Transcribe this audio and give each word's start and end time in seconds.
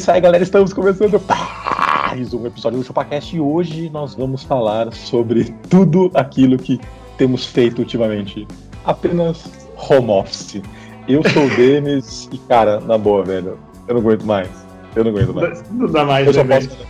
Isso 0.00 0.10
aí, 0.10 0.18
galera. 0.18 0.42
Estamos 0.42 0.72
começando 0.72 1.20
mais 1.28 2.32
um 2.32 2.46
episódio 2.46 2.78
do 2.78 2.84
ChupaCast 2.86 3.36
e 3.36 3.38
hoje 3.38 3.90
nós 3.90 4.14
vamos 4.14 4.42
falar 4.42 4.90
sobre 4.94 5.54
tudo 5.68 6.10
aquilo 6.14 6.56
que 6.56 6.80
temos 7.18 7.44
feito 7.44 7.80
ultimamente. 7.80 8.48
Apenas 8.86 9.68
home 9.76 10.08
office. 10.08 10.62
Eu 11.06 11.22
sou 11.28 11.44
o 11.44 11.50
Denis 11.54 12.30
e, 12.32 12.38
cara, 12.38 12.80
na 12.80 12.96
boa, 12.96 13.22
velho, 13.22 13.58
eu 13.86 13.94
não 13.94 14.00
aguento 14.00 14.24
mais. 14.24 14.48
Eu 14.96 15.04
não 15.04 15.10
aguento 15.10 15.34
mais. 15.34 15.70
Não 15.70 15.92
dá 15.92 16.02
mais, 16.06 16.26
Eu 16.28 16.32
só 16.32 16.44
né, 16.44 16.54
posso. 16.60 16.68
velho? 16.70 16.88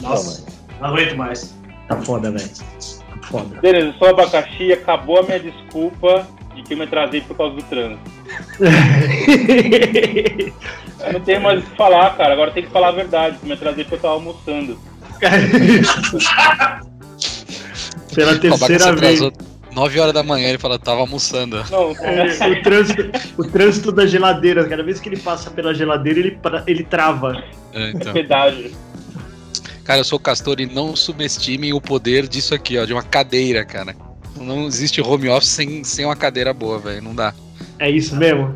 Não, 0.00 0.08
Nossa, 0.08 0.46
não 0.80 0.88
aguento 0.88 1.16
mais. 1.16 1.54
Tá 1.86 1.96
foda, 1.96 2.30
velho. 2.30 2.48
Tá 2.48 3.26
foda. 3.26 3.60
Beleza, 3.60 3.88
eu 3.88 3.92
sou 3.98 4.08
abacaxi, 4.08 4.72
acabou 4.72 5.18
a 5.18 5.22
minha 5.22 5.38
desculpa 5.38 6.26
de 6.54 6.62
que 6.62 6.72
eu 6.72 6.78
me 6.78 6.84
atrasei 6.84 7.20
por 7.20 7.36
causa 7.36 7.56
do 7.56 7.62
trânsito. 7.64 8.17
Eu 11.00 11.12
não 11.12 11.20
tenho 11.20 11.40
mais 11.40 11.60
o 11.60 11.62
que 11.66 11.76
falar, 11.76 12.16
cara. 12.16 12.32
Agora 12.32 12.50
tem 12.50 12.64
que 12.64 12.70
falar 12.70 12.88
a 12.88 12.92
verdade. 12.92 13.38
me 13.42 13.52
atrasei 13.52 13.84
porque 13.84 13.96
eu 13.96 14.00
tava 14.00 14.14
almoçando. 14.14 14.78
Pela 18.14 18.32
O 18.32 18.38
terceira 18.38 18.92
vez. 18.96 19.22
atrasou 19.22 19.32
9 19.72 20.00
horas 20.00 20.14
da 20.14 20.22
manhã, 20.22 20.48
ele 20.48 20.58
fala, 20.58 20.78
tava 20.78 21.00
almoçando. 21.00 21.64
Não, 21.70 21.92
É, 22.02 22.48
o, 22.48 22.62
trânsito, 22.62 23.10
o 23.36 23.44
trânsito 23.44 23.92
da 23.92 24.06
geladeira, 24.06 24.66
cada 24.68 24.82
vez 24.82 24.98
que 24.98 25.08
ele 25.08 25.18
passa 25.18 25.50
pela 25.50 25.72
geladeira, 25.74 26.18
ele, 26.18 26.38
ele 26.66 26.84
trava. 26.84 27.42
É, 27.72 27.90
então. 27.90 28.12
pedágio. 28.12 28.72
Cara, 29.84 30.00
eu 30.00 30.04
sou 30.04 30.18
castor 30.18 30.60
e 30.60 30.66
não 30.66 30.96
subestimem 30.96 31.72
o 31.72 31.80
poder 31.80 32.26
disso 32.26 32.54
aqui, 32.54 32.76
ó, 32.76 32.84
de 32.84 32.92
uma 32.92 33.02
cadeira, 33.02 33.64
cara. 33.64 33.94
Não 34.36 34.66
existe 34.66 35.00
home 35.00 35.28
office 35.28 35.50
sem, 35.50 35.82
sem 35.84 36.04
uma 36.04 36.16
cadeira 36.16 36.52
boa, 36.52 36.78
velho. 36.78 37.02
Não 37.02 37.14
dá. 37.14 37.32
É 37.78 37.90
isso 37.90 38.16
mesmo? 38.16 38.54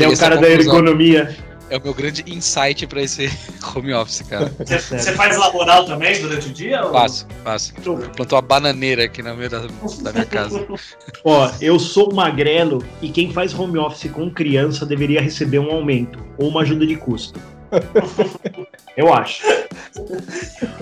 É 0.00 0.08
o 0.08 0.16
cara 0.18 0.36
da 0.36 0.48
ergonomia. 0.48 1.36
É 1.70 1.78
o 1.78 1.82
meu 1.82 1.94
grande 1.94 2.22
insight 2.26 2.86
pra 2.86 3.02
esse 3.02 3.28
home 3.74 3.92
office, 3.94 4.20
cara. 4.28 4.52
Você, 4.58 4.78
você 4.98 5.12
faz 5.12 5.36
laboral 5.36 5.86
também 5.86 6.20
durante 6.20 6.48
o 6.48 6.52
dia? 6.52 6.84
ou- 6.84 6.92
Faço, 6.92 7.26
faço. 7.42 7.72
Plantou 8.14 8.36
uma 8.36 8.42
bananeira 8.42 9.04
aqui 9.04 9.22
na 9.22 9.34
meio 9.34 9.48
da, 9.48 9.60
da 9.60 10.12
minha 10.12 10.26
casa. 10.26 10.64
Ó, 11.24 11.50
eu 11.62 11.78
sou 11.78 12.12
magrelo 12.14 12.84
e 13.00 13.08
quem 13.08 13.32
faz 13.32 13.54
home 13.58 13.78
office 13.78 14.10
com 14.12 14.30
criança 14.30 14.84
deveria 14.84 15.22
receber 15.22 15.58
um 15.58 15.70
aumento 15.70 16.18
ou 16.36 16.48
uma 16.48 16.60
ajuda 16.60 16.86
de 16.86 16.96
custo. 16.96 17.40
Eu 18.96 19.12
acho. 19.12 19.42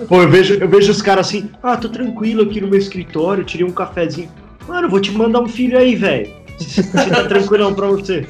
Pô, 0.07 0.21
eu 0.21 0.29
vejo, 0.29 0.53
eu 0.55 0.69
vejo 0.69 0.91
os 0.91 1.01
caras 1.01 1.25
assim, 1.27 1.49
ah, 1.63 1.75
tô 1.75 1.89
tranquilo 1.89 2.43
aqui 2.43 2.61
no 2.61 2.67
meu 2.67 2.77
escritório, 2.77 3.43
tirei 3.43 3.65
um 3.65 3.71
cafezinho. 3.71 4.29
Mano, 4.67 4.87
vou 4.87 4.99
te 4.99 5.09
mandar 5.11 5.39
um 5.41 5.47
filho 5.49 5.75
aí, 5.77 5.95
velho. 5.95 6.31
Se 6.59 6.83
tá 6.83 7.23
tranquilão 7.27 7.73
pra 7.73 7.87
você. 7.87 8.27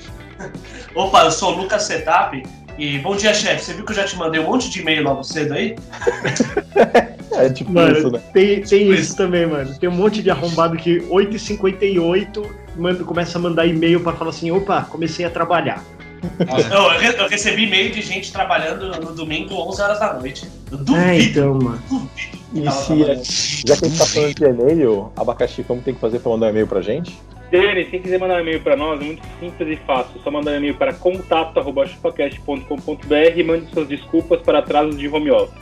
Opa, 0.96 1.24
eu 1.26 1.32
sou 1.32 1.54
o 1.54 1.62
Lucas 1.62 1.84
Setup. 1.84 2.44
E 2.78 2.98
bom 3.00 3.16
dia, 3.16 3.34
chefe. 3.34 3.64
Você 3.66 3.74
viu 3.74 3.86
que 3.86 3.92
eu 3.92 3.96
já 3.96 4.04
te 4.04 4.16
mandei 4.18 4.42
um 4.42 4.46
monte 4.46 4.70
de 4.70 4.82
e-mail 4.82 5.04
logo 5.04 5.24
cedo 5.24 5.54
aí? 5.54 5.76
É 7.36 7.50
tipo 7.50 7.72
Mano, 7.74 7.98
isso, 7.98 8.12
né? 8.12 8.22
tem, 8.32 8.62
tem 8.62 8.92
isso 8.92 9.16
também, 9.16 9.48
mano. 9.48 9.74
Tem 9.80 9.90
um 9.90 9.94
monte 9.94 10.22
de 10.22 10.30
arrombado 10.30 10.78
que 10.78 11.00
8h58 11.10 12.46
manda, 12.78 13.04
começa 13.04 13.40
a 13.40 13.42
mandar 13.42 13.66
e-mail 13.66 14.00
pra 14.02 14.14
falar 14.14 14.30
assim, 14.30 14.52
opa, 14.52 14.84
comecei 14.84 15.26
a 15.26 15.32
trabalhar. 15.32 15.84
Eu, 16.40 16.80
eu 16.84 17.00
re- 17.00 17.16
eu 17.20 17.28
recebi 17.28 17.66
e-mail 17.66 17.92
de 17.92 18.02
gente 18.04 18.32
trabalhando 18.32 18.92
no 19.02 19.14
domingo 19.14 19.56
11 19.56 19.82
horas 19.82 20.00
da 20.00 20.14
noite. 20.14 20.48
Eu 20.72 20.78
duvido, 20.78 20.98
É, 21.00 21.20
então, 21.22 21.54
mano. 21.56 21.82
duvido. 21.90 22.44
E 22.54 22.72
se, 23.26 23.64
já 23.68 23.76
que 23.78 23.86
a 23.86 23.88
gente 23.88 23.98
tá 23.98 24.06
falando 24.06 24.36
de 24.36 24.44
e-mail, 24.46 25.12
abacaxi, 25.18 25.64
como 25.64 25.82
tem 25.82 25.96
que 25.96 26.00
fazer 26.00 26.20
pra 26.20 26.32
mandar 26.32 26.46
um 26.46 26.50
e-mail 26.50 26.68
pra 26.68 26.82
gente? 26.82 27.18
Denis, 27.53 27.88
quem 27.88 28.02
quiser 28.02 28.19
mandar 28.19 28.38
um 28.38 28.40
e-mail 28.40 28.59
pra 28.62 28.75
nós, 28.75 29.00
é 29.00 29.03
muito 29.03 29.22
simples 29.40 29.69
e 29.69 29.75
fácil. 29.86 30.19
É 30.19 30.24
só 30.24 30.31
mandar 30.31 30.53
um 30.53 30.56
e-mail 30.56 30.74
para 30.74 30.91
contato.chupacast.com.br 30.91 33.14
e 33.36 33.44
mande 33.44 33.72
suas 33.72 33.88
desculpas 33.88 34.41
para 34.41 34.58
atrasos 34.58 34.97
de 34.97 35.08
home 35.08 35.30
office. 35.30 35.53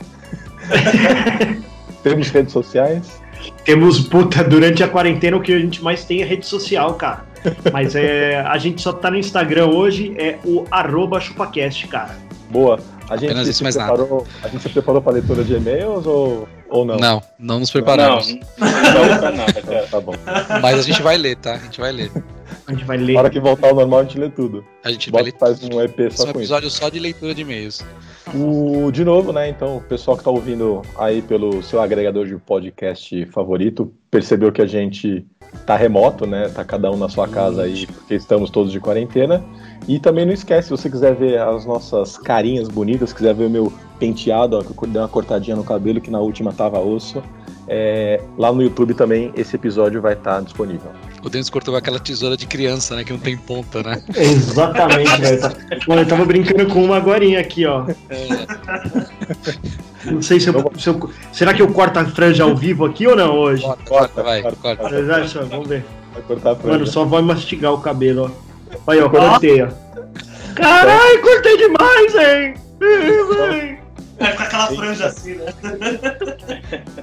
Temos 2.02 2.30
redes 2.30 2.54
sociais. 2.54 3.20
Temos, 3.66 4.00
puta, 4.00 4.42
durante 4.42 4.82
a 4.82 4.88
quarentena 4.88 5.36
o 5.36 5.42
que 5.42 5.52
a 5.52 5.58
gente 5.58 5.84
mais 5.84 6.06
tem 6.06 6.22
é 6.22 6.24
rede 6.24 6.46
social, 6.46 6.94
cara. 6.94 7.26
Mas 7.70 7.94
é, 7.94 8.40
a 8.40 8.56
gente 8.56 8.80
só 8.80 8.94
tá 8.94 9.10
no 9.10 9.18
Instagram 9.18 9.66
hoje, 9.66 10.14
é 10.16 10.38
o 10.46 10.64
arroba 10.70 11.20
chupacast, 11.20 11.86
cara. 11.88 12.16
Boa. 12.48 12.80
A 13.10 13.18
gente, 13.18 13.32
Apenas 13.32 13.48
isso, 13.48 13.58
se 13.58 13.64
mais 13.64 13.76
preparou, 13.76 14.26
a 14.42 14.48
gente 14.48 14.62
se 14.62 14.70
preparou 14.70 15.02
pra 15.02 15.12
leitura 15.12 15.44
de 15.44 15.52
e-mails 15.54 16.06
ou, 16.06 16.48
ou 16.72 16.84
não? 16.84 16.96
Não, 16.96 17.22
não 17.38 17.58
nos 17.60 17.68
Não, 17.68 17.72
preparamos. 17.72 18.28
não, 18.28 18.38
não 19.08 19.18
pra 19.18 19.30
nada, 19.30 19.62
cara. 19.62 19.86
Tá 19.90 20.00
bom. 20.00 20.14
Mas 20.60 20.78
a 20.78 20.82
gente 20.82 21.02
vai 21.02 21.16
ler, 21.16 21.36
tá? 21.36 21.54
A 21.54 21.58
gente 21.58 21.80
vai 21.80 21.92
ler. 21.92 22.10
A 22.66 22.72
gente 22.72 22.84
vai 22.84 22.96
Na 22.96 23.04
ler. 23.04 23.16
hora 23.16 23.30
que 23.30 23.40
voltar 23.40 23.68
ao 23.68 23.74
normal, 23.74 24.00
a 24.00 24.02
gente 24.04 24.18
lê 24.18 24.28
tudo. 24.30 24.64
A 24.84 24.90
gente 24.92 25.10
vai 25.10 25.22
Bota, 25.24 25.32
ler. 25.34 25.38
faz 25.56 25.62
um 25.68 25.80
EP 25.80 25.98
é 26.00 26.10
só 26.10 26.22
um 26.22 26.26
com 26.26 26.30
isso. 26.30 26.38
episódio 26.40 26.70
só 26.70 26.88
de 26.88 26.98
leitura 27.00 27.34
de 27.34 27.42
e-mails. 27.42 27.84
O, 28.34 28.90
de 28.92 29.04
novo, 29.04 29.32
né? 29.32 29.48
Então, 29.48 29.78
o 29.78 29.80
pessoal 29.80 30.16
que 30.16 30.22
tá 30.22 30.30
ouvindo 30.30 30.80
aí 30.96 31.20
pelo 31.22 31.60
seu 31.62 31.80
agregador 31.82 32.24
de 32.26 32.36
podcast 32.36 33.26
favorito 33.26 33.92
percebeu 34.10 34.52
que 34.52 34.62
a 34.62 34.66
gente 34.66 35.26
tá 35.66 35.76
remoto, 35.76 36.24
né? 36.24 36.48
Tá 36.48 36.64
cada 36.64 36.90
um 36.90 36.96
na 36.96 37.08
sua 37.08 37.26
casa 37.26 37.62
aí, 37.62 37.86
porque 37.86 38.14
estamos 38.14 38.48
todos 38.48 38.70
de 38.70 38.78
quarentena. 38.78 39.44
E 39.88 39.98
também 39.98 40.24
não 40.24 40.32
esquece, 40.32 40.68
se 40.68 40.70
você 40.70 40.88
quiser 40.88 41.14
ver 41.16 41.40
as 41.40 41.66
nossas 41.66 42.16
carinhas 42.16 42.68
bonitas, 42.68 43.12
quiser 43.12 43.34
ver 43.34 43.46
o 43.46 43.50
meu 43.50 43.72
penteado, 43.98 44.56
ó, 44.56 44.62
que 44.62 44.70
eu 44.70 44.88
dei 44.88 45.02
uma 45.02 45.08
cortadinha 45.08 45.56
no 45.56 45.64
cabelo, 45.64 46.00
que 46.00 46.10
na 46.10 46.20
última 46.20 46.52
tava 46.52 46.78
osso. 46.78 47.20
É, 47.68 48.20
lá 48.36 48.52
no 48.52 48.62
YouTube 48.62 48.94
também 48.94 49.32
esse 49.36 49.54
episódio 49.56 50.00
vai 50.00 50.14
estar 50.14 50.40
disponível. 50.42 50.90
O 51.22 51.28
Denis 51.30 51.48
cortou 51.48 51.76
aquela 51.76 52.00
tesoura 52.00 52.36
de 52.36 52.46
criança, 52.46 52.96
né? 52.96 53.04
Que 53.04 53.12
não 53.12 53.18
tem 53.20 53.36
ponta, 53.36 53.82
né? 53.82 54.02
Exatamente, 54.16 55.20
velho. 55.20 55.40
Tá- 55.40 55.52
Pô, 55.86 55.94
eu 55.94 56.06
tava 56.06 56.24
brincando 56.24 56.66
com 56.72 56.84
uma 56.84 56.96
agorinha 56.96 57.38
aqui, 57.40 57.64
ó. 57.64 57.84
Não 60.04 60.20
sei 60.20 60.40
se 60.40 60.48
eu, 60.48 60.72
se 60.76 60.88
eu- 60.88 61.10
Será 61.32 61.54
que 61.54 61.62
eu 61.62 61.72
corto 61.72 61.98
a 62.00 62.04
franja 62.04 62.42
ao 62.42 62.56
vivo 62.56 62.84
aqui 62.84 63.06
ou 63.06 63.14
não 63.14 63.38
hoje? 63.38 63.62
Corta, 63.62 63.84
corta, 63.84 64.22
vai, 64.22 64.42
corta. 64.42 64.88
Vocês 64.88 65.08
acham? 65.10 65.46
Vamos 65.46 65.68
ver. 65.68 65.84
Vai 66.12 66.22
cortar 66.22 66.50
a 66.52 66.56
franja. 66.56 66.72
Mano, 66.78 66.86
só 66.88 67.04
vai 67.04 67.22
mastigar 67.22 67.72
o 67.72 67.78
cabelo, 67.80 68.30
ó. 68.86 68.90
Aí, 68.90 69.00
ó, 69.00 69.08
cortei, 69.08 69.62
ó. 69.62 69.68
Caralho, 70.56 71.22
cortei 71.22 71.56
demais, 71.56 72.14
hein? 72.16 72.54
Vai 74.22 74.36
com 74.36 74.42
aquela 74.44 74.66
franja 74.68 75.06
assim, 75.06 75.34
né? 75.34 75.46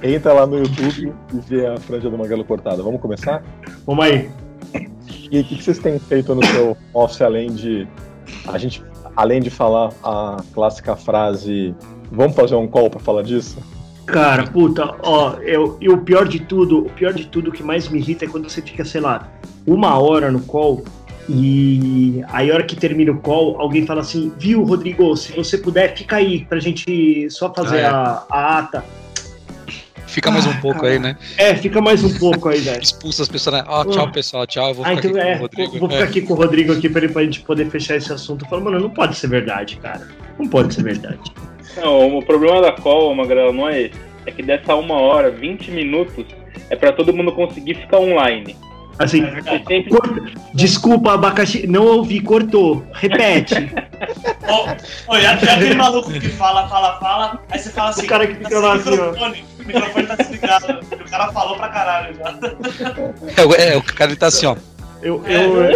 Entra 0.02 0.32
lá 0.32 0.46
no 0.46 0.58
YouTube 0.58 1.12
e 1.34 1.38
vê 1.40 1.66
a 1.66 1.76
franja 1.76 2.08
do 2.08 2.16
Magalo 2.16 2.44
cortada. 2.44 2.82
Vamos 2.82 3.00
começar? 3.00 3.42
Vamos 3.86 4.04
aí. 4.04 4.30
E 5.30 5.40
o 5.40 5.44
que 5.44 5.56
que 5.56 5.62
vocês 5.62 5.78
têm 5.78 5.98
feito 5.98 6.34
no 6.34 6.44
seu 6.46 6.76
office 6.94 7.20
além 7.20 7.52
de 7.52 7.86
a 8.48 8.56
gente 8.56 8.82
além 9.14 9.40
de 9.40 9.50
falar 9.50 9.90
a 10.02 10.38
clássica 10.52 10.96
frase 10.96 11.74
vamos 12.10 12.34
fazer 12.34 12.54
um 12.54 12.66
call 12.66 12.88
pra 12.88 13.00
falar 13.00 13.22
disso? 13.22 13.58
Cara, 14.06 14.44
puta, 14.44 14.96
ó, 15.02 15.34
eu, 15.40 15.76
e 15.80 15.88
o 15.88 15.98
pior 15.98 16.26
de 16.26 16.40
tudo, 16.40 16.86
o 16.86 16.90
pior 16.90 17.12
de 17.12 17.26
tudo 17.26 17.52
que 17.52 17.62
mais 17.62 17.88
me 17.88 17.98
irrita 18.00 18.24
é 18.24 18.28
quando 18.28 18.48
você 18.48 18.60
fica, 18.60 18.84
sei 18.84 19.00
lá, 19.00 19.28
uma 19.64 19.98
hora 20.00 20.32
no 20.32 20.40
call 20.40 20.82
e 21.28 22.24
aí 22.28 22.50
a 22.50 22.54
hora 22.54 22.62
que 22.64 22.74
termina 22.76 23.12
o 23.12 23.18
call, 23.18 23.60
alguém 23.60 23.86
fala 23.86 24.00
assim, 24.00 24.32
viu, 24.38 24.62
Rodrigo, 24.64 25.16
se 25.16 25.32
você 25.32 25.58
puder, 25.58 25.94
fica 25.96 26.16
aí 26.16 26.44
pra 26.44 26.58
gente 26.58 27.28
só 27.30 27.52
fazer 27.52 27.84
Ah, 27.84 28.24
a, 28.30 28.36
a 28.38 28.58
ata. 28.58 28.84
Fica 30.06 30.28
mais 30.28 30.44
um 30.44 30.50
Ah, 30.50 30.58
pouco 30.60 30.80
cara. 30.80 30.92
aí, 30.94 30.98
né? 30.98 31.16
É, 31.38 31.54
fica 31.54 31.80
mais 31.80 32.02
um 32.02 32.12
pouco 32.18 32.48
aí, 32.48 32.58
velho. 32.58 32.82
Expulsa 32.82 33.22
as 33.22 33.28
pessoas, 33.28 33.54
né? 33.56 33.64
Ó, 33.68 33.84
tchau, 33.84 34.10
pessoal, 34.10 34.44
tchau. 34.44 34.68
Eu 34.70 34.74
vou 34.74 34.84
Ah, 34.84 34.96
ficar 34.96 35.08
então 35.08 35.20
aqui 35.20 35.28
é, 35.30 35.32
com 35.32 35.38
o 35.38 35.42
Rodrigo. 35.42 35.78
vou, 35.78 35.88
ficar 35.90 36.04
aqui 36.04 36.22
com 36.22 36.32
o 36.32 36.36
Rodrigo 36.36 36.72
aqui 36.72 36.88
pra, 36.88 37.04
ele, 37.04 37.12
pra 37.12 37.22
gente 37.22 37.40
poder 37.42 37.70
fechar 37.70 37.94
esse 37.96 38.12
assunto. 38.12 38.44
Eu 38.44 38.48
falo, 38.48 38.64
mano, 38.64 38.80
não 38.80 38.90
pode 38.90 39.14
ser 39.16 39.28
verdade, 39.28 39.76
cara. 39.76 40.08
Não 40.36 40.48
pode 40.48 40.74
ser 40.74 40.82
verdade. 40.82 41.30
Não, 41.76 42.18
o 42.18 42.24
problema 42.24 42.60
da 42.60 42.72
call, 42.72 43.14
Magrela, 43.14 43.52
não 43.52 43.68
é 43.68 43.82
esse. 43.82 43.94
É 44.26 44.32
que 44.32 44.42
dessa 44.42 44.74
uma 44.74 44.94
hora, 44.96 45.30
20 45.30 45.70
minutos, 45.70 46.24
é 46.68 46.74
pra 46.74 46.90
todo 46.92 47.12
mundo 47.14 47.30
conseguir 47.30 47.74
ficar 47.74 47.98
online. 48.00 48.56
Assim, 49.00 49.24
É 49.24 49.42
sempre 49.42 49.84
corta- 49.84 50.22
desculpa, 50.52 51.14
abacaxi, 51.14 51.66
não 51.66 51.86
ouvi, 51.86 52.20
cortou. 52.20 52.84
Repete. 52.92 53.54
Ô, 54.46 55.12
ô, 55.12 55.16
e 55.16 55.24
aquele 55.26 55.74
maluco 55.74 56.12
que 56.12 56.28
fala, 56.28 56.68
fala, 56.68 56.98
fala, 57.00 57.42
aí 57.50 57.58
você 57.58 57.70
fala 57.70 57.88
assim. 57.90 58.04
O 58.04 58.08
cara 58.08 58.26
que 58.26 58.34
fica 58.34 58.58
lá 58.58 58.74
assim, 58.74 58.90
ó. 58.90 58.92
microfone, 59.10 59.44
microfone 59.66 60.06
tá 60.06 60.14
desligado. 60.16 60.80
O 60.92 61.10
cara 61.10 61.32
falou 61.32 61.56
pra 61.56 61.68
caralho 61.70 62.14
já. 62.14 62.38
É, 63.36 63.44
o- 63.46 63.54
é, 63.54 63.76
o 63.78 63.82
cara 63.82 64.14
tá 64.14 64.26
assim, 64.26 64.44
ó. 64.46 64.56
Eu. 65.02 65.24
eu 65.26 65.70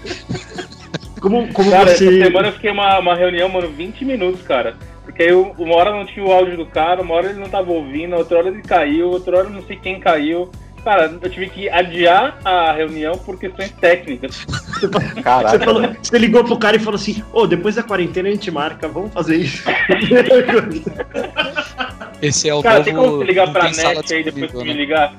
como 1.20 1.52
como 1.52 1.70
Cara, 1.70 1.90
você. 1.94 2.08
essa 2.08 2.24
semana 2.26 2.48
eu 2.48 2.52
fiquei 2.52 2.70
uma, 2.70 2.98
uma 2.98 3.14
reunião, 3.14 3.48
mano, 3.48 3.68
20 3.68 4.04
minutos, 4.06 4.42
cara. 4.42 4.74
Porque 5.04 5.22
aí 5.22 5.32
uma 5.32 5.74
hora 5.76 5.90
não 5.92 6.04
tinha 6.06 6.24
o 6.24 6.32
áudio 6.32 6.56
do 6.56 6.66
cara, 6.66 7.02
uma 7.02 7.14
hora 7.14 7.28
ele 7.30 7.38
não 7.38 7.48
tava 7.48 7.70
ouvindo, 7.72 8.16
outra 8.16 8.38
hora 8.38 8.48
ele 8.48 8.62
caiu, 8.62 9.08
outra 9.10 9.38
hora 9.38 9.46
eu 9.48 9.52
não 9.52 9.62
sei 9.62 9.76
quem 9.76 10.00
caiu. 10.00 10.50
Cara, 10.86 11.12
eu 11.20 11.28
tive 11.28 11.50
que 11.50 11.68
adiar 11.68 12.38
a 12.44 12.70
reunião 12.70 13.18
por 13.18 13.36
questões 13.40 13.72
técnicas. 13.72 14.46
Você, 14.78 14.88
Caraca. 15.20 15.64
falou- 15.64 15.82
você 16.00 16.16
ligou 16.16 16.44
pro 16.44 16.56
cara 16.58 16.76
e 16.76 16.78
falou 16.78 16.94
assim: 16.94 17.24
Ô, 17.32 17.44
depois 17.44 17.74
da 17.74 17.82
quarentena 17.82 18.28
a 18.28 18.30
gente 18.30 18.48
marca, 18.52 18.86
vamos 18.86 19.12
fazer 19.12 19.38
isso. 19.38 19.64
Esse 22.22 22.48
é 22.48 22.54
o 22.54 22.62
Cara, 22.62 22.76
novo. 22.76 22.84
tem 22.84 22.94
como 22.94 23.18
você 23.18 23.24
ligar 23.24 23.52
pra 23.52 23.64
net 23.64 24.14
aí 24.14 24.22
depois 24.22 24.52
que 24.52 24.58
disponível, 24.58 24.62
me 24.62 24.68
né? 24.68 24.74
ligar? 24.74 25.16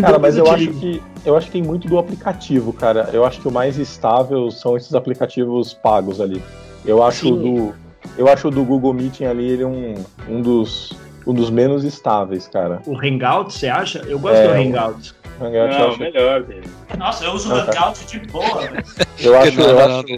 Cara, 0.00 0.18
mas 0.18 0.38
eu 0.38 0.50
acho 0.50 0.68
que 0.68 1.02
eu 1.26 1.36
acho 1.36 1.44
que 1.46 1.52
tem 1.52 1.62
muito 1.62 1.86
do 1.86 1.98
aplicativo, 1.98 2.72
cara. 2.72 3.10
Eu 3.12 3.26
acho 3.26 3.42
que 3.42 3.48
o 3.48 3.52
mais 3.52 3.76
estável 3.76 4.50
são 4.50 4.78
esses 4.78 4.94
aplicativos 4.94 5.74
pagos 5.74 6.22
ali. 6.22 6.42
Eu 6.86 7.02
acho 7.02 7.26
Sim. 7.26 7.36
do 7.36 7.74
eu 8.16 8.28
acho 8.28 8.48
o 8.48 8.50
do 8.50 8.64
Google 8.64 8.94
Meeting 8.94 9.24
ali 9.24 9.46
ele 9.46 9.64
um, 9.64 9.94
um 10.28 10.40
dos 10.40 10.96
um 11.26 11.34
dos 11.34 11.50
menos 11.50 11.84
estáveis, 11.84 12.48
cara. 12.48 12.80
O 12.86 12.96
Hangout, 12.98 13.52
você 13.52 13.68
acha? 13.68 13.98
Eu 14.06 14.18
gosto 14.18 14.36
É, 14.36 14.46
do 14.48 14.52
Hangout. 14.54 15.14
O 15.40 15.44
Hangout 15.44 15.56
eu 15.56 15.68
Não, 15.78 15.88
acho, 15.90 15.98
melhor 16.00 16.42
dele. 16.42 16.68
Nossa, 16.96 17.24
eu 17.24 17.32
uso 17.32 17.52
o 17.52 17.56
Ah, 17.56 17.64
tá. 17.64 17.72
Hangout 17.82 18.06
de 18.06 18.18
boa, 18.30 18.60
velho. 18.60 18.84
eu 19.20 19.38
acho, 19.38 19.56
Não, 19.58 19.64
eu 19.68 19.74
não, 19.88 20.00
acho 20.00 20.08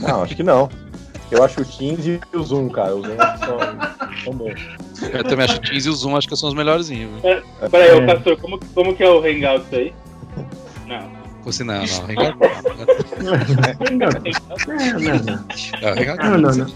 não. 0.00 0.08
não, 0.08 0.22
acho 0.22 0.36
que 0.36 0.42
não. 0.42 0.68
Eu 1.30 1.42
acho 1.42 1.60
o 1.62 1.64
Teams 1.64 2.06
e 2.06 2.20
o 2.36 2.42
Zoom, 2.42 2.68
cara. 2.68 2.94
Os 2.94 3.06
Zoom 3.06 3.16
são, 3.16 3.58
são 4.24 4.32
bons. 4.34 4.60
Eu 5.12 5.24
também 5.24 5.44
acho 5.46 5.56
o 5.56 5.60
Teams 5.60 5.86
e 5.86 5.88
o 5.88 5.92
Zoom, 5.92 6.16
acho 6.16 6.28
que 6.28 6.36
são 6.36 6.48
os 6.48 6.54
melhorzinhos. 6.54 7.10
viu? 7.20 7.42
Peraí, 7.70 7.88
É. 7.90 7.94
ô 7.96 8.06
Castor, 8.06 8.36
como, 8.36 8.60
como 8.74 8.94
que 8.94 9.02
é 9.02 9.10
o 9.10 9.18
Hangout 9.18 9.64
aí? 9.74 9.92
Não. 10.86 11.24
Você 11.44 11.64
não, 11.64 11.74
não. 11.74 11.82
Hangout 12.08 12.38
não. 12.38 13.32
Hangout. 13.90 14.30
Não, 14.68 14.86
não, 15.00 15.18
não. 15.18 15.44
Não, 15.82 15.88
Hangout 15.90 16.22
Não, 16.24 16.38
não, 16.38 16.54
não. 16.54 16.66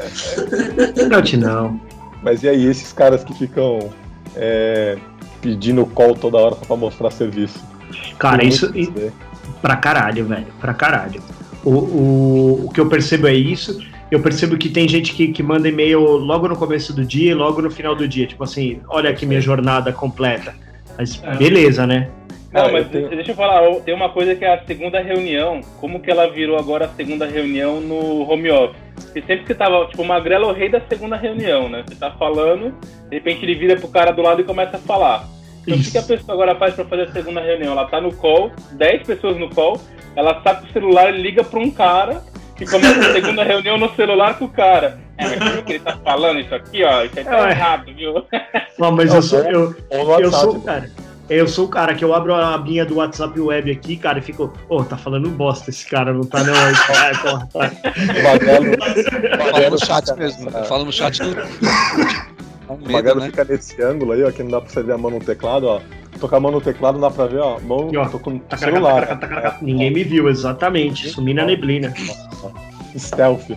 Hangout 0.98 1.36
não. 1.36 1.80
Mas 2.22 2.42
e 2.42 2.48
aí, 2.48 2.66
esses 2.66 2.92
caras 2.92 3.24
que 3.24 3.32
ficam 3.34 3.90
é, 4.36 4.98
pedindo 5.40 5.84
call 5.86 6.14
toda 6.14 6.36
hora 6.38 6.54
só 6.56 6.64
pra 6.64 6.76
mostrar 6.76 7.10
serviço? 7.10 7.60
Cara, 8.18 8.44
isso. 8.44 8.70
né? 8.72 9.10
Pra 9.62 9.76
caralho, 9.76 10.24
velho. 10.26 10.46
Pra 10.60 10.74
caralho. 10.74 11.22
O, 11.64 11.70
o, 11.70 12.66
o 12.66 12.70
que 12.70 12.80
eu 12.80 12.88
percebo 12.88 13.26
é 13.26 13.34
isso. 13.34 13.80
Eu 14.10 14.20
percebo 14.20 14.56
que 14.56 14.68
tem 14.68 14.88
gente 14.88 15.12
que, 15.12 15.28
que 15.28 15.42
manda 15.42 15.68
e-mail 15.68 16.00
logo 16.00 16.48
no 16.48 16.56
começo 16.56 16.92
do 16.92 17.04
dia 17.04 17.30
e 17.30 17.34
logo 17.34 17.62
no 17.62 17.70
final 17.70 17.94
do 17.94 18.08
dia. 18.08 18.26
Tipo 18.26 18.44
assim, 18.44 18.80
olha 18.88 19.10
aqui 19.10 19.24
minha 19.24 19.40
jornada 19.40 19.92
completa. 19.92 20.54
Mas 20.98 21.20
É. 21.22 21.36
beleza, 21.36 21.86
né? 21.86 22.08
Não, 22.52 22.62
Cara, 22.62 22.72
mas 22.72 22.84
eu 22.86 22.90
tenho- 22.90 23.08
deixa 23.10 23.30
eu 23.30 23.36
falar, 23.36 23.60
tem 23.82 23.94
uma 23.94 24.08
coisa 24.08 24.34
que 24.34 24.44
é 24.44 24.52
a 24.54 24.64
segunda 24.64 25.00
reunião. 25.00 25.60
Como 25.80 26.00
que 26.00 26.10
ela 26.10 26.28
virou 26.28 26.58
agora 26.58 26.86
a 26.86 26.88
segunda 26.88 27.24
reunião 27.26 27.80
no 27.80 28.28
home 28.28 28.50
office? 28.50 28.76
Porque 29.04 29.20
sempre 29.22 29.44
que 29.44 29.54
tava, 29.54 29.86
tipo, 29.86 30.02
o 30.02 30.04
Magrelo 30.04 30.46
é 30.46 30.48
o 30.48 30.52
rei 30.52 30.68
da 30.68 30.80
segunda 30.88 31.16
reunião, 31.16 31.68
né? 31.68 31.84
Você 31.86 31.94
tá 31.94 32.10
falando, 32.10 32.74
de 33.08 33.16
repente 33.16 33.44
ele 33.44 33.54
vira 33.54 33.76
pro 33.76 33.88
cara 33.88 34.10
do 34.10 34.20
lado 34.22 34.40
e 34.40 34.44
começa 34.44 34.76
a 34.76 34.80
falar. 34.80 35.26
Então 35.62 35.78
o 35.78 35.82
que, 35.82 35.90
que 35.92 35.98
a 35.98 36.02
pessoa 36.02 36.34
agora 36.34 36.54
faz 36.56 36.74
pra 36.74 36.84
fazer 36.84 37.02
a 37.02 37.12
segunda 37.12 37.40
reunião? 37.40 37.72
Ela 37.72 37.84
tá 37.86 38.00
no 38.00 38.12
call, 38.14 38.50
10 38.72 39.04
pessoas 39.06 39.36
no 39.36 39.48
call, 39.50 39.80
ela 40.16 40.42
saca 40.42 40.64
o 40.64 40.72
celular 40.72 41.14
e 41.14 41.22
liga 41.22 41.44
pra 41.44 41.60
um 41.60 41.70
cara 41.70 42.22
e 42.60 42.66
começa 42.66 42.98
a 42.98 43.12
segunda 43.12 43.44
reunião 43.44 43.78
no 43.78 43.94
celular 43.94 44.36
com 44.38 44.46
o 44.46 44.48
cara. 44.50 44.98
É, 45.16 45.36
mas 45.36 45.52
viu 45.52 45.62
que 45.62 45.72
ele 45.74 45.84
tá 45.84 45.96
falando 46.02 46.40
isso 46.40 46.54
aqui, 46.54 46.82
ó? 46.82 47.02
Isso 47.04 47.18
aí 47.18 47.24
tá 47.24 47.48
É. 47.48 47.50
errado, 47.52 47.92
viu? 47.94 48.24
Não, 48.78 48.90
mas 48.90 49.10
Não, 49.10 49.16
eu 49.16 49.22
sou. 49.22 49.38
Eu, 49.40 49.76
eu 49.90 50.04
WhatsApp. 50.06 50.34
sou 50.52 50.60
cara. 50.62 50.90
Eu 51.30 51.46
sou 51.46 51.66
o 51.66 51.68
cara 51.68 51.94
que 51.94 52.04
eu 52.04 52.12
abro 52.12 52.34
a 52.34 52.54
abinha 52.54 52.84
do 52.84 52.96
WhatsApp 52.96 53.38
web 53.40 53.70
aqui, 53.70 53.96
cara, 53.96 54.18
e 54.18 54.22
fico, 54.22 54.52
ô, 54.68 54.82
tá 54.82 54.96
falando 54.96 55.30
bosta 55.30 55.70
esse 55.70 55.86
cara, 55.86 56.12
não 56.12 56.22
tá 56.22 56.42
não. 56.42 56.52
Aí, 56.52 56.74
é, 57.08 57.16
porra, 57.18 57.48
tá. 57.52 57.70
Magrelo 59.38 59.70
no 59.70 59.86
chat 59.86 60.12
mesmo. 60.16 60.50
Eu 60.50 60.64
falo 60.64 60.84
no 60.84 60.92
chat 60.92 61.22
do. 61.22 61.30
O 62.68 62.76
medo, 62.84 63.14
né? 63.20 63.26
fica 63.26 63.44
nesse 63.44 63.80
ângulo 63.80 64.10
aí, 64.10 64.24
ó, 64.24 64.32
que 64.32 64.42
não 64.42 64.50
dá 64.50 64.60
pra 64.60 64.70
você 64.70 64.82
ver 64.82 64.92
a 64.92 64.98
mão 64.98 65.12
no 65.12 65.20
teclado, 65.20 65.68
ó. 65.68 65.80
Tô 66.18 66.28
com 66.28 66.34
a 66.34 66.40
mão 66.40 66.50
no 66.50 66.60
teclado, 66.60 66.94
não 66.98 67.08
dá 67.08 67.10
pra 67.14 67.26
ver, 67.26 67.38
ó. 67.38 67.60
Mão, 67.60 67.88
E, 67.92 67.96
ó, 67.96 68.08
tô 68.08 68.18
com 68.18 68.34
o 68.34 68.38
Tacaracá, 68.40 68.74
celular. 68.74 69.58
Ninguém 69.62 69.92
me 69.92 70.02
viu, 70.02 70.28
exatamente. 70.28 71.10
Sumi 71.10 71.32
na 71.32 71.46
neblina. 71.46 71.94
Stealth. 72.98 73.56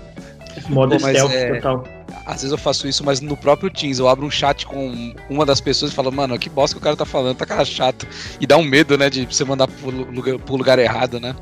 Modo 0.69 0.91
Pô, 0.91 0.99
stealth 0.99 1.31
é- 1.33 1.55
total. 1.55 1.83
Às 2.25 2.35
vezes 2.35 2.51
eu 2.51 2.57
faço 2.57 2.87
isso, 2.87 3.03
mas 3.03 3.19
no 3.19 3.35
próprio 3.35 3.69
Teams 3.69 3.99
eu 3.99 4.07
abro 4.07 4.25
um 4.25 4.31
chat 4.31 4.65
com 4.65 5.13
uma 5.29 5.45
das 5.45 5.59
pessoas 5.59 5.91
e 5.91 5.95
falo, 5.95 6.11
mano, 6.11 6.39
que 6.39 6.49
bosta 6.49 6.75
que 6.75 6.79
o 6.79 6.83
cara 6.83 6.95
tá 6.95 7.05
falando, 7.05 7.35
tá 7.35 7.45
cara 7.45 7.65
chato. 7.65 8.07
E 8.39 8.47
dá 8.47 8.57
um 8.57 8.63
medo, 8.63 8.97
né, 8.97 9.09
de 9.09 9.25
você 9.25 9.43
mandar 9.43 9.67
pro 9.67 9.89
lugar, 9.89 10.39
pro 10.39 10.55
lugar 10.55 10.79
errado, 10.79 11.19
né? 11.19 11.35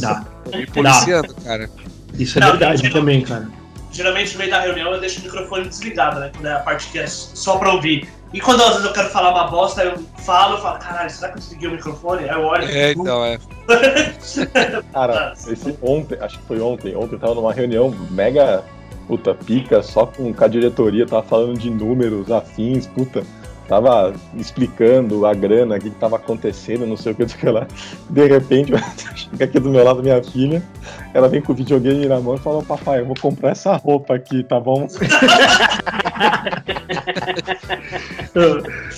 Dá. 0.00 0.24
Tô 0.44 0.56
me 0.56 0.66
policiando, 0.66 1.34
cara. 1.36 1.70
Isso 2.18 2.38
é 2.38 2.40
Não, 2.40 2.50
verdade 2.50 2.82
não. 2.82 2.90
também, 2.90 3.22
cara. 3.22 3.48
Geralmente 3.92 4.32
no 4.34 4.38
meio 4.38 4.50
da 4.50 4.60
reunião 4.60 4.92
eu 4.92 5.00
deixo 5.00 5.20
o 5.20 5.24
microfone 5.24 5.68
desligado, 5.68 6.20
né? 6.20 6.30
Quando 6.32 6.46
é 6.46 6.52
a 6.52 6.60
parte 6.60 6.88
que 6.88 6.98
é 6.98 7.06
só 7.06 7.56
pra 7.56 7.72
ouvir. 7.72 8.08
E 8.32 8.40
quando 8.40 8.62
às 8.62 8.70
vezes 8.70 8.84
eu 8.84 8.92
quero 8.92 9.08
falar 9.08 9.30
uma 9.30 9.48
bosta, 9.48 9.82
eu 9.82 9.98
falo, 10.18 10.56
eu 10.56 10.62
falo, 10.62 10.78
caralho, 10.78 11.10
será 11.10 11.30
que 11.30 11.38
eu 11.38 11.40
desliguei 11.40 11.68
o 11.68 11.72
microfone? 11.72 12.24
Aí 12.28 12.30
eu 12.30 12.42
olho. 12.42 12.64
É, 12.64 12.92
então, 12.92 13.24
é. 13.24 13.38
Cara, 14.92 15.34
esse 15.48 15.76
ontem, 15.82 16.16
acho 16.20 16.38
que 16.38 16.44
foi 16.46 16.60
ontem, 16.60 16.94
ontem 16.94 17.14
eu 17.14 17.18
tava 17.18 17.34
numa 17.34 17.52
reunião 17.52 17.90
mega 18.10 18.62
puta 19.10 19.34
pica, 19.34 19.82
só 19.82 20.06
com, 20.06 20.32
com 20.32 20.44
a 20.44 20.46
diretoria, 20.46 21.04
tava 21.04 21.24
falando 21.24 21.58
de 21.58 21.68
números, 21.68 22.30
afins, 22.30 22.86
puta. 22.86 23.24
Tava 23.66 24.12
explicando 24.36 25.26
a 25.26 25.34
grana, 25.34 25.76
o 25.76 25.80
que, 25.80 25.90
que 25.90 25.96
tava 25.96 26.16
acontecendo, 26.16 26.86
não 26.86 26.96
sei 26.96 27.12
o 27.12 27.14
que, 27.14 27.22
não 27.22 27.28
sei 27.28 27.50
lá. 27.50 27.66
De 28.08 28.26
repente, 28.26 28.72
chega 29.14 29.44
aqui 29.44 29.58
do 29.58 29.70
meu 29.70 29.84
lado 29.84 30.02
minha 30.02 30.22
filha, 30.22 30.62
ela 31.12 31.28
vem 31.28 31.40
com 31.40 31.52
o 31.52 31.54
videogame 31.56 32.06
na 32.06 32.20
mão 32.20 32.36
e 32.36 32.38
fala, 32.38 32.62
papai, 32.62 33.00
eu 33.00 33.06
vou 33.06 33.16
comprar 33.20 33.50
essa 33.50 33.74
roupa 33.76 34.14
aqui, 34.14 34.44
tá 34.44 34.60
bom? 34.60 34.86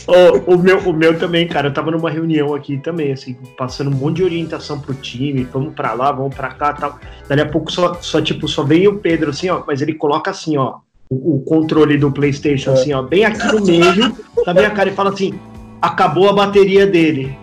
Ô, 0.06 0.54
o, 0.54 0.58
meu, 0.58 0.78
o 0.78 0.92
meu 0.92 1.18
também, 1.18 1.46
cara, 1.46 1.68
eu 1.68 1.72
tava 1.72 1.90
numa 1.90 2.10
reunião 2.10 2.54
aqui 2.54 2.78
também, 2.78 3.12
assim, 3.12 3.36
passando 3.56 3.90
um 3.90 3.94
monte 3.94 4.16
de 4.16 4.24
orientação 4.24 4.80
pro 4.80 4.94
time, 4.94 5.44
vamos 5.52 5.74
pra 5.74 5.92
lá, 5.92 6.12
vamos 6.12 6.34
pra 6.34 6.50
cá 6.50 6.72
tal. 6.72 6.98
Dali 7.28 7.40
a 7.40 7.48
pouco 7.48 7.70
só, 7.70 7.94
só 8.00 8.20
tipo, 8.20 8.46
só 8.48 8.62
vem 8.62 8.88
o 8.88 8.98
Pedro, 8.98 9.30
assim, 9.30 9.48
ó, 9.48 9.62
mas 9.66 9.80
ele 9.80 9.94
coloca 9.94 10.30
assim, 10.30 10.56
ó, 10.56 10.78
o, 11.08 11.36
o 11.36 11.40
controle 11.42 11.96
do 11.96 12.10
Playstation, 12.10 12.70
É. 12.70 12.74
assim, 12.74 12.92
ó, 12.92 13.02
bem 13.02 13.24
aqui 13.24 13.46
no 13.46 13.64
meio, 13.64 14.16
da 14.44 14.52
minha 14.54 14.70
cara 14.70 14.88
e 14.88 14.94
fala 14.94 15.10
assim, 15.10 15.38
acabou 15.80 16.28
a 16.28 16.32
bateria 16.32 16.86
dele. 16.86 17.36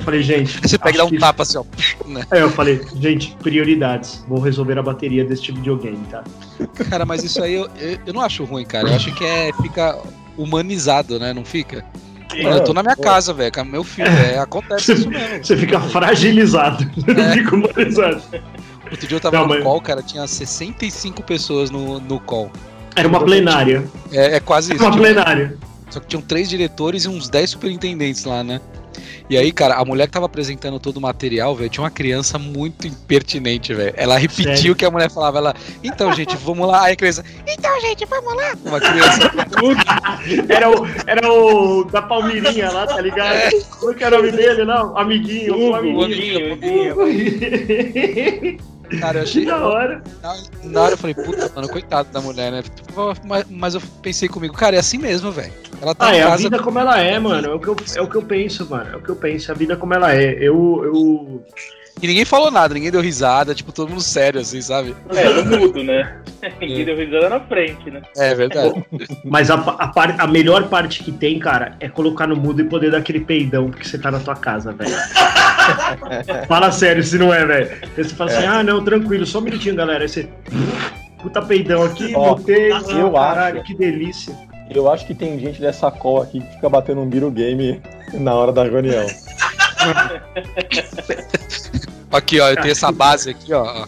Eu 0.00 0.04
falei, 0.04 0.22
gente. 0.22 0.58
Você 0.66 0.78
pega 0.78 0.94
e 0.96 0.98
dá 0.98 1.04
um 1.04 1.10
que- 1.10 1.18
tapa 1.18 1.42
assim, 1.42 1.58
ó. 1.58 1.64
Né? 2.06 2.24
Aí 2.32 2.40
eu 2.40 2.50
falei, 2.50 2.80
gente, 2.96 3.36
prioridades. 3.42 4.24
Vou 4.26 4.40
resolver 4.40 4.78
a 4.78 4.82
bateria 4.82 5.24
desse 5.24 5.52
videogame, 5.52 5.98
tá? 6.10 6.24
Cara, 6.88 7.04
mas 7.04 7.22
isso 7.22 7.42
aí 7.42 7.54
eu, 7.54 7.68
eu, 7.78 7.98
eu 8.06 8.12
não 8.14 8.20
acho 8.22 8.44
ruim, 8.44 8.64
cara. 8.64 8.88
Eu 8.88 8.94
acho 8.96 9.14
que 9.14 9.24
é, 9.24 9.50
fica 9.62 9.98
humanizado, 10.36 11.18
né? 11.18 11.32
Não 11.32 11.44
fica? 11.44 11.84
Mano, 12.42 12.56
eu 12.56 12.64
tô 12.64 12.72
na 12.72 12.82
minha 12.82 12.96
casa, 12.96 13.32
velho, 13.34 13.52
com 13.52 13.64
meu 13.64 13.84
filho. 13.84 14.08
É, 14.08 14.38
acontece 14.38 14.92
isso 14.92 15.08
mesmo. 15.08 15.44
Você 15.44 15.56
fica 15.56 15.80
fragilizado. 15.80 16.88
Não 17.06 17.24
É. 17.24 17.32
fica 17.32 17.54
humanizado. 17.56 18.22
Outro 18.90 19.06
dia 19.06 19.16
eu 19.16 19.20
tava 19.20 19.36
Não, 19.36 19.42
no 19.48 19.54
mas- 19.54 19.62
call, 19.64 19.80
cara, 19.80 20.02
tinha 20.02 20.26
65 20.26 21.22
pessoas 21.24 21.70
no, 21.70 22.00
no 22.00 22.18
call. 22.20 22.50
Era 22.96 23.06
uma 23.08 23.20
plenária. 23.24 23.84
É, 24.12 24.36
é 24.36 24.40
quase 24.40 24.72
isso. 24.74 24.82
Uma 24.82 24.90
tipo, 24.92 25.02
plenária. 25.02 25.56
Só 25.90 26.00
que 26.00 26.06
tinham 26.06 26.22
três 26.22 26.48
diretores 26.48 27.04
e 27.04 27.08
uns 27.08 27.28
10 27.28 27.50
superintendentes 27.50 28.24
lá, 28.24 28.42
né? 28.42 28.60
E 29.28 29.38
aí, 29.38 29.52
cara, 29.52 29.74
a 29.76 29.84
mulher 29.84 30.06
que 30.06 30.12
tava 30.12 30.26
apresentando 30.26 30.80
todo 30.80 30.96
o 30.96 31.00
material, 31.00 31.54
velho, 31.54 31.70
tinha 31.70 31.84
uma 31.84 31.90
criança 31.90 32.36
muito 32.38 32.88
impertinente, 32.88 33.72
velho. 33.72 33.94
Ela 33.96 34.18
repetiu 34.18 34.56
Sério? 34.56 34.72
o 34.72 34.76
que 34.76 34.84
a 34.84 34.90
mulher 34.90 35.08
falava. 35.08 35.38
Ela, 35.38 35.54
então, 35.84 36.12
gente, 36.12 36.36
vamos 36.36 36.66
lá. 36.66 36.82
Aí 36.84 36.94
a 36.94 36.96
criança, 36.96 37.24
então, 37.46 37.80
gente, 37.80 38.04
vamos 38.06 38.34
lá. 38.34 38.54
Uma 38.64 38.80
criança. 38.80 39.30
Era 40.48 40.68
o, 40.68 40.86
era 41.06 41.32
o 41.32 41.84
da 41.84 42.02
Palmeirinha 42.02 42.70
lá, 42.70 42.86
tá 42.86 43.00
ligado? 43.00 43.34
É. 43.34 43.50
Como 43.78 43.94
que 43.94 44.02
era 44.02 44.18
o 44.18 44.18
nome 44.18 44.32
dele, 44.32 44.64
não? 44.64 44.98
Amiguinho, 44.98 45.54
o 45.54 45.68
Hugo, 45.68 45.76
amiguinho. 45.76 46.54
Huguinho, 46.54 47.00
Huguinho. 47.00 48.58
Cara, 48.98 49.18
eu 49.20 49.24
Que 49.24 49.28
achei. 49.30 49.44
da 49.46 49.64
hora. 49.66 50.02
Na, 50.22 50.36
na 50.64 50.80
hora 50.82 50.94
eu 50.94 50.98
falei, 50.98 51.14
puta, 51.14 51.50
mano, 51.54 51.68
coitado 51.68 52.08
da 52.12 52.20
mulher, 52.20 52.50
né? 52.50 52.62
Tipo, 52.62 53.14
Mas, 53.24 53.44
mas 53.48 53.74
eu 53.74 53.80
pensei 54.02 54.28
comigo, 54.28 54.54
cara, 54.54 54.76
é 54.76 54.78
assim 54.78 54.98
mesmo, 54.98 55.30
velho. 55.30 55.52
Ela 55.80 55.94
tá 55.94 56.08
Ah, 56.08 56.16
é 56.16 56.22
a 56.22 56.26
casa. 56.30 56.42
vida 56.42 56.58
como 56.62 56.78
ela 56.78 56.98
é, 57.00 57.18
mano. 57.18 57.48
É 57.48 57.54
o, 57.54 57.58
que 57.60 57.68
eu, 57.68 57.76
é 57.96 58.02
o 58.02 58.06
que 58.08 58.16
eu 58.16 58.22
penso, 58.22 58.68
mano. 58.68 58.90
É 58.92 58.96
o 58.96 59.00
que 59.02 59.08
eu 59.08 59.16
penso. 59.16 59.50
A 59.50 59.54
vida 59.54 59.76
como 59.76 59.94
ela 59.94 60.14
é. 60.14 60.32
Eu. 60.34 60.82
eu... 60.84 61.44
E 62.02 62.06
ninguém 62.06 62.24
falou 62.24 62.50
nada, 62.50 62.72
ninguém 62.72 62.90
deu 62.90 63.00
risada, 63.02 63.54
tipo, 63.54 63.72
todo 63.72 63.90
mundo 63.90 64.00
sério, 64.00 64.40
assim, 64.40 64.62
sabe? 64.62 64.96
É, 65.14 65.26
eu 65.26 65.44
mudo, 65.44 65.82
né? 65.84 66.16
Ninguém 66.58 66.86
deu 66.86 66.96
risada 66.96 67.28
na 67.28 67.40
frente, 67.40 67.90
né? 67.90 68.00
É 68.16 68.34
verdade. 68.34 68.82
Mas 69.24 69.50
a, 69.50 69.54
a, 69.56 69.88
par- 69.88 70.16
a 70.18 70.26
melhor 70.26 70.68
parte 70.68 71.04
que 71.04 71.12
tem, 71.12 71.38
cara, 71.38 71.76
é 71.78 71.88
colocar 71.90 72.26
no 72.26 72.34
mudo 72.34 72.62
e 72.62 72.64
poder 72.64 72.90
dar 72.90 72.98
aquele 72.98 73.20
peidão 73.20 73.68
porque 73.70 73.86
você 73.86 73.98
tá 73.98 74.10
na 74.10 74.18
tua 74.20 74.34
casa, 74.34 74.72
velho. 74.72 74.90
Fala 76.48 76.72
sério, 76.72 77.04
se 77.04 77.18
não 77.18 77.32
é, 77.34 77.44
velho. 77.44 77.70
Aí 77.96 78.02
Você 78.04 78.14
fala 78.14 78.30
assim, 78.30 78.46
ah, 78.46 78.62
não, 78.62 78.82
tranquilo, 78.82 79.26
só 79.26 79.38
um 79.38 79.42
minutinho, 79.42 79.74
galera. 79.76 80.02
Aí 80.04 80.08
você. 80.08 80.26
Puta 81.22 81.42
peidão 81.42 81.82
aqui, 81.82 82.14
Ó, 82.16 82.34
botei. 82.34 82.72
eu 82.72 83.12
caralho, 83.12 83.58
acho- 83.58 83.66
que 83.66 83.74
delícia. 83.74 84.34
Eu 84.70 84.90
acho 84.90 85.04
que 85.06 85.14
tem 85.14 85.38
gente 85.38 85.60
dessa 85.60 85.90
call 85.90 86.22
aqui 86.22 86.40
que 86.40 86.54
fica 86.54 86.68
batendo 86.70 87.00
um 87.02 87.06
Biro 87.06 87.30
Game 87.30 87.82
na 88.14 88.32
hora 88.34 88.52
da 88.52 88.62
reunião. 88.64 89.04
Aqui, 92.10 92.40
ó, 92.40 92.48
eu 92.50 92.56
tenho 92.56 92.72
essa 92.72 92.90
base 92.90 93.30
aqui, 93.30 93.52
ó. 93.52 93.86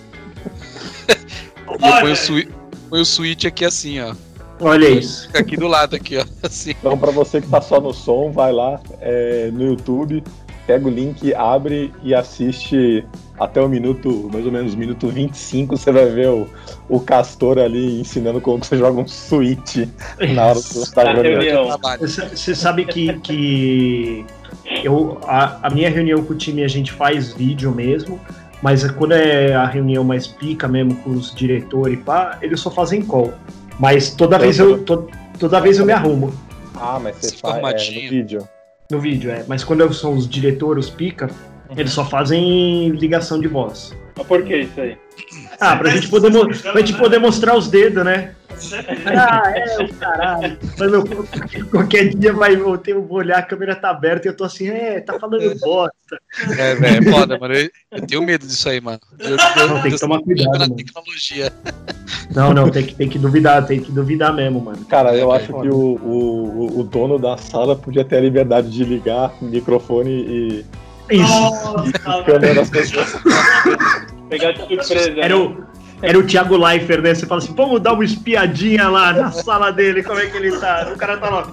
E 1.09 1.87
eu 1.89 2.01
ponho 2.01 2.13
o, 2.13 2.17
sui- 2.17 2.49
ponho 2.89 3.03
o 3.03 3.07
switch 3.07 3.45
aqui 3.47 3.65
assim, 3.65 4.01
ó. 4.01 4.15
Olha 4.61 4.89
isso. 4.89 5.27
Fica 5.27 5.41
aqui 5.41 5.57
do 5.57 5.67
lado, 5.67 5.97
aqui, 5.97 6.17
ó. 6.19 6.25
Assim. 6.43 6.71
Então, 6.71 6.97
pra 6.97 7.11
você 7.11 7.41
que 7.41 7.49
tá 7.49 7.61
só 7.61 7.81
no 7.81 7.93
som, 7.93 8.31
vai 8.31 8.53
lá 8.53 8.81
é, 9.01 9.51
no 9.53 9.65
YouTube, 9.67 10.23
pega 10.69 10.87
o 10.87 10.91
link, 10.91 11.35
abre 11.35 11.93
e 12.05 12.15
assiste 12.15 13.05
até 13.41 13.61
o 13.61 13.69
minuto, 13.69 14.31
mais 14.33 14.47
ou 14.47 14.53
menos, 14.53 14.77
minuto 14.77 15.09
25. 15.09 15.77
Você 15.77 15.91
vai 15.91 16.07
ver 16.07 16.29
o, 16.29 16.49
o 16.89 17.01
Castor 17.01 17.59
ali 17.59 18.01
ensinando 18.01 18.41
como 18.41 18.61
que 18.61 18.67
você 18.69 18.77
joga 18.77 19.01
um 19.01 19.09
Switch 19.09 19.79
na 20.33 20.47
hora 20.47 20.61
do, 20.61 20.91
da 20.95 21.05
Na 21.05 21.13
reunião. 21.13 21.41
reunião. 21.41 21.67
Trabalho. 21.69 22.01
Você 22.09 22.55
sabe 22.55 22.85
que, 22.85 23.19
que 23.21 24.25
eu, 24.83 25.19
a, 25.25 25.67
a 25.67 25.71
minha 25.71 25.89
reunião 25.91 26.23
com 26.25 26.33
o 26.33 26.37
time 26.37 26.63
a 26.65 26.69
gente 26.69 26.93
faz 26.93 27.33
vídeo 27.33 27.71
mesmo, 27.73 28.21
mas 28.63 28.89
quando 28.93 29.13
é 29.13 29.55
a 29.55 29.67
reunião 29.67 30.05
mais 30.05 30.27
pica 30.27 30.69
mesmo 30.69 30.95
com 30.97 31.11
os 31.11 31.35
diretores 31.35 31.95
e 31.99 32.03
pá, 32.03 32.39
eles 32.43 32.61
só 32.61 32.71
fazem 32.71 33.03
call. 33.03 33.33
Mas 33.79 34.11
toda 34.15 34.39
vez 34.39 34.59
eu, 34.59 34.79
to- 34.85 35.09
toda 35.39 35.61
vez 35.61 35.79
eu 35.79 35.87
me 35.87 35.93
arrumo 35.93 36.33
Ah, 36.75 37.01
mas 37.03 37.17
você 37.17 37.37
faz 37.37 37.57
é, 37.89 37.95
no 37.95 38.11
vídeo. 38.11 38.49
no 38.91 39.01
vídeo, 39.01 39.31
é. 39.31 39.45
Mas 39.49 39.65
quando 39.65 39.93
são 39.93 40.15
os 40.15 40.29
diretores, 40.29 40.87
os 40.87 40.91
pica, 40.91 41.31
eles 41.77 41.93
só 41.93 42.05
fazem 42.05 42.89
ligação 42.91 43.41
de 43.41 43.49
voz. 43.49 43.93
Mas 44.17 44.27
por 44.27 44.43
que 44.45 44.55
isso 44.57 44.79
aí? 44.81 44.97
Ah, 45.59 45.75
pra 45.77 45.91
gente 45.91 46.09
poder, 46.09 46.31
mo- 46.31 46.47
pra 46.47 46.81
gente 46.81 46.95
poder 46.99 47.19
mostrar 47.19 47.57
os 47.57 47.69
dedos, 47.69 48.05
né? 48.05 48.33
Ah, 49.07 49.43
é, 49.55 49.83
o 49.85 49.95
caralho. 49.95 50.59
Mas, 50.79 50.91
meu, 50.91 51.05
qualquer 51.71 52.09
dia 52.15 52.33
vai, 52.33 52.55
eu, 52.55 52.79
tenho, 52.79 53.03
vou 53.03 53.19
olhar, 53.19 53.39
a 53.39 53.43
câmera 53.43 53.75
tá 53.75 53.91
aberta 53.91 54.27
e 54.27 54.31
eu 54.31 54.37
tô 54.37 54.45
assim, 54.45 54.69
é, 54.69 55.01
tá 55.01 55.19
falando 55.19 55.59
bosta. 55.61 55.93
É, 56.59 56.75
velho, 56.75 57.09
é 57.09 57.13
foda, 57.13 57.39
mano. 57.39 57.55
Eu, 57.55 57.71
eu 57.91 58.07
tenho 58.07 58.23
medo 58.23 58.47
disso 58.47 58.69
aí, 58.69 58.81
mano. 58.81 59.01
Eu, 59.19 59.31
eu, 59.31 59.69
Não, 59.69 59.81
tem 59.83 59.91
que 59.91 59.95
eu 59.97 60.01
tomar 60.01 60.21
cuidado, 60.21 60.53
na 60.53 60.59
mano. 60.61 60.77
tecnologia. 60.77 61.53
Não, 62.35 62.55
não, 62.55 62.71
tem 62.71 62.85
que, 62.87 62.95
tem 62.95 63.09
que 63.09 63.19
duvidar, 63.19 63.67
tem 63.67 63.81
que 63.81 63.93
duvidar 63.93 64.33
mesmo, 64.33 64.61
mano. 64.61 64.85
Cara, 64.87 65.15
eu 65.17 65.33
É, 65.33 65.37
acho 65.37 65.47
que 65.49 65.69
o, 65.69 65.97
o, 66.03 66.81
o 66.81 66.85
dono 66.85 67.19
da 67.19 67.37
sala 67.37 67.77
podia 67.77 68.05
ter 68.05 68.17
a 68.17 68.21
liberdade 68.21 68.71
de 68.71 68.85
ligar 68.85 69.33
o 69.41 69.45
microfone 69.47 70.11
e 70.11 70.65
Isso. 71.11 71.23
Nossa, 71.29 72.23
câmera 72.25 72.55
das 72.55 72.71
pessoas. 72.71 73.15
Pegar 74.29 74.53
de 74.53 74.61
surpresa. 74.61 75.21
Era 75.21 75.37
o, 75.37 75.65
era 76.03 76.19
o 76.19 76.27
Thiago 76.27 76.57
Leifert, 76.57 77.01
né? 77.03 77.15
Você 77.15 77.25
fala 77.27 77.41
assim, 77.41 77.55
vamos 77.55 77.81
dar 77.81 77.93
uma 77.95 78.05
espiadinha 78.05 78.89
lá 78.89 79.13
na 79.13 79.31
sala 79.33 79.71
dele, 79.73 80.03
como 80.03 80.19
é 80.19 80.27
que 80.27 80.37
ele 80.37 80.59
tá? 80.59 80.91
O 80.93 80.99
cara 80.99 81.17
tá 81.17 81.31
lá. 81.31 81.47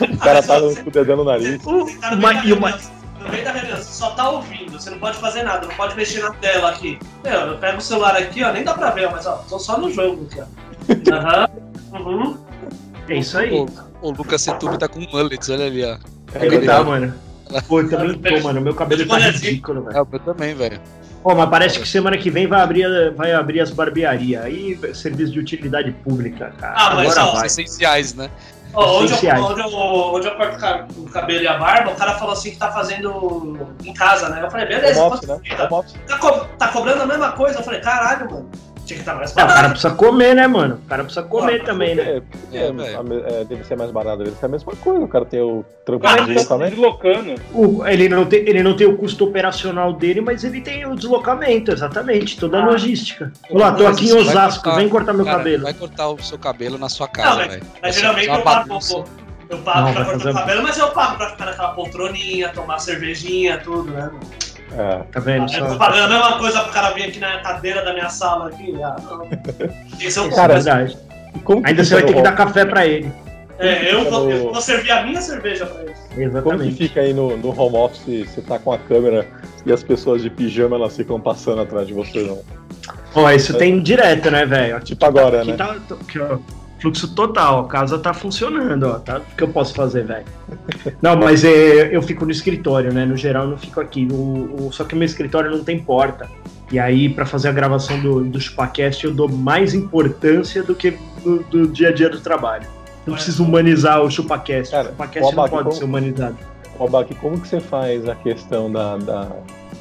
O 0.00 0.16
cara 0.18 0.42
tá 0.42 0.60
com 0.60 0.88
o 0.88 0.90
dedão 0.92 1.16
no 1.18 1.24
nariz. 1.24 1.60
Uh, 1.64 1.86
Tá 2.00 2.10
no 2.12 2.16
uma- 2.18 2.44
e 2.44 2.52
uma, 2.52 2.70
no 3.20 3.28
meio 3.30 3.44
da 3.44 3.52
reunião, 3.52 3.76
você 3.76 3.84
só 3.92 4.10
tá 4.10 4.28
ouvindo, 4.30 4.72
você 4.72 4.90
não 4.90 4.98
pode 4.98 5.18
fazer 5.18 5.42
nada, 5.42 5.66
não 5.66 5.74
pode 5.74 5.94
mexer 5.96 6.20
na 6.22 6.32
tela 6.34 6.70
aqui. 6.70 6.98
Meu, 7.24 7.32
eu 7.40 7.58
pego 7.58 7.78
o 7.78 7.80
celular 7.80 8.16
aqui, 8.16 8.42
ó, 8.42 8.52
nem 8.52 8.64
dá 8.64 8.74
pra 8.74 8.90
ver, 8.90 9.10
mas 9.10 9.26
ó, 9.26 9.36
tô 9.48 9.58
só 9.58 9.78
no 9.78 9.90
jogo 9.90 10.26
aqui, 10.30 10.40
ó. 10.40 11.14
Aham. 11.16 11.48
Uhum. 11.92 12.36
é 13.08 13.16
isso 13.16 13.38
aí. 13.38 13.52
O, 13.52 13.66
o 14.00 14.10
Lucas 14.12 14.42
Setube 14.42 14.78
tá 14.78 14.88
com 14.88 15.00
mullets, 15.00 15.48
olha 15.50 15.66
ali, 15.66 15.84
ó. 15.84 15.96
Ele 16.40 16.66
tá, 16.66 16.82
mano. 16.82 17.14
Pô, 17.68 17.80
eu 17.82 17.90
também 17.90 18.18
tô, 18.18 18.40
mano. 18.42 18.60
Meu 18.62 18.74
cabelo 18.74 19.06
tá 19.06 19.18
ridículo, 19.18 19.82
velho. 19.82 19.96
É, 19.96 20.00
o 20.02 20.06
meu 20.10 20.20
também, 20.20 20.54
velho. 20.54 20.80
Ó, 21.24 21.34
mas 21.34 21.48
parece 21.48 21.78
que 21.78 21.86
semana 21.86 22.18
que 22.18 22.30
vem 22.30 22.46
vai 22.46 22.60
abrir, 22.60 23.12
vai 23.14 23.32
abrir 23.32 23.60
as 23.60 23.70
barbearias. 23.70 24.44
Aí, 24.44 24.78
serviço 24.94 25.32
de 25.32 25.38
utilidade 25.38 25.92
pública, 25.92 26.52
cara. 26.58 26.74
Ah, 26.76 26.94
mas, 26.94 27.16
Agora 27.16 27.30
ó, 27.30 27.36
vai. 27.36 27.46
Essenciais, 27.46 28.14
né? 28.14 28.28
Ó, 28.74 29.00
onde, 29.02 29.12
eu, 29.12 29.34
onde, 29.44 29.60
eu, 29.60 29.68
onde 29.68 30.26
eu 30.26 30.34
corto 30.34 30.56
o 30.56 30.58
ca- 30.58 30.86
o 30.96 31.04
cabelo 31.10 31.42
e 31.42 31.46
a 31.46 31.58
barba, 31.58 31.90
o 31.90 31.94
cara 31.94 32.14
falou 32.14 32.32
assim 32.32 32.50
que 32.52 32.56
tá 32.56 32.72
fazendo 32.72 33.68
em 33.84 33.92
casa, 33.92 34.30
né? 34.30 34.42
Eu 34.42 34.50
falei, 34.50 34.66
beleza, 34.66 34.98
Home 35.00 35.12
office, 35.14 35.28
né? 35.28 35.38
Tá, 36.08 36.18
co- 36.18 36.44
tá 36.58 36.68
cobrando 36.68 37.02
a 37.02 37.06
mesma 37.06 37.32
coisa? 37.32 37.58
Eu 37.58 37.62
falei, 37.62 37.80
caralho, 37.80 38.30
mano. 38.30 38.50
Tinha 38.92 38.96
que 38.96 39.00
estar 39.00 39.14
mais 39.14 39.30
É, 39.30 39.32
o 39.32 39.36
cara 39.36 39.48
barato. 39.48 39.70
precisa 39.70 39.94
comer, 39.94 40.34
né, 40.34 40.46
mano? 40.46 40.80
O 40.84 40.88
cara 40.88 41.04
precisa 41.04 41.24
comer 41.26 41.60
Ah, 41.62 41.64
também, 41.64 41.94
né? 41.94 42.02
É, 42.16 42.20
porque 42.20 42.56
É, 42.56 42.60
é, 42.60 43.40
é, 43.40 43.44
deve 43.44 43.64
ser 43.64 43.76
mais 43.76 43.90
barato, 43.90 44.18
deve 44.24 44.36
ser 44.36 44.46
a 44.46 44.48
mesma 44.48 44.72
coisa. 44.76 45.00
O 45.04 45.08
cara 45.08 45.24
tem 45.24 45.40
o 45.40 45.64
trampo 45.86 46.06
de 46.06 46.12
ele 46.12 46.18
tá 46.20 46.32
deslocamento. 46.34 46.70
deslocando. 46.76 47.34
O- 47.54 47.86
ele, 47.86 48.08
não 48.08 48.24
tem, 48.26 48.40
ele 48.40 48.62
não 48.62 48.76
tem 48.76 48.86
o 48.86 48.96
custo 48.96 49.24
operacional 49.24 49.92
dele, 49.94 50.20
mas 50.20 50.44
ele 50.44 50.60
tem 50.60 50.84
o 50.86 50.94
deslocamento, 50.94 51.72
exatamente, 51.72 52.36
toda 52.38 52.58
a 52.58 52.62
Ah. 52.62 52.66
logística. 52.66 53.32
Olá, 53.50 53.72
tô 53.72 53.86
aqui 53.86 54.08
em 54.08 54.12
Osasco, 54.12 54.62
cortar- 54.64 54.78
vem 54.78 54.88
cortar 54.88 55.12
meu 55.14 55.24
Cara, 55.24 55.38
cabelo. 55.38 55.62
Vai 55.62 55.74
cortar 55.74 56.08
o 56.08 56.22
seu 56.22 56.38
cabelo 56.38 56.76
na 56.78 56.88
sua 56.88 57.08
casa, 57.08 57.48
velho. 57.48 57.62
Mas 57.80 57.94
geralmente 57.96 58.28
eu 58.28 58.42
pago. 58.42 58.78
Eu 59.48 59.58
pago 59.58 59.86
Não, 59.88 59.92
pra 59.94 60.04
cortar 60.06 60.30
o 60.30 60.34
cabelo, 60.34 60.62
mas 60.62 60.78
eu 60.78 60.88
pago 60.92 61.16
pra 61.18 61.30
ficar 61.30 61.44
naquela 61.44 61.68
poltroninha, 61.72 62.48
tomar 62.50 62.78
cervejinha, 62.78 63.58
tudo, 63.58 63.90
né? 63.90 64.10
É. 64.76 65.02
Tá 65.12 65.20
vendo 65.20 65.52
Eu 65.52 65.60
tô 65.64 65.68
só? 65.72 65.76
pagando 65.78 66.04
a 66.14 66.18
mesma 66.18 66.38
coisa 66.38 66.60
pro 66.62 66.72
cara 66.72 66.90
vir 66.92 67.04
aqui 67.04 67.18
na 67.20 67.38
cadeira 67.40 67.84
da 67.84 67.92
minha 67.92 68.08
sala 68.08 68.48
aqui. 68.48 68.74
Ah, 68.82 68.96
não. 69.02 69.28
Esse 70.00 70.18
é 70.18 70.22
o 70.22 70.26
Isso 70.26 70.32
é 70.32 70.34
Cara, 70.34 70.54
verdade. 70.54 70.96
Como 71.44 71.62
que 71.62 71.68
Ainda 71.70 71.84
você 71.84 71.94
vai 71.94 72.02
ter 72.04 72.14
que 72.14 72.22
dar 72.22 72.32
café 72.32 72.64
pra 72.64 72.86
ele. 72.86 73.12
É, 73.58 73.94
eu 73.94 74.10
vou, 74.10 74.24
no- 74.24 74.30
eu 74.30 74.52
vou 74.52 74.60
servir 74.60 74.90
a 74.90 75.04
minha 75.04 75.20
cerveja 75.20 75.66
pra 75.66 75.82
eles. 75.82 75.98
Como 75.98 76.14
que 76.16 76.22
Exatamente. 76.22 76.76
fica 76.76 77.00
aí 77.00 77.12
no, 77.14 77.36
no 77.36 77.48
home 77.60 77.76
office, 77.76 78.28
você 78.28 78.40
tá 78.40 78.58
com 78.58 78.72
a 78.72 78.78
câmera 78.78 79.26
e 79.64 79.72
as 79.72 79.82
pessoas 79.84 80.20
de 80.22 80.30
pijama 80.30 80.74
elas 80.76 80.96
ficam 80.96 81.20
passando 81.20 81.60
atrás 81.62 81.86
de 81.86 81.92
você, 81.94 82.22
não? 82.22 82.40
Ó, 83.14 83.30
isso 83.30 83.56
tem 83.56 83.80
direto, 83.80 84.30
né, 84.30 84.44
velho? 84.46 84.80
Tipo 84.80 85.04
agora, 85.04 85.42
Aqui 85.42 85.50
né? 85.52 85.56
tá, 85.56 85.76
tô- 85.86 85.94
aqui, 85.94 86.18
ó, 86.18 86.38
fluxo 86.82 87.14
total, 87.14 87.60
a 87.60 87.68
casa 87.68 87.98
tá 87.98 88.12
funcionando, 88.12 88.82
ó, 88.88 88.98
tá? 88.98 89.18
O 89.18 89.36
que 89.36 89.42
eu 89.42 89.48
posso 89.48 89.72
fazer, 89.74 90.04
velho? 90.04 90.24
Não, 91.00 91.16
mas 91.16 91.44
é, 91.44 91.94
eu 91.96 92.02
fico 92.02 92.24
no 92.26 92.30
escritório, 92.30 92.92
né? 92.92 93.06
No 93.06 93.16
geral, 93.16 93.44
eu 93.44 93.50
não 93.50 93.56
fico 93.58 93.80
aqui. 93.80 94.06
O, 94.10 94.66
o- 94.66 94.72
só 94.72 94.84
que 94.84 94.94
o 94.94 94.96
meu 94.98 95.06
escritório 95.06 95.50
não 95.50 95.62
tem 95.64 95.78
porta. 95.78 96.28
E 96.70 96.78
aí, 96.78 97.08
pra 97.08 97.24
fazer 97.24 97.48
a 97.48 97.52
gravação 97.52 98.00
do, 98.00 98.24
do 98.24 98.40
ChupaCast, 98.40 99.04
eu 99.04 99.12
dou 99.14 99.28
mais 99.28 99.74
importância 99.74 100.62
do 100.62 100.74
que 100.74 100.96
do, 101.22 101.38
do 101.44 101.66
dia 101.68 101.88
a 101.88 101.92
dia 101.92 102.08
do 102.08 102.18
trabalho. 102.20 102.66
Não 103.06 103.14
preciso 103.14 103.44
humanizar 103.44 104.02
o 104.02 104.10
ChupaCast. 104.10 104.70
Cara, 104.72 104.88
o 104.88 104.90
ChupaCast 104.92 105.18
o 105.18 105.22
não 105.22 105.28
Abaca, 105.44 105.50
pode 105.50 105.64
como- 105.64 105.76
ser 105.76 105.84
humanizado. 105.84 106.36
Baque, 106.90 107.14
como 107.14 107.38
que 107.38 107.46
você 107.46 107.60
faz 107.60 108.08
a 108.08 108.14
questão 108.16 108.72
da, 108.72 108.96
da- 108.96 109.28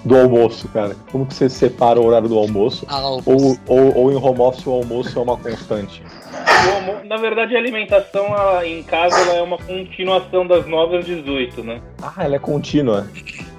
do 0.03 0.17
almoço, 0.17 0.67
cara? 0.69 0.95
Como 1.11 1.25
que 1.25 1.33
você 1.33 1.49
separa 1.49 1.99
o 1.99 2.05
horário 2.05 2.27
do 2.27 2.37
almoço? 2.37 2.85
Ah, 2.89 3.07
o- 3.09 3.21
Ou, 3.25 3.57
ou, 3.67 3.97
ou 3.97 4.11
em 4.11 4.15
home 4.15 4.39
office 4.39 4.65
o 4.65 4.71
almoço 4.71 5.17
é 5.17 5.21
uma 5.21 5.37
constante? 5.37 6.01
Na 7.05 7.17
verdade, 7.17 7.55
a 7.55 7.59
alimentação 7.59 8.25
ela, 8.27 8.65
em 8.65 8.81
casa 8.83 9.15
ela 9.19 9.33
é 9.33 9.41
uma 9.41 9.57
continuação 9.57 10.45
das 10.47 10.65
9 10.65 10.97
às 10.97 11.05
18, 11.05 11.63
né? 11.63 11.81
Ah, 12.01 12.23
ela 12.23 12.35
é 12.35 12.39
contínua. 12.39 13.07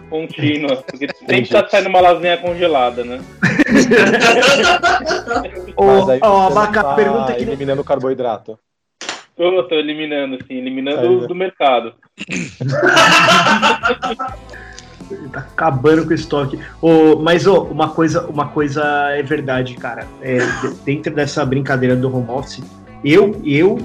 Contínua. 0.09 0.77
Porque 0.87 1.09
sempre 1.19 1.47
tá 1.49 1.69
saindo 1.69 1.89
uma 1.89 2.01
lasanha 2.01 2.37
congelada, 2.39 3.05
né? 3.05 3.21
Mas 5.79 6.09
aí 6.09 6.21
ó, 6.23 6.49
você 6.49 6.53
Abaca, 6.59 6.83
tá 6.83 6.95
pergunta 6.95 7.35
que 7.35 7.43
eliminando 7.43 7.83
o 7.83 7.85
carboidrato. 7.85 8.59
Eu 9.37 9.67
tô 9.67 9.75
eliminando, 9.75 10.37
assim, 10.37 10.55
eliminando 10.55 11.01
Aí, 11.01 11.17
né? 11.17 11.27
do 11.27 11.35
mercado. 11.35 11.95
Tá 15.33 15.41
acabando 15.41 16.05
com 16.05 16.11
o 16.11 16.15
estoque. 16.15 16.59
Ô, 16.81 17.17
mas 17.17 17.47
ô, 17.47 17.63
uma, 17.65 17.89
coisa, 17.89 18.27
uma 18.27 18.49
coisa 18.49 18.83
é 19.11 19.23
verdade, 19.23 19.75
cara. 19.75 20.07
É, 20.21 20.39
de- 20.39 20.75
dentro 20.85 21.15
dessa 21.15 21.45
brincadeira 21.45 21.95
do 21.97 22.15
home 22.15 22.29
office, 22.31 22.63
eu, 23.05 23.41
eu, 23.45 23.79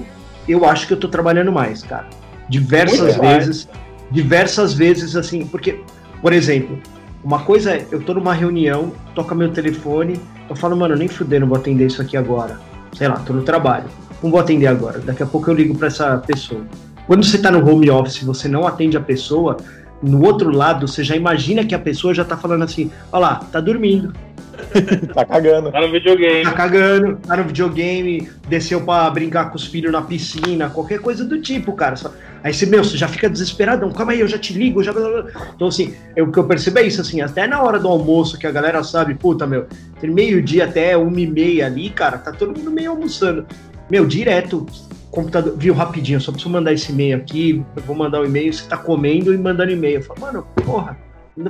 eu 0.48 0.64
acho 0.64 0.86
que 0.86 0.92
eu 0.92 0.96
tô 0.98 1.08
trabalhando 1.08 1.52
mais, 1.52 1.82
cara. 1.82 2.06
Diversas 2.48 3.16
Muito 3.16 3.20
vezes. 3.20 3.68
Diversas 4.10 4.72
vezes, 4.72 5.14
assim, 5.16 5.46
porque, 5.46 5.80
por 6.22 6.32
exemplo, 6.32 6.78
uma 7.22 7.40
coisa 7.40 7.72
é, 7.72 7.86
eu 7.90 8.00
tô 8.00 8.14
numa 8.14 8.32
reunião, 8.32 8.92
toca 9.14 9.34
meu 9.34 9.50
telefone, 9.50 10.18
eu 10.48 10.56
falo, 10.56 10.76
mano, 10.76 10.96
nem 10.96 11.08
fudendo, 11.08 11.46
vou 11.46 11.58
atender 11.58 11.86
isso 11.86 12.00
aqui 12.00 12.16
agora. 12.16 12.58
Sei 12.96 13.06
lá, 13.06 13.16
tô 13.16 13.32
no 13.34 13.42
trabalho. 13.42 13.84
Não 14.22 14.30
vou 14.30 14.40
atender 14.40 14.66
agora. 14.66 14.98
Daqui 14.98 15.22
a 15.22 15.26
pouco 15.26 15.50
eu 15.50 15.54
ligo 15.54 15.76
pra 15.76 15.88
essa 15.88 16.16
pessoa. 16.18 16.62
Quando 17.06 17.24
você 17.24 17.38
tá 17.38 17.50
no 17.50 17.66
home 17.66 17.90
office 17.90 18.22
você 18.22 18.48
não 18.48 18.66
atende 18.66 18.96
a 18.96 19.00
pessoa, 19.00 19.56
no 20.02 20.24
outro 20.24 20.50
lado, 20.50 20.86
você 20.86 21.02
já 21.02 21.16
imagina 21.16 21.64
que 21.64 21.74
a 21.74 21.78
pessoa 21.78 22.14
já 22.14 22.24
tá 22.24 22.36
falando 22.36 22.64
assim: 22.64 22.90
olha 23.12 23.20
lá, 23.20 23.34
tá 23.36 23.60
dormindo, 23.60 24.12
Tá 25.14 25.24
cagando. 25.24 25.70
Tá 25.70 25.80
no 25.80 25.90
videogame. 25.92 26.42
tá 26.44 26.52
cagando, 26.52 27.16
tá 27.16 27.36
no 27.36 27.44
videogame, 27.44 28.28
desceu 28.48 28.80
pra 28.80 29.08
brincar 29.10 29.50
com 29.50 29.56
os 29.56 29.64
filhos 29.66 29.92
na 29.92 30.02
piscina, 30.02 30.68
qualquer 30.70 30.98
coisa 31.00 31.24
do 31.24 31.40
tipo, 31.40 31.72
cara. 31.72 31.96
Só- 31.96 32.12
Aí 32.42 32.54
você, 32.54 32.66
meu, 32.66 32.84
você 32.84 32.96
já 32.96 33.08
fica 33.08 33.28
desesperadão, 33.28 33.90
calma 33.90 34.12
aí, 34.12 34.20
eu 34.20 34.28
já 34.28 34.38
te 34.38 34.52
ligo, 34.52 34.80
eu 34.80 34.84
já. 34.84 34.92
Então, 35.54 35.68
assim, 35.68 35.94
eu- 36.16 36.26
o 36.26 36.32
que 36.32 36.38
eu 36.38 36.44
percebo 36.44 36.78
é 36.78 36.82
isso, 36.82 37.00
assim, 37.00 37.20
até 37.20 37.46
na 37.46 37.60
hora 37.62 37.78
do 37.78 37.88
almoço, 37.88 38.38
que 38.38 38.46
a 38.46 38.50
galera 38.52 38.82
sabe, 38.84 39.14
puta, 39.14 39.46
meu, 39.46 39.66
tem 40.00 40.10
meio-dia 40.10 40.64
até 40.64 40.96
uma 40.96 41.20
e 41.20 41.26
meia 41.26 41.66
ali, 41.66 41.90
cara, 41.90 42.18
tá 42.18 42.32
todo 42.32 42.56
mundo 42.56 42.70
meio 42.70 42.90
almoçando. 42.90 43.46
Meu, 43.90 44.06
direto, 44.06 44.66
computador, 45.10 45.54
viu, 45.56 45.74
rapidinho, 45.74 46.16
eu 46.16 46.20
só 46.20 46.30
preciso 46.32 46.52
mandar 46.52 46.72
esse 46.72 46.92
e-mail 46.92 47.16
aqui, 47.16 47.64
eu 47.76 47.82
vou 47.82 47.96
mandar 47.96 48.20
o 48.20 48.24
e-mail, 48.24 48.52
você 48.52 48.68
tá 48.68 48.76
comendo 48.76 49.32
e 49.32 49.38
mandando 49.38 49.72
e-mail. 49.72 49.96
Eu 49.96 50.02
falo, 50.02 50.20
mano, 50.20 50.46
porra, 50.64 50.98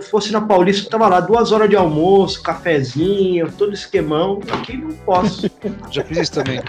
Se 0.00 0.10
fosse 0.10 0.32
na 0.32 0.40
Paulista, 0.40 0.86
eu 0.86 0.90
tava 0.90 1.08
lá 1.08 1.20
duas 1.20 1.50
horas 1.50 1.68
de 1.68 1.76
almoço, 1.76 2.42
cafezinho, 2.42 3.50
todo 3.52 3.72
esquemão. 3.72 4.40
Aqui 4.52 4.76
não 4.76 4.92
posso. 4.92 5.50
Já 5.90 6.04
fiz 6.04 6.18
isso 6.18 6.32
também. 6.32 6.60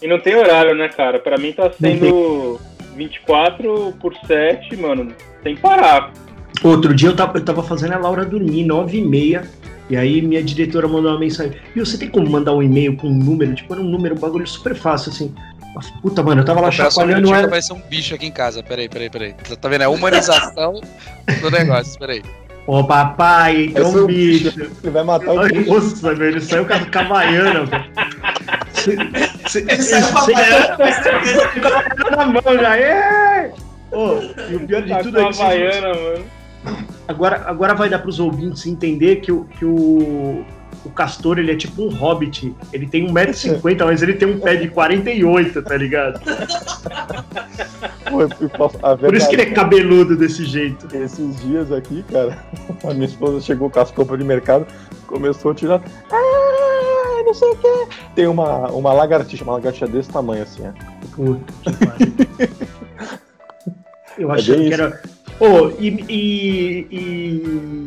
E 0.00 0.08
não 0.08 0.18
tem 0.18 0.34
horário, 0.34 0.74
né, 0.74 0.88
cara? 0.88 1.18
Pra 1.18 1.38
mim 1.38 1.52
tá 1.52 1.70
sendo 1.72 2.58
24 2.96 3.94
por 4.00 4.14
7, 4.26 4.76
mano, 4.76 5.12
sem 5.42 5.56
parar. 5.56 6.12
Outro 6.62 6.94
dia 6.94 7.10
eu 7.10 7.16
tava, 7.16 7.38
eu 7.38 7.44
tava 7.44 7.62
fazendo 7.62 7.92
a 7.92 7.98
Laura 7.98 8.24
dormir, 8.24 8.64
nove 8.64 8.98
e 8.98 9.02
meia. 9.02 9.44
E 9.88 9.96
aí 9.96 10.20
minha 10.20 10.42
diretora 10.42 10.88
mandou 10.88 11.12
uma 11.12 11.20
mensagem. 11.20 11.52
E 11.74 11.78
você 11.78 11.96
tem 11.96 12.08
como 12.08 12.28
mandar 12.28 12.54
um 12.54 12.62
e-mail 12.62 12.96
com 12.96 13.06
um 13.06 13.14
número? 13.14 13.54
Tipo, 13.54 13.74
era 13.74 13.82
um 13.82 13.88
número, 13.88 14.16
um 14.16 14.18
bagulho 14.18 14.46
super 14.46 14.74
fácil, 14.74 15.12
assim. 15.12 15.34
Nossa, 15.76 15.92
Puta, 16.00 16.22
mano, 16.22 16.40
eu 16.40 16.44
tava 16.44 16.60
lá 16.62 16.68
um 16.68 16.72
chacoalhando 16.72 17.28
que 17.28 17.34
ela. 17.34 17.44
apareceu 17.46 17.76
um 17.76 17.80
bicho 17.82 18.14
aqui 18.14 18.26
em 18.26 18.30
casa. 18.32 18.62
Peraí, 18.62 18.88
peraí, 18.88 19.10
peraí. 19.10 19.34
Tá 19.60 19.68
vendo? 19.68 19.82
É 19.82 19.84
a 19.84 19.90
humanização 19.90 20.80
do 21.42 21.50
negócio. 21.50 21.98
Peraí. 21.98 22.22
Ô 22.66 22.82
papai, 22.82 23.68
tem 23.74 23.82
é 23.82 23.86
um 23.86 24.04
o 24.04 24.06
bicho. 24.06 24.58
Ele 24.58 24.90
vai 24.90 25.04
matar 25.04 25.32
o 25.34 25.46
bicho. 25.46 25.72
Nossa, 25.72 26.14
velho, 26.14 26.30
ele 26.32 26.40
saiu 26.40 26.64
com 26.64 26.72
a 26.72 26.80
cabaiana, 26.86 27.64
velho. 27.66 27.84
Ele 28.86 29.82
saiu 29.82 30.06
com 30.08 30.24
que 31.52 31.60
tá 31.60 32.10
na 32.16 32.26
mão 32.26 32.42
já. 32.58 32.76
Ô, 33.92 34.20
e 34.50 34.56
o 34.56 34.66
pior 34.66 34.82
de 34.82 34.88
Tá 34.88 34.98
tudo 35.02 35.18
é 35.18 35.22
a 35.22 35.26
que 35.28 35.32
vocês- 35.34 35.40
Havaiana, 35.40 35.88
mano. 35.94 36.24
agora, 37.06 37.44
agora 37.46 37.74
vai 37.74 37.88
dar 37.88 37.98
pros 38.00 38.18
ouvintes 38.18 38.66
entender 38.66 39.16
que 39.16 39.30
o, 39.30 39.44
que 39.44 39.64
o, 39.64 40.44
o 40.86 40.90
Castor 40.90 41.38
ele 41.38 41.52
é 41.52 41.56
tipo 41.56 41.82
um 41.82 41.88
hobbit. 41.88 42.54
Ele 42.72 42.86
tem 42.86 43.06
1,50m, 43.08 43.84
mas 43.84 44.02
ele 44.02 44.14
tem 44.14 44.28
um 44.28 44.38
pé 44.38 44.56
de 44.56 44.68
48, 44.68 45.62
tá 45.62 45.76
ligado? 45.76 46.20
Por 49.00 49.14
isso 49.14 49.28
que 49.28 49.34
ele 49.34 49.42
é 49.42 49.50
cabeludo 49.50 50.16
desse 50.16 50.44
jeito. 50.44 50.86
é 50.94 51.02
Esses 51.02 51.40
dias 51.40 51.72
aqui, 51.72 52.04
cara, 52.10 52.38
a 52.84 52.94
minha 52.94 53.06
esposa 53.06 53.40
chegou 53.40 53.68
com 53.68 53.80
as 53.80 53.90
compras 53.90 54.18
de 54.18 54.24
mercado, 54.24 54.66
começou 55.06 55.50
a 55.50 55.54
tirar. 55.54 55.82
Ah, 56.10 57.22
não 57.24 57.34
sei 57.34 57.48
o 57.50 57.56
que. 57.56 57.88
Tem 58.14 58.26
uma, 58.28 58.68
uma 58.68 58.92
lagartixa, 58.92 59.42
uma 59.42 59.54
lagartixa 59.54 59.88
desse 59.88 60.08
tamanho 60.10 60.44
assim, 60.44 60.62
ó. 60.66 60.72
Puta 61.16 61.52
que 61.62 61.86
pariu. 61.86 62.12
Eu 64.18 64.30
É 64.32 64.34
achei 64.36 64.56
bem 64.56 64.68
que 64.68 64.74
era. 64.74 65.02
Ô, 65.38 65.68
e, 65.78 65.88
e, 66.08 66.86
e. 66.90 67.84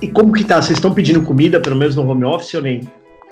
e 0.00 0.08
como 0.08 0.32
que 0.32 0.44
tá? 0.44 0.56
Vocês 0.60 0.78
estão 0.78 0.92
pedindo 0.92 1.22
comida, 1.22 1.60
pelo 1.60 1.76
menos 1.76 1.96
no 1.96 2.08
home 2.08 2.24
office 2.24 2.54
ou 2.54 2.62
nem? 2.62 2.80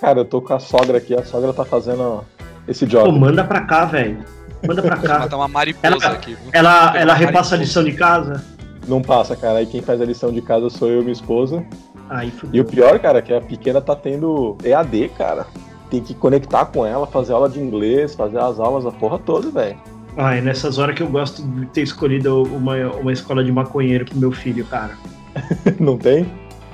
Cara, 0.01 0.21
eu 0.21 0.25
tô 0.25 0.41
com 0.41 0.55
a 0.55 0.59
sogra 0.59 0.99
aqui, 0.99 1.15
a 1.15 1.25
sogra 1.25 1.53
tá 1.53 1.65
fazendo 1.65 2.25
esse 2.67 2.87
Pô, 2.87 2.93
job. 2.93 3.19
manda 3.19 3.43
pra 3.45 3.63
cá, 3.63 3.85
velho. 3.85 4.19
Manda 4.67 4.83
pra 4.83 4.97
cá. 4.97 5.19
matar 5.21 5.37
uma 5.37 5.49
mariposa 5.49 5.87
Ela- 5.87 6.07
aqui. 6.15 6.37
Ela, 6.53 6.97
ela 6.97 7.13
uma 7.13 7.19
repassa 7.19 7.55
a 7.55 7.57
mariposa. 7.57 7.57
lição 7.59 7.85
de 7.85 7.93
casa? 7.93 8.45
Não 8.87 9.03
passa, 9.03 9.37
cara. 9.37 9.59
Aí 9.59 9.67
quem 9.67 9.83
faz 9.83 10.01
a 10.01 10.05
lição 10.05 10.33
de 10.33 10.41
casa 10.43 10.69
sou 10.71 10.89
eu 10.89 10.99
e 11.01 11.03
minha 11.03 11.13
esposa. 11.13 11.65
Aí 12.11 12.33
E 12.53 12.61
o 12.61 12.65
pior, 12.65 12.99
cara, 12.99 13.19
é 13.19 13.23
que 13.23 13.33
a 13.35 13.41
pequena 13.41 13.81
tá 13.81 13.95
tendo 13.95 14.57
EAD, 14.65 15.11
cara. 15.17 15.47
Tem 15.91 16.01
que 16.03 16.15
conectar 16.15 16.65
com 16.67 16.85
ela, 16.87 17.07
fazer 17.07 17.33
aula 17.33 17.49
de 17.49 17.61
inglês, 17.61 18.15
fazer 18.15 18.39
as 18.39 18.59
aulas, 18.59 18.87
a 18.87 18.91
porra 18.93 19.19
toda, 19.19 19.51
velho. 19.51 19.77
Ah, 20.17 20.35
é 20.35 20.41
nessas 20.41 20.79
horas 20.79 20.95
que 20.97 21.03
eu 21.03 21.07
gosto 21.09 21.43
de 21.43 21.67
ter 21.67 21.83
escolhido 21.83 22.43
uma, 22.45 22.75
uma 22.93 23.13
escola 23.13 23.45
de 23.45 23.53
maconheiro 23.53 24.05
pro 24.05 24.17
meu 24.19 24.33
filho, 24.33 24.65
cara. 24.65 24.93
Não 25.79 25.97
tem? 25.97 26.27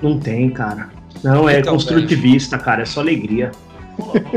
Não 0.05 0.19
tem, 0.19 0.51
cara. 0.51 0.91
Não, 1.23 1.49
é 1.49 1.61
Então, 1.61 1.73
construtivista, 1.73 2.59
cara. 2.59 2.83
É 2.83 2.85
só 2.85 3.01
alegria. 3.01 3.51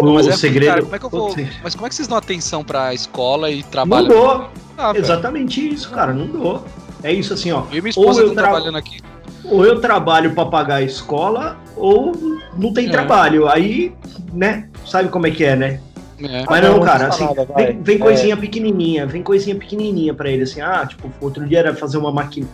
O, 0.00 0.12
Mas 0.14 0.26
é, 0.26 0.32
segredo. 0.32 0.68
cara, 0.70 0.82
como 0.82 0.94
é 0.96 0.98
que 0.98 1.04
eu 1.06 1.10
vou. 1.10 1.34
Mas 1.62 1.74
como 1.74 1.86
é 1.86 1.88
que 1.88 1.94
vocês 1.94 2.08
dão 2.08 2.18
atenção 2.18 2.62
pra 2.64 2.92
escola 2.92 3.48
e 3.50 3.62
Não 3.62 3.70
trabalho? 3.70 4.08
dou. 4.08 4.48
Ah, 4.76 4.92
velho. 4.92 5.04
Exatamente 5.04 5.66
isso, 5.72 5.90
cara. 5.90 6.12
Não 6.12 6.26
dou. 6.26 6.64
É 7.02 7.12
isso 7.12 7.32
assim, 7.32 7.52
ó. 7.52 7.62
Eu 7.70 7.78
e 7.78 7.80
minha 7.80 7.92
Ou 7.96 8.02
esposa 8.10 8.20
estão 8.22 8.34
tra- 8.34 8.42
trabalhando 8.50 8.76
aqui. 8.76 9.00
Ou 9.44 9.64
eu 9.64 9.80
trabalho 9.80 10.34
pra 10.34 10.46
pagar 10.46 10.76
a 10.76 10.82
escola, 10.82 11.56
ou 11.76 12.12
não 12.58 12.72
tem 12.72 12.88
É. 12.88 12.90
trabalho. 12.90 13.48
Aí, 13.48 13.92
né? 14.32 14.68
Sabe 14.84 15.08
como 15.08 15.26
é 15.26 15.30
que 15.30 15.44
é, 15.44 15.54
né? 15.56 15.80
É. 16.18 16.44
Mas 16.48 16.62
não, 16.62 16.70
não, 16.70 16.78
não 16.78 16.84
cara, 16.84 17.08
assim, 17.08 17.24
nada, 17.24 17.46
vem, 17.56 17.82
vem 17.82 17.96
É. 17.96 17.98
coisinha 17.98 18.36
pequenininha, 18.36 19.06
vem 19.06 19.22
coisinha 19.22 19.56
pequenininha 19.56 20.14
pra 20.14 20.30
ele, 20.30 20.44
assim, 20.44 20.60
ah, 20.60 20.86
tipo, 20.86 21.10
outro 21.20 21.46
dia 21.46 21.58
era 21.58 21.74
fazer 21.74 21.98
uma 21.98 22.12
máquina, 22.12 22.46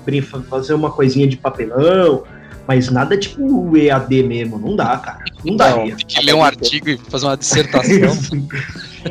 fazer 0.48 0.74
uma 0.74 0.90
coisinha 0.90 1.26
de 1.26 1.36
papelão, 1.36 2.22
mas 2.66 2.90
nada 2.90 3.16
tipo 3.18 3.42
o 3.42 3.76
EAD 3.76 4.22
mesmo, 4.22 4.58
não 4.58 4.74
dá, 4.74 4.96
cara, 4.96 5.24
não 5.44 5.56
daria. 5.56 5.96
Tem 5.96 6.06
que 6.06 6.24
ler 6.24 6.34
um 6.34 6.44
artigo 6.44 6.88
e 6.88 6.96
fazer 6.96 7.26
uma 7.26 7.36
dissertação. 7.36 8.40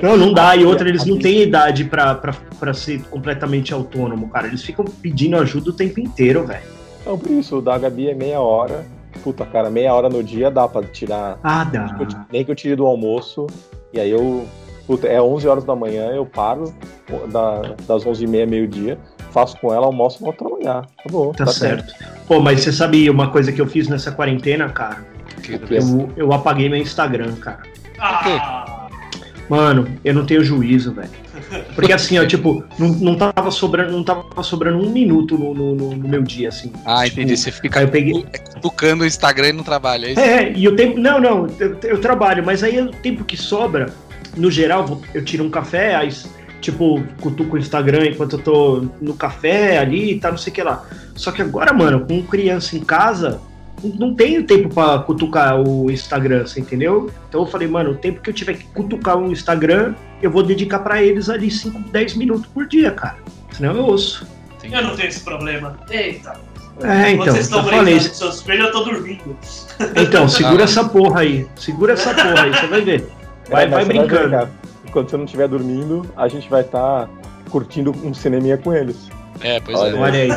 Não, 0.04 0.16
não 0.16 0.32
dá, 0.32 0.56
e 0.56 0.64
outra, 0.64 0.88
eles 0.88 1.04
não 1.04 1.18
têm 1.18 1.42
idade 1.42 1.84
pra 1.84 2.74
ser 2.76 3.02
completamente 3.10 3.74
autônomo, 3.74 4.30
cara, 4.30 4.46
eles 4.46 4.62
ficam 4.62 4.86
pedindo 4.86 5.36
ajuda 5.36 5.72
o 5.72 5.74
tempo 5.74 6.00
inteiro, 6.00 6.46
velho. 6.46 6.62
Então, 7.02 7.18
por 7.18 7.32
isso, 7.32 7.58
o 7.58 7.62
da 7.62 7.76
Gabi 7.76 8.08
é 8.08 8.14
meia 8.14 8.40
hora. 8.40 8.86
Puta, 9.24 9.48
cara, 9.48 9.70
meia 9.72 9.92
hora 9.92 10.08
no 10.08 10.24
dia 10.24 10.52
dá 10.52 10.68
pra 10.68 10.84
tirar. 10.84 11.40
Ah, 11.44 11.64
dá. 11.64 11.98
Nem 12.32 12.46
que 12.46 12.52
eu 12.52 12.56
tire 12.56 12.76
do 12.76 12.86
almoço. 12.86 13.48
E 13.94 14.00
aí 14.00 14.10
eu. 14.12 14.46
Puta, 14.88 15.08
é 15.08 15.22
11 15.22 15.48
horas 15.48 15.64
da 15.64 15.76
manhã, 15.76 16.08
eu 16.10 16.26
paro 16.26 16.74
da- 17.32 17.76
das 17.88 18.04
11h30, 18.06 18.48
meio-dia, 18.48 18.98
faço 19.30 19.56
com 19.60 19.72
ela, 19.72 19.86
almoço 19.86 20.18
e 20.20 20.24
vou 20.24 20.34
trabalhar. 20.34 20.88
Acabou. 21.00 21.32
Tá 21.32 21.46
tempo. 21.46 21.52
certo. 21.52 21.94
Pô, 22.28 22.40
mas 22.40 22.62
você 22.62 22.72
sabia 22.72 23.12
uma 23.12 23.30
coisa 23.30 23.52
que 23.52 23.62
eu 23.62 23.68
fiz 23.68 23.88
nessa 23.88 24.12
quarentena, 24.12 24.68
cara? 24.70 25.06
Eu, 25.70 26.10
eu 26.18 26.34
apaguei 26.34 26.68
meu 26.70 26.80
Instagram, 26.80 27.34
cara. 27.36 27.62
Ah, 28.00 28.69
Mano, 29.50 29.88
eu 30.06 30.14
não 30.14 30.26
tenho 30.26 30.44
juízo, 30.44 30.94
velho. 30.94 31.10
Porque 31.74 31.92
assim, 31.92 32.20
ó, 32.20 32.26
tipo, 32.26 32.64
não, 32.78 32.90
não 32.90 33.16
tava 33.16 33.50
sobrando, 33.50 33.92
não 33.92 34.04
tava 34.04 34.44
sobrando 34.44 34.78
um 34.78 34.92
minuto 34.92 35.38
no, 35.38 35.54
no, 35.56 35.76
no- 35.76 36.08
meu 36.08 36.22
dia, 36.22 36.50
assim. 36.50 36.72
Ah, 36.86 37.04
Tipo, 37.06 37.22
entendi. 37.22 37.36
Você 37.38 37.52
fica 37.52 37.80
Aí 37.80 37.86
eu 37.86 37.90
peguei. 37.90 38.26
cutucando 38.54 39.04
o 39.04 39.08
Instagram 39.08 39.50
e 39.50 39.54
não 39.54 39.64
trabalha. 39.64 40.06
É 40.08 40.12
isso? 40.12 40.20
É, 40.22 40.54
e 40.56 40.68
o 40.68 40.76
tempo. 40.76 41.00
Não, 41.00 41.20
não, 41.20 41.48
eu, 41.60 41.78
eu 41.84 42.00
trabalho, 42.00 42.46
mas 42.46 42.64
aí 42.64 42.80
o 42.80 42.92
tempo 42.92 43.24
que 43.24 43.36
sobra, 43.36 43.92
no 44.38 44.52
geral, 44.52 45.02
eu 45.16 45.26
tiro 45.26 45.44
um 45.44 45.50
café, 45.50 45.96
aí, 45.96 46.10
tipo, 46.62 47.02
cutuco 47.20 47.56
o 47.56 47.60
Instagram 47.60 48.06
enquanto 48.08 48.34
eu 48.34 48.40
tô 48.44 48.86
no 49.02 49.16
café 49.16 49.80
ali 49.80 50.12
e 50.14 50.20
tal, 50.20 50.32
não 50.32 50.38
sei 50.38 50.52
o 50.52 50.54
que 50.56 50.62
lá. 50.62 50.86
Só 51.16 51.32
que 51.32 51.42
agora, 51.42 51.74
mano, 51.74 52.06
com 52.06 52.22
criança 52.22 52.76
em 52.78 52.82
casa, 52.82 53.42
não 53.84 54.14
tenho 54.14 54.44
tempo 54.44 54.74
pra 54.74 55.00
cutucar 55.00 55.60
o 55.62 55.90
Instagram, 55.92 56.46
você 56.46 56.60
entendeu? 56.60 57.10
Então 57.28 57.42
eu 57.42 57.48
falei, 57.48 57.68
mano, 57.68 57.92
o 57.92 57.96
tempo 57.96 58.22
que 58.22 58.30
eu 58.30 58.34
tiver 58.34 58.54
que 58.54 58.66
cutucar 58.66 59.18
o 59.18 59.32
Instagram, 59.32 59.94
eu 60.22 60.30
vou 60.32 60.44
dedicar 60.44 60.80
pra 60.80 61.02
eles 61.04 61.30
ali 61.30 61.50
5, 61.52 61.80
10 61.92 62.16
minutos 62.16 62.46
por 62.48 62.66
dia, 62.68 62.92
cara. 62.92 63.18
Senão 63.52 63.76
eu 63.76 63.84
ouço. 63.86 64.26
Eu 64.64 64.82
não 64.84 64.96
tenho 64.96 65.08
esse 65.10 65.22
problema. 65.22 65.78
Eita. 65.90 66.34
É, 66.82 67.12
então, 67.12 67.26
vocês 67.26 67.46
estão 67.46 67.64
falei. 67.66 67.96
com 67.96 68.00
seus 68.14 68.42
filhos, 68.42 68.66
eu 68.68 68.72
tô 68.72 68.84
dormindo. 68.86 69.36
Então, 69.98 70.28
segura 70.30 70.62
Ah. 70.62 70.64
essa 70.64 70.84
porra 70.88 71.22
aí. 71.22 71.46
Segura 71.56 71.94
essa 71.94 72.14
porra 72.14 72.44
aí, 72.44 72.52
você 72.54 72.68
vai 72.68 72.82
ver. 72.82 73.08
Vai, 73.50 73.64
É, 73.64 73.68
mas 73.68 73.72
vai 73.72 73.84
você 73.86 73.88
brincando. 74.08 74.30
cara. 74.30 74.50
Enquanto 74.88 75.10
você 75.10 75.18
não 75.18 75.26
estiver 75.26 75.48
dormindo, 75.48 76.06
a 76.16 76.28
gente 76.28 76.50
vai 76.50 76.62
estar 76.62 77.10
curtindo 77.50 77.92
um 78.04 78.14
cineminha 78.14 78.58
com 78.58 78.74
eles. 78.74 79.10
É, 79.42 79.60
pois 79.60 79.78
Olha 79.78 79.96
é. 79.96 80.00
Olha 80.00 80.20
aí. 80.20 80.32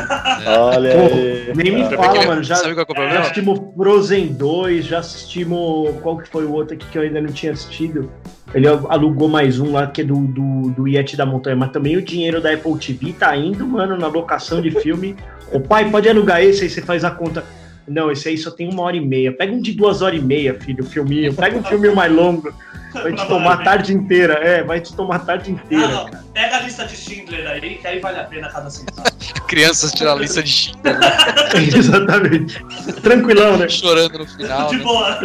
Olha 0.47 0.91
Pô, 0.93 1.15
aí. 1.15 1.51
Nem 1.55 1.71
me 1.75 1.81
Ah, 1.81 1.89
fala, 1.91 2.19
que- 2.19 2.27
mano. 2.27 2.43
Já, 2.43 2.55
Sabe 2.55 2.73
qual 2.73 2.81
é 2.81 2.83
o 2.83 2.87
já 2.87 2.93
problema? 2.95 3.19
assistimos 3.19 3.59
Frozen 3.75 4.27
2, 4.33 4.85
já 4.85 4.99
assistimos. 4.99 5.95
Qual 6.01 6.17
que 6.17 6.29
foi 6.29 6.45
o 6.45 6.51
outro 6.53 6.75
aqui 6.75 6.85
que 6.89 6.97
eu 6.97 7.01
ainda 7.01 7.19
não 7.21 7.29
tinha 7.31 7.51
assistido? 7.51 8.09
Ele 8.53 8.67
alugou 8.67 9.27
mais 9.27 9.59
um 9.59 9.71
lá 9.71 9.87
que 9.87 10.01
é 10.01 10.03
do, 10.03 10.15
do, 10.27 10.69
do 10.71 10.87
Yeti 10.87 11.17
da 11.17 11.25
Montanha, 11.25 11.55
mas 11.55 11.71
também 11.71 11.97
o 11.97 12.01
dinheiro 12.01 12.39
da 12.39 12.53
Apple 12.53 12.77
TV 12.77 13.13
tá 13.13 13.35
indo, 13.35 13.65
mano, 13.67 13.97
na 13.97 14.07
locação 14.07 14.61
de 14.61 14.69
filme. 14.71 15.15
O 15.51 15.59
pai 15.59 15.89
pode 15.89 16.07
alugar 16.07 16.41
esse, 16.41 16.63
aí 16.63 16.69
você 16.69 16.81
faz 16.81 17.03
a 17.03 17.11
conta. 17.11 17.43
Não, 17.87 18.09
esse 18.11 18.29
aí 18.29 18.37
só 18.37 18.49
tem 18.51 18.69
uma 18.71 18.83
hora 18.83 18.95
e 18.95 19.01
meia. 19.05 19.31
Pega 19.35 19.51
um 19.53 19.61
de 19.61 19.73
duas 19.73 20.01
horas 20.01 20.19
e 20.19 20.23
meia, 20.23 20.53
filho, 20.53 20.83
filminho. 20.85 21.33
Pega 21.33 21.57
um 21.57 21.63
filme 21.63 21.89
mais 21.89 22.11
longo. 22.13 22.53
Vai 22.93 23.13
te 23.13 23.27
tomar 23.27 23.53
a 23.53 23.57
tarde 23.57 23.93
inteira. 23.93 24.33
É, 24.35 24.63
vai 24.63 24.79
te 24.81 24.93
tomar 24.93 25.15
a 25.15 25.19
tarde 25.19 25.51
inteira. 25.51 25.85
Ah, 25.85 25.89
não. 26.11 26.23
Pega 26.33 26.57
a 26.57 26.59
lista 26.61 26.85
de 26.85 26.95
Schindler 26.95 27.47
aí, 27.47 27.75
que 27.75 27.87
aí 27.87 27.99
vale 27.99 28.19
a 28.19 28.23
pena 28.23 28.49
cada 28.49 28.69
centavo. 28.69 29.07
Crianças 29.47 29.91
tiram 29.91 30.13
a 30.13 30.15
lista 30.15 30.41
de 30.41 30.49
Schindler, 30.51 30.97
Exatamente. 31.75 32.63
Tranquilão, 33.01 33.57
né? 33.57 33.69
chorando 33.69 34.19
no 34.19 34.27
final. 34.27 34.69
de 34.69 34.77
Né? 34.77 34.83
boa. 34.83 35.19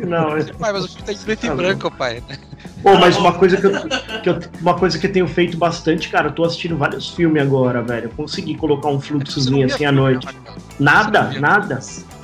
Não, 0.00 0.36
é. 0.36 0.44
Pai, 0.58 0.72
mas 0.72 0.84
o 0.84 0.88
filme 0.88 1.02
tá 1.04 1.12
em 1.12 1.16
preto 1.18 1.44
e 1.44 1.48
Tá 1.48 1.54
bom. 1.54 1.62
branco, 1.62 1.90
pai. 1.90 2.22
Pô, 2.82 2.96
mas 2.96 3.16
uma 3.16 3.32
coisa 3.34 3.56
que 3.58 3.66
eu, 3.66 3.72
que 4.22 4.28
eu- 4.30 4.40
uma 4.60 4.74
coisa 4.78 4.98
que 4.98 5.06
eu 5.06 5.12
tenho 5.12 5.28
feito 5.28 5.56
bastante, 5.56 6.08
cara, 6.08 6.28
eu 6.28 6.32
tô 6.32 6.44
assistindo 6.44 6.76
vários 6.76 7.08
filmes 7.10 7.42
agora, 7.42 7.82
velho. 7.82 8.06
Eu 8.06 8.10
consegui 8.10 8.54
colocar 8.56 8.88
um 8.88 9.00
fluxozinho 9.00 9.66
assim 9.66 9.84
à 9.84 9.92
noite. 9.92 10.26
Nada, 10.78 11.30
nada. 11.38 11.78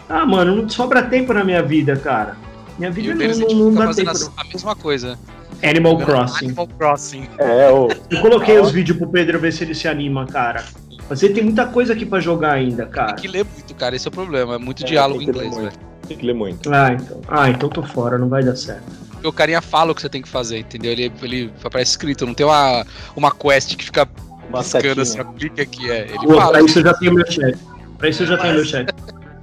Ah, 0.08 0.24
mano, 0.24 0.56
não 0.56 0.68
sobra 0.68 1.02
tempo 1.02 1.32
na 1.34 1.44
minha 1.44 1.62
vida, 1.62 1.94
cara. 1.96 2.36
Minha 2.78 2.90
E 2.90 2.92
vida 2.92 3.08
o 3.08 3.10
não, 3.12 3.18
deles 3.18 3.38
não, 3.38 3.70
fica 3.70 3.86
fazendo 3.86 4.32
a 4.36 4.44
mesma 4.44 4.76
coisa. 4.76 5.18
Animal 5.62 5.98
Crossing. 5.98 6.44
Animal 6.46 6.68
Crossing. 6.78 7.28
É, 7.38 7.70
ô. 7.70 7.88
Eu 8.10 8.20
coloquei 8.20 8.58
os 8.58 8.70
vídeos 8.70 8.98
pro 8.98 9.08
Pedro 9.08 9.38
ver 9.38 9.52
se 9.52 9.64
ele 9.64 9.74
se 9.74 9.88
anima, 9.88 10.26
cara. 10.26 10.64
Mas 11.08 11.22
ele 11.22 11.34
tem 11.34 11.44
muita 11.44 11.66
coisa 11.66 11.92
aqui 11.92 12.04
pra 12.04 12.20
jogar 12.20 12.52
ainda, 12.52 12.84
cara. 12.86 13.14
Tem 13.14 13.22
que 13.22 13.28
ler 13.28 13.44
muito, 13.44 13.74
cara. 13.74 13.96
Esse 13.96 14.06
é 14.06 14.10
o 14.10 14.12
problema. 14.12 14.56
É 14.56 14.58
muito 14.58 14.82
É, 14.82 14.86
diálogo 14.86 15.22
em 15.22 15.24
inglês, 15.28 15.56
velho. 15.56 15.72
Tem 16.06 16.16
que 16.16 16.26
ler 16.26 16.34
muito. 16.34 16.72
Ah, 16.72 16.92
então. 16.92 17.20
Ah, 17.28 17.48
então 17.48 17.68
tô 17.68 17.82
fora, 17.82 18.18
não 18.18 18.28
vai 18.28 18.42
dar 18.44 18.54
certo. 18.56 18.82
O 19.24 19.32
carinha 19.32 19.60
fala 19.62 19.92
o 19.92 19.94
que 19.94 20.02
você 20.02 20.08
tem 20.08 20.20
que 20.22 20.28
fazer, 20.28 20.58
entendeu? 20.58 20.92
Ele, 20.92 21.10
ele 21.22 21.52
aparece 21.64 21.92
escrito, 21.92 22.26
não 22.26 22.34
tem 22.34 22.44
uma, 22.46 22.84
uma 23.16 23.30
quest 23.32 23.74
que 23.76 23.84
fica 23.84 24.06
Uma 24.48 24.58
piscando 24.62 24.82
setinha. 24.84 25.02
assim, 25.02 25.20
ó, 25.20 25.24
clica 25.38 25.62
aqui, 25.62 25.90
é. 25.90 26.02
Ele 26.08 26.18
Pô, 26.26 26.34
fala. 26.34 26.50
pra 26.52 26.62
isso 26.62 26.78
eu 26.78 26.82
já 26.84 26.94
tenho 26.94 27.14
meu 27.14 27.26
chefe. 27.30 27.58
Pra 27.98 28.08
isso 28.08 28.22
eu 28.22 28.26
já 28.26 28.36
tenho 28.38 28.54
meu 28.54 28.64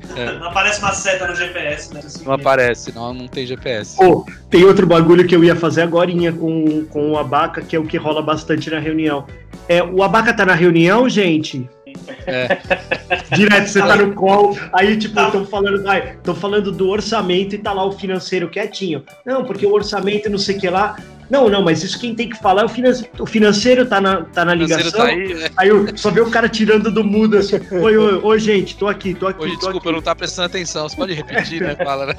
chefe. 0.08 0.40
Não 0.40 0.48
aparece 0.48 0.80
uma 0.80 0.94
seta 0.94 1.28
no 1.28 1.36
GPS, 1.36 1.94
né? 1.94 2.02
Não 2.26 2.34
aparece, 2.34 2.94
não, 2.94 3.14
não 3.14 3.28
tem 3.28 3.46
GPS. 3.46 3.96
Pô, 3.96 4.26
tem 4.50 4.64
outro 4.64 4.86
bagulho 4.86 5.26
que 5.26 5.36
eu 5.36 5.44
ia 5.44 5.56
fazer 5.56 5.82
agora 5.82 6.12
com, 6.34 6.86
com 6.86 7.12
o 7.12 7.18
Abaca, 7.18 7.62
que 7.62 7.76
é 7.76 7.80
o 7.80 7.86
que 7.86 7.98
rola 7.98 8.22
bastante 8.22 8.70
na 8.70 8.80
reunião. 8.80 9.26
É, 9.68 9.82
o 9.82 10.04
Abaca 10.04 10.34
tá 10.34 10.46
na 10.46 10.54
reunião, 10.54 11.08
gente? 11.08 11.70
É. 12.26 12.58
Direto, 13.36 13.68
você 13.68 13.80
tá 13.80 13.96
no 13.96 14.14
call, 14.14 14.58
aí 14.74 14.98
tipo, 14.98 15.20
estão 15.20 15.46
falando, 15.46 15.88
ai, 15.88 16.18
falando 16.36 16.72
do 16.72 16.90
orçamento 16.90 17.56
e 17.56 17.58
tá 17.58 17.72
lá 17.72 17.86
o 17.86 17.92
financeiro 17.92 18.50
quietinho. 18.50 19.04
Não, 19.26 19.44
porque 19.44 19.66
o 19.66 19.74
orçamento 19.74 20.30
não 20.30 20.38
sei 20.38 20.58
o 20.58 20.60
que 20.60 20.70
lá. 20.70 20.98
Não, 21.34 21.50
não, 21.50 21.64
mas 21.64 21.84
isso 21.84 22.00
quem 22.00 22.14
tem 22.14 22.30
que 22.30 22.38
falar 22.38 22.62
é 22.62 22.66
o 22.66 22.70
financeiro. 22.70 23.12
O 23.20 23.26
financeiro 23.26 23.88
tá 23.88 24.00
na, 24.00 24.22
tá 24.22 24.46
na 24.46 24.52
Financeiro 24.52 24.84
ligação. 24.84 25.00
tá 25.04 25.12
aí, 25.12 25.34
né? 25.34 25.50
Aí 25.58 25.68
eu 25.68 25.98
só 25.98 26.12
vê 26.12 26.22
o 26.22 26.30
cara 26.30 26.48
tirando 26.48 26.92
do 26.92 27.04
mudo 27.04 27.40
assim. 27.40 27.56
Oi, 27.72 27.98
oi, 27.98 28.20
oi, 28.22 28.40
gente, 28.40 28.78
tô 28.78 28.88
aqui, 28.88 29.16
tô 29.16 29.26
aqui, 29.26 29.40
Hoje, 29.42 29.54
tô 29.54 29.58
desculpa, 29.62 29.80
aqui. 29.80 29.88
eu 29.88 29.94
não 29.94 30.02
tá 30.04 30.14
prestando 30.14 30.46
atenção. 30.46 30.88
Você 30.88 30.96
pode 30.96 31.14
repetir, 31.16 31.60
né? 31.60 31.76
Fala, 31.84 32.06
né? 32.06 32.14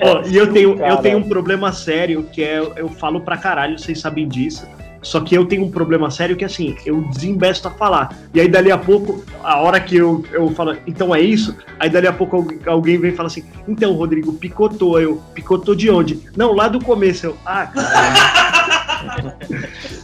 Ó, 0.00 0.22
e 0.28 0.36
eu 0.36 0.52
tenho, 0.52 0.80
eu 0.84 0.96
tenho 0.98 1.18
um 1.18 1.28
problema 1.28 1.72
sério 1.72 2.28
que 2.32 2.44
é 2.44 2.60
eu 2.76 2.88
falo 2.90 3.22
pra 3.22 3.36
caralho, 3.36 3.76
vocês 3.76 3.98
sabem 4.00 4.28
disso. 4.28 4.64
Só 5.02 5.20
que 5.20 5.34
eu 5.34 5.44
tenho 5.46 5.64
um 5.64 5.70
problema 5.70 6.10
sério 6.10 6.36
que 6.36 6.44
assim, 6.44 6.76
eu 6.84 7.02
desembesto 7.02 7.68
a 7.68 7.70
falar. 7.70 8.16
E 8.34 8.40
aí 8.40 8.48
dali 8.48 8.70
a 8.70 8.78
pouco, 8.78 9.24
a 9.42 9.60
hora 9.60 9.80
que 9.80 9.96
eu, 9.96 10.24
eu 10.32 10.50
falo, 10.50 10.76
então 10.86 11.14
é 11.14 11.20
isso, 11.20 11.56
aí 11.78 11.88
dali 11.88 12.06
a 12.06 12.12
pouco 12.12 12.46
alguém- 12.66 12.98
vem 12.98 13.12
e 13.12 13.14
fala 13.14 13.28
assim, 13.28 13.44
então, 13.66 13.92
Rodrigo, 13.92 14.32
picotou. 14.32 15.00
Eu, 15.00 15.22
picotou 15.34 15.74
de 15.74 15.88
onde? 15.90 16.20
Não, 16.36 16.52
lá 16.54 16.68
do 16.68 16.80
começo. 16.82 17.26
Eu, 17.26 17.36
ah, 17.46 17.66
caralho. 17.66 18.47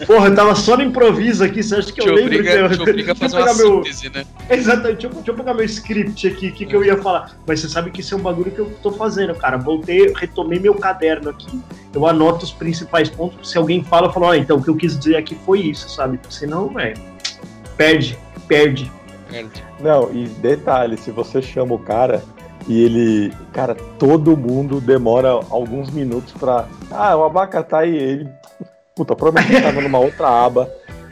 Porra, 0.06 0.28
eu 0.28 0.34
tava 0.34 0.54
só 0.54 0.76
no 0.76 0.82
improviso 0.82 1.42
aqui, 1.44 1.62
você 1.62 1.76
acha 1.76 1.92
que 1.92 2.00
Te 2.00 2.08
eu 2.08 2.14
lembro? 2.14 2.34
obriga, 2.34 2.50
que 2.52 2.58
eu- 2.58 2.68
te 2.76 2.82
obriga 2.82 3.12
a 3.12 3.14
deixa 3.14 3.24
eu 3.24 3.30
fazer 3.30 3.36
uma 3.36 3.46
pegar 3.46 3.54
meu- 3.56 3.84
síntese, 3.84 4.10
né? 4.10 4.24
Exatamente, 4.50 4.92
deixa 4.92 5.06
eu, 5.06 5.10
deixa 5.10 5.30
eu 5.30 5.34
pegar 5.34 5.54
meu 5.54 5.64
script 5.64 6.26
aqui, 6.28 6.48
o 6.48 6.52
que, 6.52 6.66
que 6.66 6.76
eu 6.76 6.84
ia 6.84 6.96
falar. 7.00 7.36
Mas 7.46 7.60
você 7.60 7.68
sabe 7.68 7.90
que 7.90 8.00
isso 8.00 8.14
é 8.14 8.18
um 8.18 8.22
bagulho 8.22 8.50
que 8.50 8.58
eu 8.58 8.70
tô 8.82 8.90
fazendo, 8.92 9.34
cara. 9.34 9.56
Voltei, 9.56 10.12
retomei 10.14 10.58
meu 10.58 10.74
caderno 10.74 11.30
aqui. 11.30 11.60
Eu 11.92 12.06
anoto 12.06 12.44
os 12.44 12.52
principais 12.52 13.08
pontos. 13.08 13.50
Se 13.50 13.56
alguém 13.58 13.82
fala, 13.84 14.08
eu 14.08 14.12
falo, 14.12 14.26
ó, 14.26 14.34
então 14.34 14.58
o 14.58 14.62
que 14.62 14.68
eu 14.70 14.76
quis 14.76 14.98
dizer 14.98 15.16
aqui 15.16 15.36
foi 15.46 15.60
isso, 15.60 15.88
sabe? 15.88 16.18
Senão, 16.28 16.68
velho, 16.68 16.96
perde, 17.76 18.18
perde. 18.48 18.90
Perde. 19.30 19.64
Não, 19.80 20.12
e 20.12 20.26
detalhe, 20.28 20.96
se 20.96 21.10
você 21.10 21.40
chama 21.42 21.74
o 21.74 21.78
cara 21.78 22.22
e 22.68 22.82
ele. 22.84 23.32
Cara, 23.52 23.74
todo 23.98 24.36
mundo 24.36 24.80
demora 24.80 25.28
alguns 25.50 25.90
minutos 25.90 26.32
pra. 26.32 26.66
Ah, 26.90 27.16
o 27.16 27.24
abaca 27.24 27.62
tá 27.62 27.78
aí. 27.80 27.96
Ele. 27.96 28.28
Puta, 28.96 29.16
provavelmente 29.16 29.56
ele 29.56 29.64
tava 29.64 29.80
numa 29.80 29.98
outra 29.98 30.28
aba. 30.44 30.70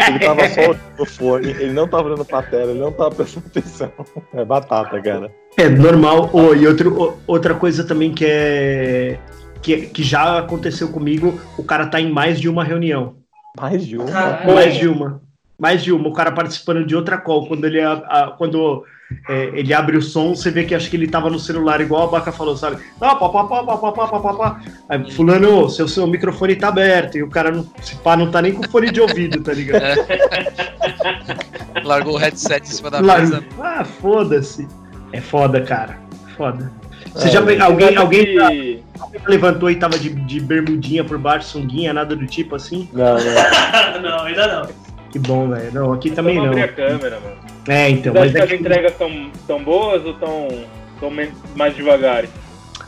Ele 0.09 0.19
tava 0.19 0.49
só 0.49 0.61
olhando 0.63 0.81
o 0.99 1.07
fone, 1.07 1.51
ele 1.51 1.73
não 1.73 1.87
tava 1.87 2.09
olhando 2.09 2.25
pra 2.25 2.43
tela, 2.43 2.71
ele 2.71 2.81
não 2.81 2.93
tava 2.93 3.15
prestando 3.15 3.47
atenção. 3.47 3.93
É 4.35 4.45
batata, 4.45 5.01
cara. 5.01 5.31
É 5.57 5.69
normal. 5.69 6.31
Oh, 6.33 6.55
e 6.55 6.67
outro, 6.67 7.19
outra 7.27 7.55
coisa 7.55 7.85
também 7.85 8.13
que 8.13 8.25
é. 8.27 9.19
Que, 9.61 9.83
que 9.87 10.03
já 10.03 10.39
aconteceu 10.39 10.89
comigo, 10.89 11.39
o 11.57 11.63
cara 11.63 11.87
tá 11.87 12.01
em 12.01 12.11
mais 12.11 12.41
de 12.41 12.49
uma 12.49 12.65
reunião. 12.65 13.17
Mais 13.57 13.87
de 13.87 13.97
uma. 13.97 14.07
Caralho. 14.07 14.55
Mais 14.55 14.75
de 14.75 14.89
uma. 14.89 15.23
Mais 15.63 15.85
de 15.85 15.93
uma. 15.93 16.09
O 16.09 16.13
cara 16.13 16.33
participando 16.33 16.85
de 16.85 16.97
outra 16.97 17.17
call. 17.17 17.47
Quando 17.47 17.65
ele, 17.65 17.81
a- 17.81 17.93
a- 17.93 18.35
quando, 18.37 18.85
é, 19.29 19.45
ele 19.55 19.73
abre 19.73 19.97
o 19.97 20.03
som, 20.03 20.35
você 20.35 20.51
vê 20.51 20.65
que 20.65 20.75
acho 20.75 20.91
que 20.91 20.97
ele 20.97 21.07
tava 21.07 21.31
no 21.31 21.39
celular, 21.39 21.81
igual 21.81 22.09
a 22.09 22.11
Baca 22.11 22.33
falou, 22.33 22.57
sabe? 22.57 22.79
Ah, 23.01 23.15
pá, 23.15 23.29
pá, 23.29 23.45
pá, 23.45 23.63
pá, 23.63 23.77
pá, 23.79 23.93
pá, 23.93 24.07
pá, 24.09 24.19
pá, 24.21 24.35
pá. 24.35 24.61
Aí, 24.89 25.09
fulano, 25.13 25.71
seu, 25.71 25.87
seu 25.87 26.05
microfone 26.09 26.57
tá 26.57 26.67
aberto. 26.67 27.17
E 27.17 27.23
o 27.23 27.31
cara, 27.31 27.53
não, 27.53 27.65
se 27.81 27.95
pá, 27.97 28.17
não 28.17 28.29
tá 28.29 28.43
nem 28.43 28.53
com 28.55 28.69
fone 28.69 28.91
de 28.91 29.01
ouvido, 29.01 29.41
tá 29.41 29.53
ligado? 29.53 29.83
Largou 31.85 32.15
o 32.15 32.19
headset 32.19 32.69
em 32.69 32.73
cima 32.73 32.91
da 32.91 33.01
mesa. 33.01 33.45
ah, 33.61 33.85
foda-se. 33.85 34.67
É 35.13 35.21
foda, 35.21 35.61
cara. 35.63 35.97
Foda. 36.37 36.73
Você 37.15 37.29
É, 37.29 37.31
já 37.31 37.43
pe- 37.43 37.61
alguém, 37.61 37.97
alguém 37.97 38.25
que- 38.25 38.83
levantou 39.27 39.71
e 39.71 39.77
tava 39.77 39.99
de, 39.99 40.09
de 40.11 40.41
bermudinha 40.41 41.05
por 41.05 41.19
baixo, 41.19 41.49
sunguinha, 41.49 41.93
nada 41.93 42.17
do 42.17 42.27
tipo 42.27 42.55
assim? 42.57 42.89
Não, 42.93 43.15
não. 43.15 43.21
não, 44.03 44.25
ainda 44.25 44.47
não. 44.47 44.69
Que 45.13 45.19
bom, 45.19 45.49
velho. 45.49 45.73
Não, 45.73 45.93
aqui 45.93 46.11
também 46.11 46.37
Vamos 46.37 46.57
não. 46.57 46.63
abrir 46.63 46.73
a 46.73 46.89
câmera, 46.89 47.21
mano. 47.21 47.37
É, 47.69 47.91
então. 47.91 48.15
Mas 48.15 48.35
é 48.35 48.43
as 48.43 48.49
que 48.49 48.57
entregas 48.57 48.97
são 48.97 49.31
tão 49.47 49.63
boas 49.63 50.05
ou 50.05 50.15
tão, 50.15 50.49
tão 50.99 51.11
mais 51.55 51.77
devagar? 51.77 52.25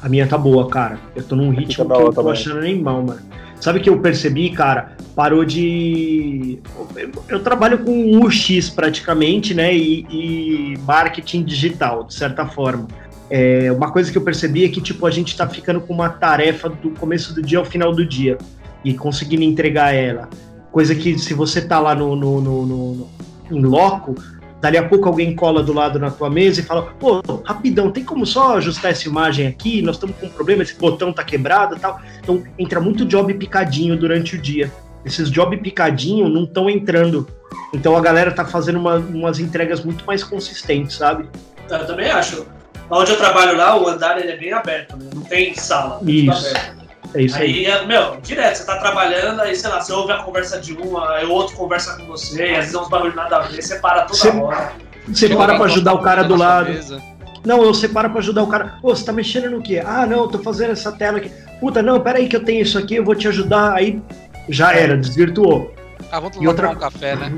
a 0.05 0.09
minha 0.09 0.27
tá 0.27 0.37
boa, 0.37 0.69
cara. 0.69 0.99
Eu 1.17 1.23
tô 1.23 1.35
num 1.35 1.49
ritmo 1.49 1.87
tá 1.87 1.95
que 1.95 2.03
eu 2.03 2.07
tô 2.07 2.13
também. 2.13 2.33
achando 2.33 2.59
animal, 2.59 3.03
mano. 3.03 3.23
Sabe 3.59 3.79
o 3.79 3.83
que 3.83 3.89
eu 3.89 3.99
percebi, 3.99 4.51
cara? 4.51 4.93
Parou 5.17 5.47
de. 5.47 6.59
Eu, 6.95 7.11
eu 7.27 7.41
trabalho 7.41 7.79
com 7.79 8.19
UX 8.19 8.69
praticamente, 8.69 9.55
né? 9.55 9.75
E, 9.75 10.07
e 10.11 10.79
marketing 10.81 11.43
digital, 11.43 12.05
de 12.05 12.13
certa 12.13 12.45
forma. 12.45 12.87
É, 13.31 13.73
uma 13.73 13.91
coisa 13.91 14.13
que 14.13 14.19
eu 14.19 14.23
percebi 14.23 14.67
é 14.67 14.69
que, 14.69 14.83
tipo, 14.83 15.07
a 15.07 15.11
gente 15.11 15.35
tá 15.35 15.49
ficando 15.49 15.81
com 15.81 15.95
uma 15.95 16.11
tarefa 16.11 16.69
do 16.69 16.91
começo 16.91 17.35
do 17.35 17.41
dia 17.41 17.59
ao 17.59 17.65
final 17.65 17.91
do 17.91 18.05
dia 18.05 18.37
e 18.85 18.93
conseguindo 18.93 19.43
entregar 19.43 19.95
ela. 19.95 20.29
Coisa 20.75 20.93
que, 20.93 21.17
se 21.21 21.33
você 21.35 21.63
tá 21.63 21.79
lá 21.79 21.95
no, 21.95 22.17
no, 22.17 22.41
no, 22.41 22.67
no, 22.67 23.11
em 23.49 23.63
loco, 23.63 24.17
dali 24.61 24.77
a 24.77 24.89
pouco 24.89 25.09
alguém 25.09 25.33
cola 25.33 25.63
do 25.63 25.73
lado 25.73 26.01
na 26.01 26.11
tua 26.11 26.29
mesa 26.29 26.61
e 26.61 26.65
fala: 26.65 26.83
pô, 26.99 27.23
rapidão, 27.45 27.93
tem 27.93 28.03
como 28.03 28.27
só 28.27 28.57
ajustar 28.57 28.91
essa 28.91 29.07
imagem 29.09 29.47
aqui? 29.47 29.81
Nós 29.83 29.95
estamos 29.95 30.17
com 30.17 30.27
um 30.27 30.31
problema, 30.31 30.65
esse 30.65 30.75
botão 30.77 31.13
tá 31.13 31.23
quebrado 31.23 31.77
e 31.77 31.79
tal. 31.79 32.01
Então, 32.21 32.43
entra 32.59 32.81
muito 32.81 33.05
job 33.05 33.33
picadinho 33.35 33.97
durante 33.97 34.35
o 34.35 34.43
dia. 34.43 34.73
Esses 35.05 35.31
job 35.31 35.57
picadinho 35.59 36.29
não 36.29 36.43
estão 36.43 36.69
entrando. 36.69 37.29
Então 37.73 37.97
a 37.97 38.01
galera 38.01 38.33
tá 38.33 38.45
fazendo 38.45 38.81
uma- 38.81 38.97
umas 38.97 39.39
entregas 39.39 39.85
muito 39.85 40.05
mais 40.05 40.25
consistentes, 40.25 40.97
sabe? 40.97 41.29
Eu 41.71 41.87
também 41.87 42.11
acho. 42.11 42.45
Onde 42.91 43.13
eu 43.13 43.17
trabalho 43.17 43.57
lá, 43.57 43.81
o 43.81 43.87
andar 43.87 44.19
ele 44.19 44.33
é 44.33 44.37
bem 44.37 44.53
aberto, 44.53 44.97
né? 44.97 45.09
Não 45.15 45.23
tem 45.23 45.55
sala. 45.55 46.01
Isso. 46.05 46.49
aberto. 46.49 46.84
É 47.13 47.23
isso 47.23 47.37
aí. 47.37 47.43
Aí, 47.43 47.65
é, 47.67 47.85
meu, 47.87 48.17
direto, 48.23 48.57
você 48.57 48.65
tá 48.65 48.79
trabalhando, 48.79 49.41
aí, 49.41 49.55
sei 49.55 49.69
lá, 49.71 49.81
você 49.81 49.93
ouve 49.93 50.13
a 50.13 50.19
conversa 50.23 50.59
de 50.61 50.73
um, 50.77 50.99
aí 50.99 51.25
o 51.27 51.31
outro 51.31 51.57
conversa 51.57 51.97
com 51.97 52.07
você, 52.07 52.47
e 52.47 52.51
às 52.53 52.57
vezes 52.59 52.75
é 52.75 52.79
uns 52.79 52.89
barulhos 52.89 53.15
nada 53.15 53.37
a 53.37 53.41
ver, 53.41 53.63
você 53.63 53.77
para 53.79 54.03
toda 54.03 54.15
Você- 54.19 54.31
hora. 54.31 54.73
Você 55.07 55.29
para 55.29 55.55
pra 55.57 55.65
ajudar 55.67 55.93
o 55.93 55.99
cara 56.01 56.25
do 56.25 56.35
lado. 56.35 56.71
mesa. 56.73 57.03
Não, 57.45 57.63
eu 57.63 57.75
separo 57.75 58.09
pra 58.09 58.21
ajudar 58.21 58.43
o 58.43 58.47
cara. 58.47 58.79
Ô, 58.83 58.95
você 58.97 59.05
tá 59.05 59.13
mexendo 59.13 59.51
no 59.51 59.63
quê? 59.63 59.83
Ah, 59.85 60.07
não, 60.07 60.21
eu 60.21 60.29
tô 60.29 60.39
fazendo 60.39 60.71
essa 60.73 60.91
tela 60.91 61.19
aqui. 61.19 61.31
Puta, 61.61 61.83
não, 61.83 62.01
pera 62.01 62.17
aí 62.19 62.27
que 62.27 62.35
eu 62.35 62.43
tenho 62.43 62.63
isso 62.63 62.79
aqui, 62.79 62.95
eu 62.97 63.05
vou 63.05 63.15
te 63.15 63.29
ajudar. 63.29 63.75
Aí 63.75 64.01
já 64.49 64.73
era, 64.73 64.97
desvirtuou. 64.97 65.75
Ah, 66.11 66.19
vamos 66.21 66.37
E 66.37 66.39
tomar 66.39 66.49
outra- 66.51 66.71
um 66.71 66.75
café, 66.77 67.15
né? 67.17 67.35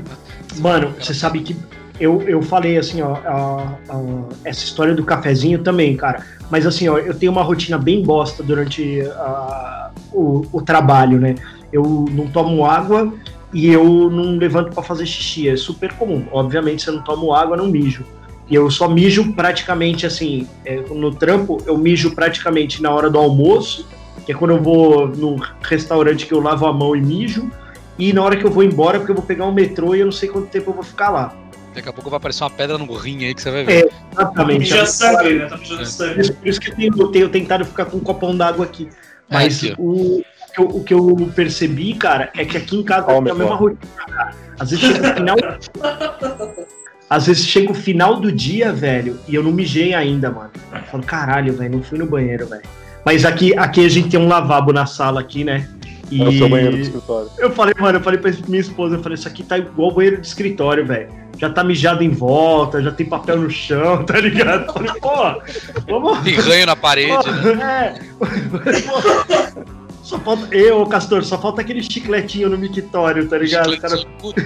Mano, 0.59 0.95
você 0.97 1.13
sabe 1.13 1.41
que 1.41 1.57
eu, 1.99 2.21
eu 2.23 2.41
falei 2.41 2.77
assim, 2.77 3.01
ó, 3.01 3.13
a- 3.25 3.73
a- 3.89 4.23
essa 4.45 4.63
história 4.63 4.93
do 4.93 5.03
cafezinho 5.03 5.59
também, 5.59 5.95
cara. 5.95 6.23
Mas 6.49 6.65
assim, 6.65 6.87
ó, 6.87 6.97
eu 6.97 7.13
tenho 7.13 7.31
uma 7.31 7.43
rotina 7.43 7.77
bem 7.77 8.01
bosta 8.03 8.41
durante 8.43 9.01
a- 9.01 9.91
o, 10.13 10.45
o 10.51 10.61
trabalho, 10.61 11.19
né? 11.19 11.35
Eu 11.71 12.05
não 12.11 12.27
tomo 12.27 12.65
água 12.65 13.13
e 13.53 13.67
eu 13.67 14.09
não 14.09 14.37
levanto 14.37 14.73
pra 14.73 14.83
fazer 14.83 15.05
xixi. 15.05 15.49
É 15.49 15.55
super 15.55 15.91
comum. 15.93 16.23
Obviamente, 16.31 16.83
se 16.83 16.89
eu 16.89 16.95
não 16.95 17.01
tomo 17.03 17.33
água, 17.33 17.57
não 17.57 17.67
mijo. 17.67 18.05
E 18.49 18.55
eu 18.55 18.69
só 18.71 18.87
mijo 18.87 19.33
praticamente 19.33 20.05
assim, 20.05 20.47
é, 20.65 20.77
no 20.91 21.11
trampo, 21.13 21.61
eu 21.65 21.77
mijo 21.77 22.11
praticamente 22.15 22.81
na 22.81 22.91
hora 22.91 23.09
do 23.09 23.17
almoço, 23.19 23.85
que 24.25 24.31
é 24.31 24.35
quando 24.35 24.51
eu 24.51 24.61
vou 24.63 25.07
no 25.07 25.35
restaurante 25.61 26.25
que 26.25 26.33
eu 26.33 26.39
lavo 26.39 26.65
a 26.65 26.71
mão 26.71 26.95
e 26.95 27.01
mijo, 27.01 27.51
e 27.99 28.13
na 28.13 28.23
hora 28.23 28.37
que 28.37 28.45
eu 28.45 28.51
vou 28.51 28.63
embora, 28.63 28.99
porque 28.99 29.11
eu 29.11 29.15
vou 29.15 29.25
pegar 29.25 29.45
um 29.45 29.51
metrô 29.53 29.93
e 29.95 29.99
eu 29.99 30.05
não 30.05 30.11
sei 30.13 30.29
quanto 30.29 30.47
tempo 30.47 30.69
eu 30.69 30.75
vou 30.75 30.83
ficar 30.83 31.09
lá. 31.09 31.33
Daqui 31.77 31.89
a 31.89 31.93
pouco 31.93 32.09
vai 32.09 32.17
aparecer 32.17 32.43
uma 32.43 32.49
pedra 32.49 32.75
no 32.75 32.91
rim 32.95 33.23
aí 33.23 33.35
que 33.35 33.41
você 33.43 33.51
vai 33.51 33.63
ver. 33.63 33.85
É. 33.85 33.89
Exatamente. 34.11 34.59
Mijando 34.61 34.87
sangue, 34.87 35.33
né? 35.35 35.45
Tá 35.45 35.55
É. 35.55 35.59
mijando 35.59 35.85
sangue. 35.85 36.21
isso, 36.21 36.33
por 36.33 36.47
isso 36.47 36.59
que 36.59 36.69
eu 36.71 36.75
tenho, 36.75 37.07
tenho 37.09 37.29
tentado 37.29 37.65
ficar 37.65 37.85
com 37.85 37.97
um 37.97 37.99
copão 37.99 38.35
d'água 38.35 38.65
aqui. 38.65 38.89
Mas 39.29 39.63
É, 39.63 39.75
o, 39.77 40.17
o 40.19 40.23
que 40.55 40.59
eu, 40.59 40.65
o 40.65 40.83
que 40.83 40.93
eu 40.95 41.31
percebi, 41.35 41.93
cara, 41.93 42.31
é 42.35 42.43
que 42.45 42.57
aqui 42.57 42.77
em 42.77 42.83
casa 42.83 43.05
Ó, 43.09 43.13
é 43.13 43.17
a 43.17 43.21
mesma 43.21 43.53
rotina, 43.55 43.91
cara. 44.07 44.33
Às 44.59 44.71
vezes 44.71 44.85
chega 44.85 45.11
o 45.11 45.13
final. 45.13 45.35
Às 47.09 47.27
vezes 47.27 47.45
chega 47.45 47.71
o 47.71 47.75
final 47.75 48.19
do 48.19 48.31
dia, 48.31 48.73
velho, 48.73 49.19
e 49.27 49.35
eu 49.35 49.43
não 49.43 49.51
mijei 49.51 49.93
ainda, 49.93 50.31
mano. 50.31 50.49
Eu 50.73 50.81
falo, 50.91 51.03
caralho, 51.03 51.53
velho, 51.53 51.75
não 51.75 51.83
fui 51.83 51.99
no 51.99 52.07
banheiro, 52.07 52.47
velho. 52.47 52.63
Mas 53.05 53.23
aqui, 53.23 53.55
aqui 53.55 53.85
a 53.85 53.89
gente 53.89 54.09
tem 54.09 54.19
um 54.19 54.27
lavabo 54.27 54.73
na 54.73 54.85
sala 54.87 55.21
aqui, 55.21 55.43
né? 55.43 55.69
E 56.09 56.21
É 56.21 56.27
o 56.27 56.31
seu 56.31 56.49
banheiro 56.49 56.77
do 56.77 56.81
escritório. 56.81 57.29
eu 57.37 57.51
falei, 57.51 57.73
mano, 57.77 57.97
eu 57.97 58.03
falei 58.03 58.19
pra 58.19 58.31
minha 58.47 58.61
esposa, 58.61 58.95
eu 58.95 59.03
falei, 59.03 59.17
isso 59.17 59.27
aqui 59.27 59.43
tá 59.43 59.57
igual 59.57 59.91
banheiro 59.91 60.21
de 60.21 60.27
escritório, 60.27 60.85
velho. 60.85 61.09
Já 61.37 61.49
tá 61.49 61.63
mijado 61.63 62.03
em 62.03 62.09
volta, 62.09 62.81
já 62.81 62.91
tem 62.91 63.05
papel 63.05 63.41
no 63.41 63.49
chão, 63.49 64.03
tá 64.05 64.19
ligado? 64.19 64.65
Eu 64.65 64.73
falei, 64.73 64.91
pô, 64.99 66.01
vamos. 66.01 66.19
Tem 66.23 66.35
ranho 66.35 66.65
na 66.65 66.75
parede, 66.75 67.29
né? 67.55 67.99
É. 68.23 69.87
Só 70.07 70.17
falta. 70.19 70.55
Eu, 70.55 70.85
Castor, 70.85 71.21
só 71.25 71.37
falta 71.37 71.59
aquele 71.59 71.83
chicletinho 71.83 72.49
no 72.49 72.57
mictório, 72.57 73.27
tá 73.27 73.37
ligado? 73.37 73.73
O 73.73 73.81
cara 73.81 73.97
puta 74.19 74.41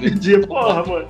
pedia, 0.00 0.40
porra, 0.46 0.84
mano. 0.86 1.06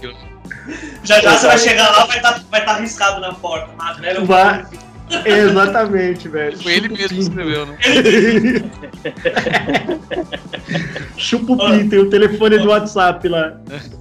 Já 1.05 1.21
já 1.21 1.37
você 1.37 1.47
vai 1.47 1.59
chegar 1.59 1.91
lá, 1.91 2.07
vai 2.07 2.17
estar 2.17 2.43
vai 2.51 2.65
tá 2.65 2.73
arriscado 2.73 3.21
na 3.21 3.35
porta. 3.35 3.71
Magrelo. 3.77 4.25
Vai. 4.25 4.65
Exatamente, 5.25 6.29
velho. 6.29 6.57
Foi 6.59 6.73
ele 6.73 6.89
mesmo 6.89 7.09
que 7.09 7.21
escreveu, 7.21 7.67
né? 7.67 7.77
Chupa 11.17 11.53
o 11.53 11.57
Pim, 11.59 11.89
tem 11.89 11.99
o 11.99 12.11
telefone 12.11 12.59
do 12.59 12.69
WhatsApp 12.69 13.29
lá. 13.29 13.57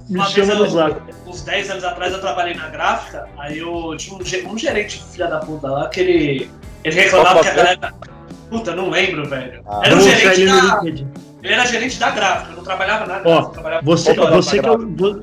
Me 0.08 0.16
Uma 0.18 0.26
chama 0.26 0.54
no 0.54 0.68
zap. 0.68 1.00
Uns 1.26 1.42
10 1.42 1.70
anos 1.70 1.84
atrás 1.84 2.12
eu 2.12 2.20
trabalhei 2.20 2.54
na 2.54 2.68
gráfica, 2.68 3.26
aí 3.38 3.58
eu 3.58 3.94
tinha 3.96 4.16
um, 4.16 4.52
um 4.52 4.58
gerente 4.58 5.02
filha 5.12 5.26
da 5.26 5.38
puta 5.38 5.68
lá 5.68 5.88
que 5.88 6.00
ele, 6.00 6.50
ele 6.84 6.94
reclamava 6.94 7.40
que 7.40 7.48
a 7.48 7.54
galera. 7.54 7.94
Puta, 8.48 8.74
não 8.74 8.90
lembro, 8.90 9.28
velho. 9.28 9.62
Ah. 9.66 9.80
Era 9.84 9.96
um 9.96 10.00
gerente 10.00 10.46
da. 10.46 10.80
LinkedIn. 10.82 11.08
Ele 11.42 11.54
era 11.54 11.64
gerente 11.66 11.98
da 11.98 12.10
gráfica, 12.10 12.54
não 12.54 12.62
trabalhava 12.64 13.06
na 13.06 13.22
Ó, 13.24 13.44
trabalhava 13.46 13.82
Você, 13.84 14.12
você 14.14 14.60
que 14.60 14.66
é 14.66 14.70
o. 14.70 14.78
vo- 14.88 15.20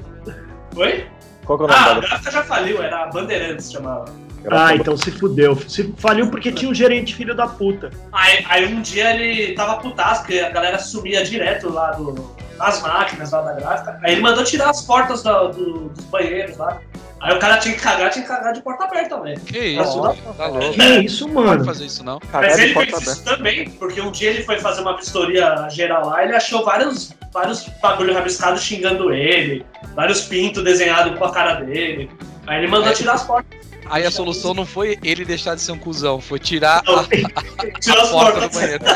Oi? 0.77 1.05
Qual 1.45 1.57
que 1.57 1.63
é 1.63 1.67
o 1.67 1.69
nome 1.69 1.79
Ah, 1.79 1.91
a 1.91 1.99
gráfica 1.99 2.31
já 2.31 2.43
faliu, 2.43 2.81
era 2.81 3.03
a 3.03 3.07
Bandeirantes 3.07 3.71
chamava. 3.71 4.05
Ah, 4.49 4.75
então 4.75 4.95
se 4.97 5.11
fudeu. 5.11 5.57
Se 5.67 5.93
faliu 5.97 6.29
porque 6.29 6.51
tinha 6.51 6.69
um 6.71 6.73
gerente 6.73 7.15
filho 7.15 7.35
da 7.35 7.47
puta. 7.47 7.89
Aí, 8.11 8.45
aí 8.49 8.73
um 8.73 8.81
dia 8.81 9.13
ele 9.15 9.53
tava 9.53 9.77
putaço, 9.77 10.21
porque 10.21 10.39
a 10.39 10.49
galera 10.49 10.79
sumia 10.79 11.23
direto 11.23 11.71
lá 11.71 11.91
do, 11.91 12.35
nas 12.57 12.81
máquinas 12.81 13.31
lá 13.31 13.41
da 13.41 13.53
gráfica. 13.53 13.99
Aí 14.03 14.13
ele 14.13 14.21
mandou 14.21 14.43
tirar 14.43 14.69
as 14.69 14.81
portas 14.83 15.23
do- 15.23 15.47
do- 15.49 15.89
dos 15.89 16.05
banheiros 16.05 16.57
lá. 16.57 16.79
Aí 17.19 17.35
o 17.35 17.39
cara 17.39 17.57
tinha 17.57 17.73
que 17.73 17.81
cagar, 17.81 18.11
tinha 18.11 18.21
que 18.23 18.29
cagar 18.29 18.53
de 18.53 18.61
porta 18.61 18.83
aberta 18.83 19.15
também. 19.17 19.35
Que 19.39 19.57
isso, 19.57 19.97
Nossa. 19.97 20.13
velho. 20.21 20.33
Tá 20.35 20.45
louco. 20.45 20.73
Que 20.73 20.83
isso, 20.99 21.25
Não 21.27 21.33
pode 21.33 21.47
mano? 21.47 21.65
fazer 21.65 21.85
isso, 21.85 22.03
não. 22.03 22.19
Cagar 22.19 22.49
Mas 22.51 22.59
ele 22.59 22.73
fez 22.75 22.93
aberta. 22.93 23.11
isso 23.11 23.23
também, 23.23 23.69
porque 23.71 23.99
um 24.01 24.11
dia 24.11 24.29
ele 24.29 24.43
foi 24.43 24.59
fazer 24.59 24.81
uma 24.81 24.95
vistoria 24.95 25.67
geral 25.71 26.05
lá, 26.09 26.23
ele 26.23 26.35
achou 26.35 26.63
vários, 26.63 27.11
vários 27.33 27.67
bagulho 27.81 28.13
rabiscados 28.13 28.61
xingando 28.61 29.11
ele, 29.11 29.65
vários 29.95 30.21
pintos 30.21 30.63
desenhados 30.63 31.17
com 31.17 31.25
a 31.25 31.31
cara 31.31 31.55
dele. 31.55 32.07
Aí 32.45 32.59
ele 32.59 32.67
mandou 32.67 32.89
É. 32.89 32.93
tirar 32.93 33.13
as 33.13 33.23
portas. 33.23 33.66
Aí 33.89 34.05
a 34.05 34.11
solução 34.11 34.53
não 34.53 34.65
foi 34.65 34.97
ele 35.03 35.23
deixar 35.25 35.55
de 35.55 35.61
ser 35.61 35.71
um 35.71 35.77
cuzão, 35.77 36.19
foi 36.19 36.39
tirar 36.39 36.81
Não, 36.85 36.95
a, 36.99 37.01
a 37.03 38.03
as 38.03 38.09
porta 38.11 38.47
do 38.47 38.53
banheiro. 38.53 38.83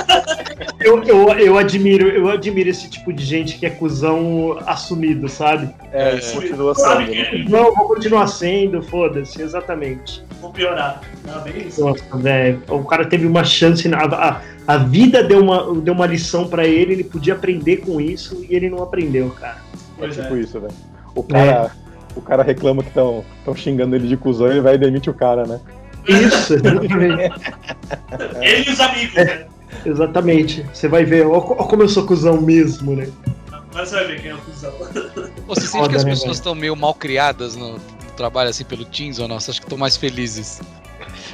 Eu, 0.79 1.03
eu, 1.03 1.29
eu, 1.37 1.57
admiro, 1.59 2.07
eu 2.09 2.27
admiro 2.29 2.67
esse 2.67 2.89
tipo 2.89 3.13
de 3.13 3.23
gente 3.23 3.59
que 3.59 3.67
é 3.67 3.69
cuzão 3.69 4.57
assumido, 4.65 5.29
sabe? 5.29 5.69
É, 5.93 6.15
É. 6.15 6.19
continua 6.19 6.73
sendo. 6.73 6.99
né? 7.11 7.45
Não, 7.47 7.75
vou 7.75 7.87
continuar 7.87 8.25
sendo, 8.27 8.81
foda-se, 8.81 9.39
exatamente. 9.43 10.23
vou 10.41 10.51
piorar. 10.51 11.01
Não, 11.23 11.39
bem 11.43 11.67
isso. 11.67 11.85
Nossa, 11.85 12.03
velho. 12.17 12.63
O 12.67 12.83
cara 12.83 13.05
teve 13.05 13.27
uma 13.27 13.43
chance. 13.43 13.87
na- 13.87 13.99
A, 13.99 14.29
a, 14.29 14.41
a 14.67 14.77
vida 14.77 15.23
deu 15.23 15.39
uma, 15.41 15.71
deu 15.81 15.93
uma 15.93 16.07
lição 16.07 16.47
pra 16.47 16.65
ele, 16.65 16.93
ele 16.93 17.03
podia 17.03 17.33
aprender 17.35 17.77
com 17.77 18.01
isso 18.01 18.43
e 18.49 18.55
ele 18.55 18.67
não 18.67 18.81
aprendeu, 18.81 19.29
cara. 19.39 19.57
É 19.73 19.77
Pois 19.99 20.15
tipo 20.15 20.35
é. 20.35 20.39
isso, 20.39 20.59
velho. 20.59 20.73
O 21.13 21.21
cara, 21.21 21.71
o 22.15 22.21
cara 22.21 22.43
reclama 22.43 22.83
que 22.83 22.89
estão 22.89 23.23
xingando 23.55 23.95
ele 23.95 24.07
de 24.07 24.17
cuzão 24.17 24.47
e 24.47 24.51
ele 24.51 24.61
vai 24.61 24.75
e 24.75 24.77
demite 24.77 25.09
o 25.09 25.13
cara, 25.13 25.45
né? 25.45 25.59
Isso, 26.07 26.55
exatamente. 26.55 27.31
Ele 28.41 28.67
e 28.67 28.73
os 28.73 28.79
amigos, 28.79 29.13
né? 29.13 29.45
exatamente. 29.85 30.65
Você 30.73 30.87
vai 30.87 31.05
ver, 31.05 31.27
ó, 31.27 31.37
ó 31.37 31.39
como 31.39 31.83
eu 31.83 31.89
sou 31.89 32.07
cuzão 32.07 32.41
mesmo, 32.41 32.95
né? 32.95 33.07
Agora 33.51 33.85
você 33.85 33.95
vai 33.95 34.07
ver 34.07 34.21
quem 34.21 34.31
é 34.31 34.35
o 34.35 34.37
cuzão. 34.39 34.71
Você 35.47 35.61
sente 35.61 35.71
Foda, 35.71 35.89
que 35.89 35.95
as 35.97 36.03
né, 36.03 36.11
pessoas 36.11 36.37
estão 36.37 36.55
meio 36.55 36.75
mal 36.75 36.95
criadas 36.95 37.55
no, 37.55 37.79
trabalho 38.15 38.49
assim 38.49 38.63
pelo 38.63 38.85
Teams 38.85 39.19
ou 39.19 39.27
não? 39.27 39.39
Você 39.39 39.51
acha 39.51 39.59
que 39.59 39.65
estão 39.65 39.77
mais 39.77 39.97
felizes? 39.97 40.61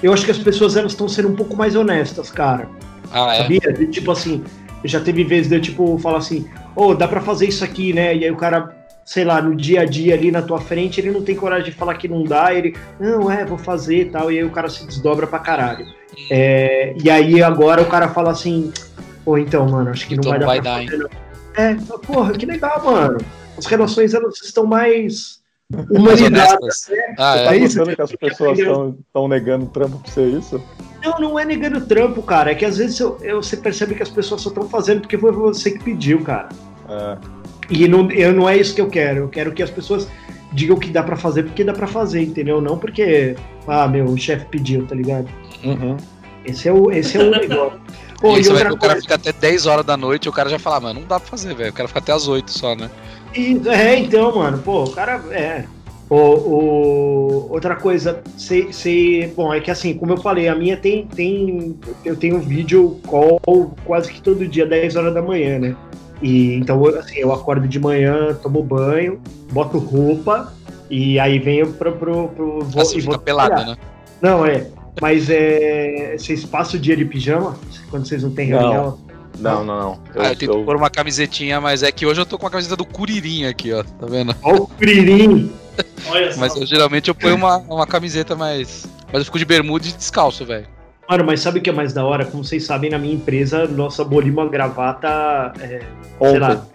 Eu 0.02 0.13
acho 0.13 0.24
que 0.24 0.32
as 0.32 0.38
pessoas 0.38 0.78
elas 0.78 0.94
estão 0.94 1.08
sendo 1.08 1.30
um 1.30 1.36
pouco 1.36 1.56
mais 1.56 1.76
honestas, 1.76 2.32
cara. 2.32 2.70
Ah, 3.12 3.36
é? 3.36 3.42
Sabia? 3.42 3.60
Tipo 3.92 4.12
assim, 4.12 4.44
já 4.84 5.00
teve 5.00 5.24
vezes 5.24 5.50
de 5.50 5.56
eu, 5.56 5.62
tipo, 5.62 5.98
falar 5.98 6.20
assim, 6.20 6.48
ô, 6.76 6.94
dá 6.94 7.08
pra 7.08 7.22
fazer 7.22 7.48
isso 7.48 7.63
aqui, 7.63 7.94
né? 7.94 8.16
E 8.16 8.24
aí 8.24 8.32
o 8.32 8.38
cara, 8.38 8.77
sei 9.08 9.24
lá, 9.24 9.41
no 9.41 9.56
dia 9.56 9.82
a 9.82 9.86
dia 9.86 10.13
ali 10.15 10.30
na 10.32 10.41
tua 10.41 10.60
frente, 10.60 11.00
ele 11.00 11.12
não 11.12 11.22
tem 11.24 11.34
coragem 11.34 11.72
de 11.72 11.78
falar 11.78 11.93
que 11.96 12.10
não 12.10 12.26
dá, 12.26 12.54
ele, 12.54 12.76
não, 13.00 13.32
é, 13.32 13.46
vou 13.46 13.58
fazer 13.58 14.02
e 14.02 14.06
tal, 14.06 14.30
e 14.30 14.38
aí 14.38 14.43
o 14.43 14.50
cara 14.52 14.67
se 14.70 14.86
desdobra 14.86 15.26
pra 15.26 15.39
caralho. 15.39 15.86
É, 16.30 16.93
e 17.02 17.10
aí 17.10 17.41
agora 17.41 17.82
o 17.82 17.86
cara 17.86 18.10
fala 18.10 18.32
assim, 18.32 18.70
pô, 19.24 19.38
então, 19.38 19.65
mano, 19.65 19.91
acho 19.91 20.06
que 20.06 20.15
não 20.15 20.20
Então 20.20 20.32
vai 20.32 20.39
não 20.39 20.46
dar 20.48 20.54
vai 20.54 20.86
pra 20.86 20.98
dar, 20.98 20.98
não. 20.98 21.10
É, 21.56 21.76
porra, 22.06 22.34
que 22.34 22.46
legal, 22.46 22.84
mano. 22.84 23.17
As 23.58 23.65
relações, 23.65 24.13
elas 24.13 24.41
estão 24.43 24.65
mais 24.65 25.39
humanizadas. 25.89 26.88
né? 26.89 27.15
Ah, 27.17 27.43
Tá 27.46 27.56
é. 27.56 27.60
isso, 27.60 27.78
notando 27.78 27.96
que 27.96 28.02
as 28.02 28.12
pessoas 28.12 28.60
estão 28.60 29.28
negando 29.30 29.67
trampo 29.67 30.00
pra 30.00 30.12
ser 30.12 30.28
isso? 30.28 30.62
Não, 31.02 31.17
não 31.20 31.39
é 31.39 31.46
negando 31.46 31.80
trampo, 31.80 32.22
cara. 32.24 32.52
É 32.52 32.56
que 32.56 32.65
às 32.65 32.78
vezes 32.78 33.00
eu- 33.00 33.17
eu- 33.22 33.41
você 33.41 33.56
percebe 33.56 33.96
que 33.96 34.04
as 34.04 34.10
pessoas 34.10 34.41
só 34.41 34.50
estão 34.50 34.67
fazendo 34.67 35.00
porque 35.02 35.17
foi 35.17 35.32
você 35.32 35.72
que 35.72 35.80
pediu, 35.84 36.22
cara. 36.24 36.50
É, 36.89 37.17
E 37.70 37.88
não, 37.88 38.10
eu, 38.12 38.34
não 38.34 38.48
é 38.48 38.58
isso 38.58 38.74
que 38.76 38.82
eu 38.82 38.88
quero. 38.88 39.20
Eu 39.22 39.30
quero 39.30 39.52
que 39.52 39.62
as 39.62 39.70
pessoas 39.70 40.08
digam 40.54 40.78
que 40.78 40.90
dá 40.90 41.04
pra 41.04 41.16
fazer 41.16 41.44
porque 41.44 41.64
dá 41.64 41.74
pra 41.74 41.88
fazer, 41.88 42.22
entendeu? 42.24 42.62
Não 42.62 42.78
porque, 42.78 43.36
ah, 43.68 43.88
meu, 43.88 44.06
o 44.06 44.18
chefe 44.18 44.46
pediu, 44.46 44.86
tá 44.86 44.96
ligado? 44.96 45.28
uhum. 45.64 45.98
Esse 46.46 46.70
é 46.70 46.74
o, 46.74 46.90
esse 46.92 47.18
é 47.18 47.22
o 47.24 47.30
negócio. 47.38 47.80
Pô, 48.22 48.38
E 48.38 48.42
e 48.42 48.44
vai 48.50 48.72
o 48.72 48.78
cara 48.78 49.00
fica 49.02 49.16
até 49.16 49.32
10 49.32 49.66
horas 49.68 49.86
da 49.86 49.96
noite 49.98 50.26
e 50.26 50.30
o 50.30 50.34
cara 50.34 50.50
já 50.50 50.58
fala, 50.58 50.80
mano, 50.80 51.02
não 51.02 51.08
dá 51.08 51.20
pra 51.20 51.30
fazer, 51.30 51.54
velho. 51.54 51.70
O 51.70 51.74
cara 51.74 51.88
fica 51.88 52.00
até 52.00 52.14
as 52.14 52.28
8 52.28 52.50
só, 52.52 52.76
né? 52.76 52.90
e- 53.36 53.62
é, 53.68 54.00
então, 54.00 54.36
mano, 54.36 54.58
pô, 54.60 54.86
o 54.86 54.92
cara, 54.92 55.22
é. 55.32 55.66
O, 56.10 56.16
o- 56.16 57.48
outra 57.52 57.76
coisa, 57.76 58.22
se, 58.38 58.72
se, 58.72 59.32
bom, 59.36 59.54
é 59.54 59.60
que 59.60 59.70
assim, 59.70 59.94
como 59.94 60.14
eu 60.14 60.18
falei, 60.18 60.48
a 60.48 60.56
minha 60.56 60.78
tem, 60.78 61.06
tem, 61.06 61.78
eu 62.06 62.16
tenho 62.16 62.40
vídeo 62.40 63.00
call 63.06 63.40
quase 63.84 64.12
que 64.14 64.22
todo 64.22 64.48
dia, 64.48 64.66
10 64.66 64.96
horas 64.96 65.14
da 65.14 65.22
manhã, 65.22 65.60
né? 65.60 65.76
E 66.22 66.56
então, 66.56 66.84
assim, 66.88 67.18
eu 67.18 67.32
acordo 67.32 67.68
de 67.68 67.80
manhã, 67.80 68.34
tomo 68.42 68.64
banho, 68.64 69.20
boto 69.52 69.78
roupa 69.78 70.52
e 70.90 71.20
aí 71.20 71.38
venho 71.40 71.72
pro, 71.74 71.92
pro, 71.94 72.28
pro 72.30 72.60
vou, 72.64 72.82
Assim 72.82 72.98
e 72.98 73.02
vou 73.02 73.14
fica 73.14 73.24
pelado, 73.24 73.50
trabalhar. 73.50 73.72
né? 73.76 73.78
Não, 74.22 74.46
é. 74.46 74.68
Mas 75.00 75.30
é. 75.30 76.16
Vocês 76.18 76.44
passam 76.46 76.80
o 76.80 76.82
dia 76.82 76.96
de 76.98 77.06
pijama? 77.06 77.56
Quando 77.92 78.08
vocês 78.08 78.24
não 78.24 78.32
têm 78.32 78.50
Não. 78.50 78.60
reunião? 78.60 79.00
Não, 79.40 79.64
não, 79.64 79.80
não. 79.80 80.00
Eu, 80.16 80.22
ah, 80.24 80.30
eu 80.30 80.36
tento 80.36 80.52
eu- 80.54 80.64
pôr 80.66 80.76
uma 80.76 80.90
camisetinha, 80.90 81.62
mas 81.62 81.84
é 81.84 81.92
que 81.92 82.06
hoje 82.08 82.20
eu 82.20 82.26
tô 82.26 82.40
com 82.40 82.48
a 82.48 82.50
camiseta 82.50 82.76
do 82.76 82.84
Curirim 82.86 83.46
aqui, 83.46 83.72
ó. 83.72 83.84
Tá 83.84 84.08
vendo? 84.08 84.36
Olha 84.42 84.62
o 84.64 84.68
Curirim. 84.68 85.52
Olha 86.10 86.32
só. 86.34 86.40
Mas 86.40 86.56
eu, 86.56 86.66
geralmente 86.66 87.10
eu 87.10 87.14
ponho 87.14 87.36
uma, 87.36 87.58
uma 87.58 87.86
camiseta 87.86 88.36
mais. 88.36 88.88
Mas 89.14 89.20
eu 89.20 89.26
fico 89.26 89.38
de 89.38 89.46
bermuda 89.46 89.86
e 89.88 89.92
descalço, 89.92 90.44
velho. 90.44 90.66
Mano, 91.10 91.24
mas 91.24 91.39
sabe 91.39 91.60
o 91.60 91.62
que 91.62 91.70
é 91.70 91.74
mais 91.74 91.93
da 91.93 92.06
hora? 92.06 92.26
Como 92.26 92.43
vocês 92.43 92.65
sabem, 92.65 92.89
na 92.89 92.98
minha 92.98 93.15
empresa, 93.15 93.65
nossa 93.65 94.02
abolimos 94.02 94.46
a 94.46 94.50
gravata, 94.50 95.54
é, 95.60 95.80
sei 95.80 95.89
ontem. 96.20 96.39
lá, 96.39 96.65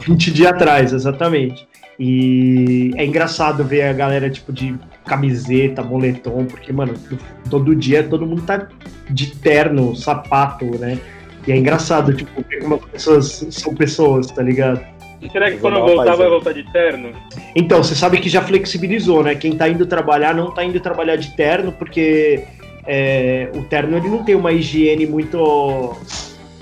20 0.00 0.32
dias 0.32 0.52
atrás, 0.52 0.92
exatamente. 0.92 1.68
E 1.98 2.90
é 2.96 3.04
engraçado 3.04 3.62
ver 3.62 3.82
a 3.82 3.92
galera, 3.92 4.30
tipo, 4.30 4.50
de 4.50 4.74
camiseta, 5.04 5.82
moletom, 5.82 6.46
porque, 6.46 6.72
mano, 6.72 6.94
todo 7.50 7.76
dia 7.76 8.02
todo 8.02 8.26
mundo 8.26 8.42
tá 8.42 8.66
de 9.10 9.36
terno, 9.36 9.94
sapato, 9.94 10.64
né? 10.78 10.98
E 11.46 11.52
é 11.52 11.56
engraçado, 11.56 12.14
tipo, 12.14 12.42
ver 12.48 12.62
como 12.62 12.76
as 12.76 12.84
pessoas 12.86 13.46
são 13.50 13.74
pessoas, 13.74 14.28
tá 14.28 14.42
ligado? 14.42 14.80
E 15.20 15.30
será 15.30 15.50
que 15.50 15.58
quando 15.58 15.80
voltar, 15.80 16.16
vai 16.16 16.28
voltar 16.28 16.52
de 16.52 16.64
terno? 16.72 17.12
Então, 17.54 17.82
você 17.82 17.94
sabe 17.94 18.18
que 18.18 18.28
já 18.28 18.42
flexibilizou, 18.42 19.22
né? 19.22 19.34
Quem 19.34 19.56
tá 19.56 19.68
indo 19.68 19.86
trabalhar 19.86 20.34
não 20.34 20.50
tá 20.50 20.64
indo 20.64 20.80
trabalhar 20.80 21.16
de 21.16 21.36
terno, 21.36 21.72
porque 21.72 22.44
é, 22.86 23.50
o 23.54 23.62
terno 23.64 23.96
ele 23.96 24.08
não 24.08 24.24
tem 24.24 24.34
uma 24.34 24.52
higiene 24.52 25.06
muito. 25.06 25.96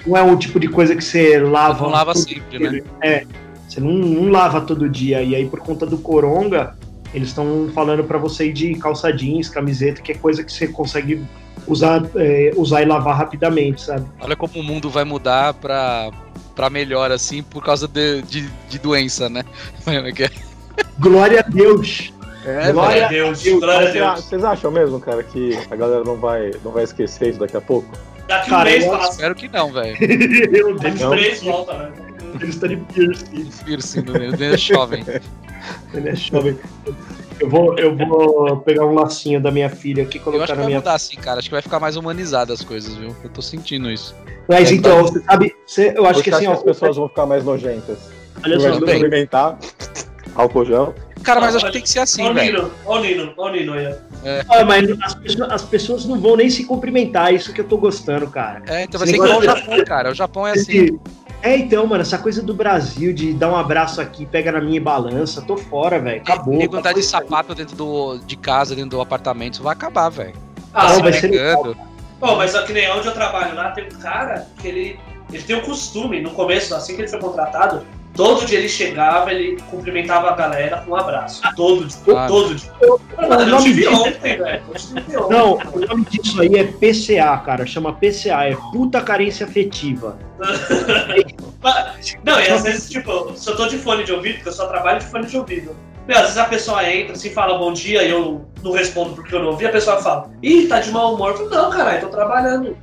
Não 0.06 0.16
é 0.16 0.22
um 0.22 0.36
tipo 0.36 0.58
de 0.58 0.68
coisa 0.68 0.94
que 0.94 1.04
você 1.04 1.38
lava. 1.38 1.84
Não 1.84 1.90
lava 1.90 2.14
sempre, 2.14 2.58
dia. 2.58 2.70
né? 2.70 2.82
É. 3.02 3.26
Você 3.68 3.80
não, 3.80 3.92
não 3.92 4.30
lava 4.30 4.60
todo 4.60 4.88
dia. 4.88 5.22
E 5.22 5.34
aí, 5.34 5.46
por 5.46 5.60
conta 5.60 5.86
do 5.86 5.98
coronga, 5.98 6.76
eles 7.14 7.28
estão 7.28 7.70
falando 7.74 8.04
pra 8.04 8.18
você 8.18 8.48
ir 8.48 8.52
de 8.52 8.74
calça 8.74 9.12
jeans, 9.12 9.48
camiseta, 9.48 10.02
que 10.02 10.12
é 10.12 10.14
coisa 10.14 10.42
que 10.42 10.52
você 10.52 10.66
consegue 10.66 11.24
usar, 11.66 12.02
é, 12.16 12.52
usar 12.56 12.82
e 12.82 12.84
lavar 12.84 13.16
rapidamente, 13.16 13.82
sabe? 13.82 14.06
Olha 14.20 14.36
como 14.36 14.58
o 14.58 14.62
mundo 14.62 14.90
vai 14.90 15.04
mudar 15.04 15.54
pra, 15.54 16.10
pra 16.54 16.68
melhor, 16.68 17.12
assim, 17.12 17.42
por 17.42 17.62
causa 17.62 17.86
de, 17.86 18.22
de, 18.22 18.50
de 18.68 18.78
doença, 18.78 19.28
né? 19.28 19.44
É 19.86 20.24
é? 20.24 20.30
Glória 20.98 21.40
a 21.40 21.48
Deus! 21.48 22.12
É, 22.44 22.72
Glória 22.72 23.04
a 23.06 23.08
Deus, 23.08 23.42
Deus, 23.42 23.60
glória 23.60 24.14
Vocês 24.16 24.42
acham 24.44 24.70
mesmo, 24.70 24.98
cara, 24.98 25.22
que 25.22 25.58
a 25.70 25.76
galera 25.76 26.02
não 26.04 26.16
vai, 26.16 26.50
não 26.64 26.72
vai 26.72 26.84
esquecer 26.84 27.30
isso 27.30 27.38
daqui 27.40 27.56
a 27.56 27.60
pouco? 27.60 27.88
Daqui 28.26 28.46
um 28.46 28.50
Cara, 28.50 28.70
mês 28.70 28.84
eu 28.84 28.90
passa. 28.92 29.10
Espero 29.12 29.34
que 29.34 29.48
não, 29.48 29.72
velho. 29.72 29.92
Daqui 30.80 30.98
Deus, 30.98 31.02
um 31.02 31.10
mês 31.10 31.42
volta, 31.42 31.72
né? 31.76 31.92
ele 32.40 32.48
está 32.50 32.66
de 32.68 32.76
piercing. 32.76 33.50
Piercing 33.64 34.02
no 34.02 34.12
meio, 34.12 34.54
é 34.54 34.56
jovem. 34.56 35.04
Ele 35.92 36.08
é 36.08 36.16
jovem. 36.16 36.58
Eu 37.38 37.48
vou, 37.50 37.78
eu 37.78 37.94
vou 37.94 38.56
pegar 38.58 38.86
um 38.86 38.94
lacinho 38.94 39.40
da 39.42 39.50
minha 39.50 39.68
filha 39.68 40.04
aqui 40.04 40.16
e 40.16 40.20
Eu 40.20 40.24
colocar 40.24 40.44
acho 40.44 40.52
que 40.52 40.56
na 40.56 40.62
vai 40.62 40.66
minha. 40.68 40.78
mudar 40.78 40.94
assim, 40.94 41.16
cara. 41.16 41.38
Acho 41.38 41.48
que 41.48 41.54
vai 41.54 41.60
ficar 41.62 41.78
mais 41.78 41.96
humanizado 41.96 42.52
as 42.52 42.62
coisas, 42.62 42.94
viu? 42.94 43.14
Eu 43.22 43.28
tô 43.30 43.42
sentindo 43.42 43.90
isso. 43.90 44.14
Mas 44.48 44.70
É, 44.70 44.74
então, 44.74 45.02
você 45.02 45.20
sabe, 45.20 45.54
você- 45.66 45.92
eu 45.96 46.06
acho 46.06 46.18
Você 46.20 46.24
que 46.24 46.30
assim, 46.34 46.46
acha 46.46 46.54
ó, 46.54 46.58
as 46.58 46.62
pessoas 46.62 46.96
vão 46.96 47.08
ficar 47.08 47.26
mais 47.26 47.44
nojentas? 47.44 47.98
olha 48.42 48.58
só, 48.58 48.70
vai 48.78 48.94
cumprimentar, 48.94 49.58
álcool 50.34 50.64
gel. 50.64 50.94
Cara, 51.22 51.40
mas 51.40 51.50
Não, 51.50 51.56
acho 51.58 51.66
que 51.66 51.72
tem 51.72 51.82
que 51.82 51.90
ser 51.90 51.98
assim, 52.00 52.22
Ó 52.22 52.30
o 52.30 52.34
velho. 52.34 52.52
Nino, 52.62 52.70
ó 52.86 52.96
o 52.98 53.00
Nino, 53.00 53.32
ó 53.36 53.46
o 53.48 53.52
Nino 53.52 53.72
aí. 53.74 53.86
ó. 53.86 53.94
ah, 54.48 54.64
mas 54.64 54.90
as 55.02 55.14
pessoas, 55.14 55.50
as 55.52 55.62
pessoas 55.62 56.04
não 56.06 56.18
vão 56.20 56.36
nem 56.36 56.48
se 56.48 56.64
cumprimentar, 56.64 57.34
isso 57.34 57.52
que 57.52 57.60
eu 57.60 57.64
tô 57.68 57.76
gostando, 57.76 58.26
cara. 58.28 58.62
É, 58.66 58.84
então 58.84 58.98
vai 58.98 59.06
ser 59.08 59.14
igual 59.14 59.36
o 59.38 59.40
negócio- 59.40 59.64
Japão, 59.64 59.84
cara. 59.84 60.10
O 60.10 60.14
Japão 60.14 60.46
é 60.46 60.52
assim. 60.52 60.98
É, 61.42 61.56
então, 61.56 61.86
mano, 61.86 62.02
essa 62.02 62.18
coisa 62.18 62.42
do 62.42 62.52
Brasil 62.52 63.12
de 63.14 63.32
dar 63.32 63.48
um 63.50 63.56
abraço 63.56 64.00
aqui, 64.00 64.26
pega 64.26 64.52
na 64.52 64.60
minha 64.60 64.76
e 64.76 64.80
balança, 64.80 65.40
tô 65.40 65.56
fora, 65.56 65.98
velho. 65.98 66.20
Acabou. 66.20 66.54
Nego 66.54 66.76
andar 66.76 66.92
de 66.92 67.02
sapato 67.02 67.54
dentro 67.54 67.74
do, 67.76 68.18
de 68.18 68.36
casa, 68.36 68.74
dentro 68.74 68.90
do 68.90 69.00
apartamento, 69.00 69.54
isso 69.54 69.62
vai 69.62 69.72
acabar, 69.72 70.10
velho. 70.10 70.34
Ah, 70.74 70.88
Não, 70.88 70.94
se 70.96 71.02
vai 71.02 71.12
ser 71.14 71.28
negando. 71.30 71.76
Pô, 72.18 72.36
mas 72.36 72.54
ó, 72.54 72.62
que 72.62 72.72
nem 72.74 72.90
onde 72.92 73.06
eu 73.06 73.12
trabalho 73.14 73.54
lá, 73.54 73.70
tem 73.70 73.84
um 73.86 73.98
cara 73.98 74.46
que 74.60 74.68
ele, 74.68 75.00
ele 75.32 75.42
tem 75.42 75.56
o 75.56 75.62
costume, 75.62 76.20
no 76.20 76.30
começo, 76.32 76.74
assim 76.74 76.94
que 76.94 77.00
ele 77.02 77.08
foi 77.08 77.18
contratado, 77.18 77.82
todo 78.20 78.44
dia 78.44 78.58
ele 78.58 78.68
chegava, 78.68 79.32
ele 79.32 79.56
cumprimentava 79.70 80.28
a 80.28 80.36
galera 80.36 80.82
com 80.84 80.90
um 80.90 80.96
abraço. 80.96 81.40
Todo 81.56 81.86
dia, 81.86 81.98
Ah. 82.14 82.26
todo 82.26 82.54
dia. 82.54 82.70
Mano, 83.16 83.56
eu 83.56 83.58
te 83.62 83.72
vi 83.72 83.88
ontem, 83.88 84.36
velho. 84.36 84.62
Vi 85.08 85.16
ontem. 85.16 85.36
Não, 85.36 85.54
o 85.54 85.80
nome 85.80 86.04
disso 86.04 86.38
aí 86.42 86.54
é 86.54 86.64
PCA, 86.64 87.38
cara. 87.38 87.64
Chama 87.64 87.94
PCA, 87.94 88.44
é 88.44 88.54
puta 88.72 89.00
carência 89.00 89.46
afetiva. 89.46 90.18
Não, 92.22 92.40
e 92.40 92.48
às 92.50 92.62
vezes, 92.62 92.90
tipo, 92.90 93.32
se 93.34 93.48
eu 93.48 93.56
tô 93.56 93.66
de 93.66 93.78
fone 93.78 94.04
de 94.04 94.12
ouvido, 94.12 94.34
porque 94.36 94.48
eu 94.50 94.52
só 94.52 94.66
trabalho 94.66 94.98
de 94.98 95.06
fone 95.06 95.26
de 95.26 95.38
ouvido. 95.38 95.74
Meu, 96.06 96.16
às 96.16 96.22
vezes 96.24 96.38
a 96.38 96.44
pessoa 96.44 96.90
entra, 96.90 97.12
assim, 97.12 97.30
fala 97.30 97.56
bom 97.56 97.72
dia 97.72 98.02
e 98.02 98.10
eu 98.10 98.44
não 98.62 98.72
respondo 98.72 99.14
porque 99.14 99.34
eu 99.34 99.40
não 99.42 99.50
ouvi, 99.50 99.64
a 99.66 99.70
pessoa 99.70 99.98
fala, 100.02 100.30
ih, 100.42 100.66
tá 100.66 100.80
de 100.80 100.90
mau 100.90 101.14
humor. 101.14 101.30
Eu 101.30 101.36
falo, 101.36 101.50
não, 101.50 101.70
caralho, 101.70 102.00
tô 102.00 102.08
trabalhando. 102.08 102.76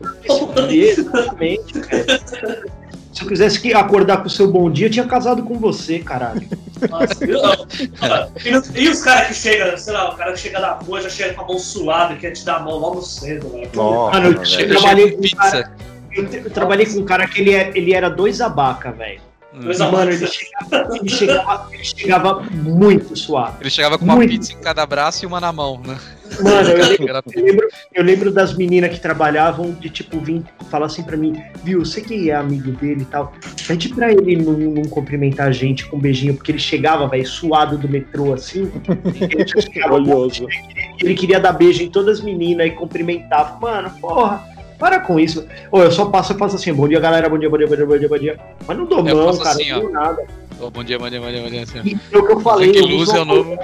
Exatamente, 0.72 1.74
cara. 1.80 2.68
Se 3.18 3.24
eu 3.24 3.28
quisesse 3.30 3.60
que- 3.60 3.74
acordar 3.74 4.18
com 4.18 4.28
o 4.28 4.30
seu 4.30 4.48
bom 4.52 4.70
dia, 4.70 4.86
eu 4.86 4.92
tinha 4.92 5.06
casado 5.08 5.42
com 5.42 5.56
você, 5.58 5.98
caralho. 5.98 6.48
Nossa, 6.88 7.26
eu 7.26 7.42
não. 7.42 8.72
E, 8.76 8.84
e 8.84 8.90
os 8.90 9.02
caras 9.02 9.30
que 9.30 9.34
chegam, 9.34 9.76
sei 9.76 9.92
lá, 9.94 10.14
o 10.14 10.16
cara 10.16 10.34
que 10.34 10.40
chega 10.40 10.60
na 10.60 10.74
rua 10.74 11.02
já 11.02 11.10
chega 11.10 11.34
com 11.34 11.42
a 11.42 11.48
mão 11.48 11.58
suada 11.58 12.14
e 12.14 12.18
quer 12.18 12.30
te 12.32 12.46
dar 12.46 12.58
a 12.58 12.60
mão 12.60 12.78
logo 12.78 13.02
cedo, 13.02 13.50
velho. 13.50 13.70
Nossa, 13.74 14.20
eu 14.20 14.34
Eu 14.60 14.70
trabalhei 14.70 15.12
com 15.14 15.22
pizza. 15.22 15.36
cara- 15.36 15.72
Eu, 16.12 16.26
eu 16.32 16.50
trabalhei 16.52 16.86
com 16.86 17.00
um 17.00 17.06
cara 17.06 17.28
que 17.28 17.42
ele, 17.42 17.56
é- 17.56 17.72
ele 17.74 17.92
era 17.94 18.08
dois 18.08 18.40
abaca, 18.40 18.92
velho. 18.92 19.20
Dois 19.54 19.80
Mano, 19.80 20.12
ele 20.12 20.28
chegava, 20.28 20.96
ele, 20.96 21.10
chegava, 21.10 21.68
ele 21.72 21.84
chegava 21.84 22.42
muito 22.52 23.16
suave. 23.16 23.58
Ele 23.62 23.70
chegava 23.70 23.98
com 23.98 24.06
uma 24.06 24.16
Muito. 24.16 24.30
pizza 24.30 24.54
em 24.54 24.58
cada 24.58 24.86
braço 24.86 25.24
e 25.24 25.26
uma 25.26 25.40
na 25.40 25.52
mão, 25.52 25.82
né? 25.86 25.98
Mano, 26.42 26.70
eu 26.70 26.78
lembro, 26.90 27.24
eu 27.34 27.44
lembro, 27.44 27.68
eu 27.96 28.04
lembro 28.04 28.32
das 28.32 28.54
meninas 28.54 28.92
que 28.92 29.00
trabalhavam 29.00 29.72
de 29.72 29.90
tipo 29.90 30.20
vir 30.20 30.44
falar 30.70 30.88
assim 30.88 31.02
pra 31.02 31.16
mim, 31.16 31.42
viu, 31.64 31.84
você 31.84 32.02
que 32.02 32.30
é 32.30 32.36
amigo 32.36 32.72
dele 32.74 33.02
e 33.02 33.06
tal, 33.06 33.34
pede 33.66 33.90
pra 33.90 34.12
ele 34.12 34.36
não, 34.36 34.54
não 34.54 34.84
cumprimentar 34.84 35.48
a 35.48 35.52
gente 35.52 35.86
com 35.86 35.96
um 35.98 36.00
beijinho, 36.00 36.36
porque 36.36 36.52
ele 36.52 36.60
chegava, 36.60 37.08
velho, 37.08 37.26
suado 37.26 37.78
do 37.78 37.88
metrô 37.88 38.34
assim, 38.34 38.70
ele 39.32 39.48
chegava 39.48 39.98
ele 41.02 41.16
queria 41.16 41.40
dar 41.40 41.54
beijo 41.54 41.82
em 41.82 41.90
todas 41.90 42.20
as 42.20 42.24
meninas 42.24 42.68
e 42.68 42.72
cumprimentava. 42.72 43.58
Mano, 43.60 43.90
porra, 44.02 44.57
para 44.78 45.00
com 45.00 45.20
isso. 45.20 45.46
Ô, 45.72 45.82
eu 45.82 45.92
só 45.92 46.06
passo 46.06 46.34
e 46.34 46.38
faço 46.38 46.56
assim, 46.56 46.74
bom 46.74 46.88
dia, 46.88 47.00
galera, 47.00 47.28
bom 47.30 47.38
dia, 47.38 47.50
bom 47.50 47.58
dia, 47.58 47.68
bom 47.68 47.76
dia, 47.76 47.86
bom 47.86 47.98
dia, 47.98 48.10
bom 48.10 48.18
dia. 48.18 48.40
Mas 48.68 48.78
não 48.78 48.86
dou 48.86 49.08
Eu 49.08 49.16
mão, 49.16 49.38
cara, 49.38 49.50
assim, 49.52 49.72
não 49.72 49.82
dou 49.82 49.92
nada. 49.92 50.26
Ô, 50.60 50.70
bom 50.70 50.84
dia, 50.84 50.98
bom 51.00 51.10
dia, 51.10 51.20
bom 51.22 51.30
dia, 51.32 51.42
bom 51.42 51.50
dia. 51.50 51.64
assim. 51.64 51.80
E 51.86 51.98
é 52.12 52.18
o 52.18 52.26
que 52.26 52.34
eu 52.34 52.40
falei, 52.40 52.72
que 52.72 52.80
eu 52.80 52.86
luz 52.86 53.10
uso, 53.10 53.18
é 53.18 53.22
o 53.22 53.26
novo. 53.26 53.58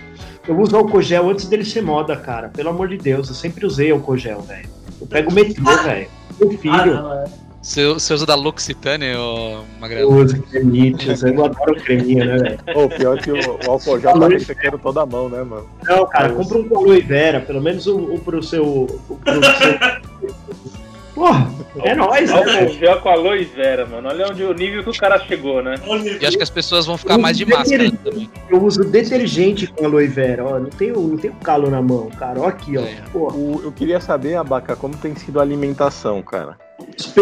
eu 0.47 0.59
uso 0.59 0.75
álcool 0.77 1.01
gel 1.01 1.29
antes 1.29 1.45
dele 1.47 1.65
ser 1.65 1.81
moda, 1.81 2.15
cara. 2.15 2.49
Pelo 2.49 2.69
amor 2.69 2.87
de 2.87 2.97
Deus, 2.97 3.27
eu 3.29 3.35
sempre 3.35 3.65
usei 3.65 3.91
álcool 3.91 4.17
gel, 4.17 4.41
velho. 4.41 4.67
Eu 5.01 5.07
pego 5.07 5.31
o 5.31 5.33
metrô, 5.33 5.63
velho. 5.83 6.07
Meu 6.39 6.49
Ah, 6.49 6.57
filho. 6.57 6.93
não, 6.95 7.13
é. 7.13 7.23
Você, 7.61 7.87
você 7.93 8.13
usa 8.13 8.25
da 8.25 8.35
L'Occitane, 8.35 9.15
ô 9.15 9.51
Eu 9.51 9.63
Magrelo? 9.79 10.15
uso 10.21 10.41
cremites, 10.43 11.23
eu 11.23 11.45
adoro 11.45 11.75
creminha, 11.81 12.25
né, 12.25 12.37
velho? 12.37 12.59
Ô, 12.77 12.89
pior 12.89 13.17
que 13.17 13.31
o, 13.31 13.35
o 13.37 13.71
álcool 13.71 13.99
já 14.01 14.11
tá 14.11 14.27
ressecando 14.27 14.77
toda 14.79 15.03
a 15.03 15.05
mão, 15.05 15.29
né, 15.29 15.41
mano? 15.43 15.65
Não, 15.85 16.05
cara, 16.07 16.29
compra 16.33 16.57
um 16.57 16.67
com 16.67 16.77
aloe 16.79 16.99
vera, 16.99 17.39
pelo 17.39 17.61
menos 17.61 17.87
o, 17.87 17.95
o 17.97 18.19
pro 18.19 18.43
seu. 18.43 18.65
O 18.65 19.17
pro 19.23 19.33
seu... 19.41 20.33
Porra, 21.13 21.47
é 21.83 21.93
nóis, 21.93 22.29
né, 22.31 22.95
com 23.01 23.09
aloe 23.09 23.43
vera, 23.45 23.85
mano. 23.85 24.09
Olha 24.09 24.27
onde 24.29 24.43
o 24.43 24.53
nível 24.53 24.83
que 24.83 24.89
o 24.89 24.97
cara 24.97 25.19
chegou, 25.19 25.61
né? 25.61 25.75
E 26.19 26.25
acho 26.25 26.37
que 26.37 26.43
as 26.43 26.49
pessoas 26.49 26.85
vão 26.87 26.97
ficar 26.97 27.17
mais 27.19 27.37
de 27.37 27.45
máscara 27.45 27.91
também. 28.03 28.29
Eu 28.49 28.63
uso 28.63 28.83
detergente 28.83 29.67
com 29.67 29.85
aloe 29.85 30.07
vera, 30.07 30.43
ó. 30.43 30.59
Não 30.59 30.69
tenho, 30.71 30.99
não 30.99 31.17
tenho 31.17 31.33
calo 31.35 31.69
na 31.69 31.81
mão, 31.81 32.09
cara. 32.09 32.39
Ó 32.41 32.47
aqui, 32.47 32.77
ó. 32.77 32.81
É. 32.81 33.03
O- 33.13 33.61
eu 33.63 33.71
queria 33.71 33.99
saber, 34.01 34.35
Abaca, 34.35 34.75
como 34.75 34.95
tem 34.97 35.15
sido 35.15 35.39
a 35.39 35.43
alimentação, 35.43 36.21
cara. 36.23 36.57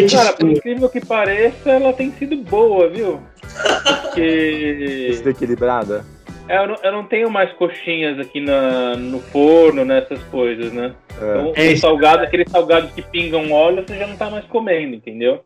Cara, 0.09 0.33
por 0.33 0.49
incrível 0.49 0.89
que 0.89 1.05
pareça, 1.05 1.69
ela 1.69 1.91
tem 1.93 2.11
sido 2.13 2.37
boa, 2.37 2.89
viu? 2.89 3.19
Porque 4.03 5.07
Desequilibrada? 5.11 6.05
É, 6.47 6.57
eu, 6.57 6.67
não, 6.67 6.75
eu 6.83 6.91
não 6.91 7.03
tenho 7.05 7.29
mais 7.29 7.51
coxinhas 7.53 8.19
aqui 8.19 8.39
na, 8.41 8.95
no 8.95 9.19
forno, 9.19 9.85
nessas 9.85 10.21
coisas, 10.25 10.71
né? 10.71 10.93
É, 11.21 11.37
Então, 11.39 11.53
É 11.55 11.75
salgado, 11.75 12.23
aqueles 12.23 12.49
salgados 12.51 12.91
que 12.91 13.01
pingam 13.01 13.51
óleo, 13.51 13.83
você 13.87 13.97
já 13.97 14.07
não 14.07 14.15
tá 14.17 14.29
mais 14.29 14.45
comendo, 14.45 14.95
entendeu? 14.95 15.43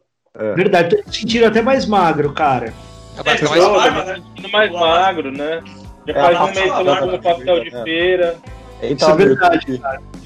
Verdade, 0.56 0.98
tô 1.02 1.12
sentindo 1.12 1.46
até 1.46 1.62
mais 1.62 1.86
magro, 1.86 2.34
cara. 2.34 2.74
É, 3.18 3.24
mais 3.24 3.40
Tá 3.40 3.70
barba, 3.70 4.00
me 4.02 4.06
né? 4.06 4.16
sentindo 4.16 4.50
mais 4.50 4.72
magro, 4.72 5.32
né? 5.32 5.64
Já 6.08 6.14
É, 6.14 6.22
faz 6.22 6.38
a 6.38 6.44
um 6.44 6.46
mês 6.48 6.58
que 6.74 6.80
eu 6.80 6.84
não 6.84 6.98
como 6.98 7.22
pastel 7.22 7.60
de 7.64 7.76
é. 7.76 7.84
feira. 7.84 8.36
Eita, 8.82 9.06
Isso 9.06 9.12
é 9.12 9.16
verdade, 9.16 9.66
meu, 9.72 9.80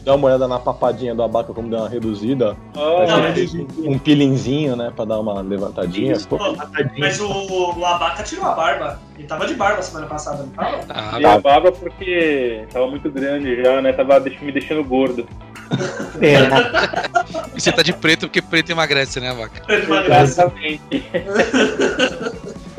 Dá 0.03 0.15
uma 0.15 0.27
olhada 0.27 0.47
na 0.47 0.57
papadinha 0.57 1.13
do 1.13 1.21
Abaca, 1.21 1.53
como 1.53 1.69
deu 1.69 1.79
uma 1.79 1.89
reduzida. 1.89 2.57
Ó, 2.75 3.05
Não, 3.05 3.19
mas- 3.21 3.53
um 3.53 3.99
peelinzinho, 3.99 4.75
né, 4.75 4.91
pra 4.95 5.05
dar 5.05 5.19
uma 5.19 5.39
levantadinha. 5.41 6.13
Isso. 6.13 6.27
Mas 6.97 7.19
o, 7.19 7.27
o 7.77 7.85
Abaca 7.85 8.23
tirou 8.23 8.45
a 8.45 8.53
barba. 8.55 8.99
Ele 9.17 9.27
tava 9.27 9.45
de 9.45 9.53
barba 9.53 9.81
semana 9.81 10.07
passada, 10.07 10.43
não 10.43 10.49
tava? 10.49 10.79
Ah, 10.89 11.33
a 11.33 11.39
barba 11.39 11.71
porque 11.71 12.63
tava 12.71 12.87
muito 12.87 13.11
grande 13.11 13.61
já, 13.61 13.81
né? 13.81 13.93
Tava 13.93 14.19
me 14.19 14.51
deixando 14.51 14.83
gordo. 14.83 15.27
É, 16.19 17.55
e 17.55 17.61
você 17.61 17.71
tá 17.71 17.83
de 17.83 17.93
preto 17.93 18.21
porque 18.21 18.41
preto 18.41 18.71
emagrece, 18.71 19.19
né, 19.19 19.31
vaca? 19.33 19.61
Ele 19.71 19.83
emagrece. 19.85 20.23
Exatamente. 20.23 21.03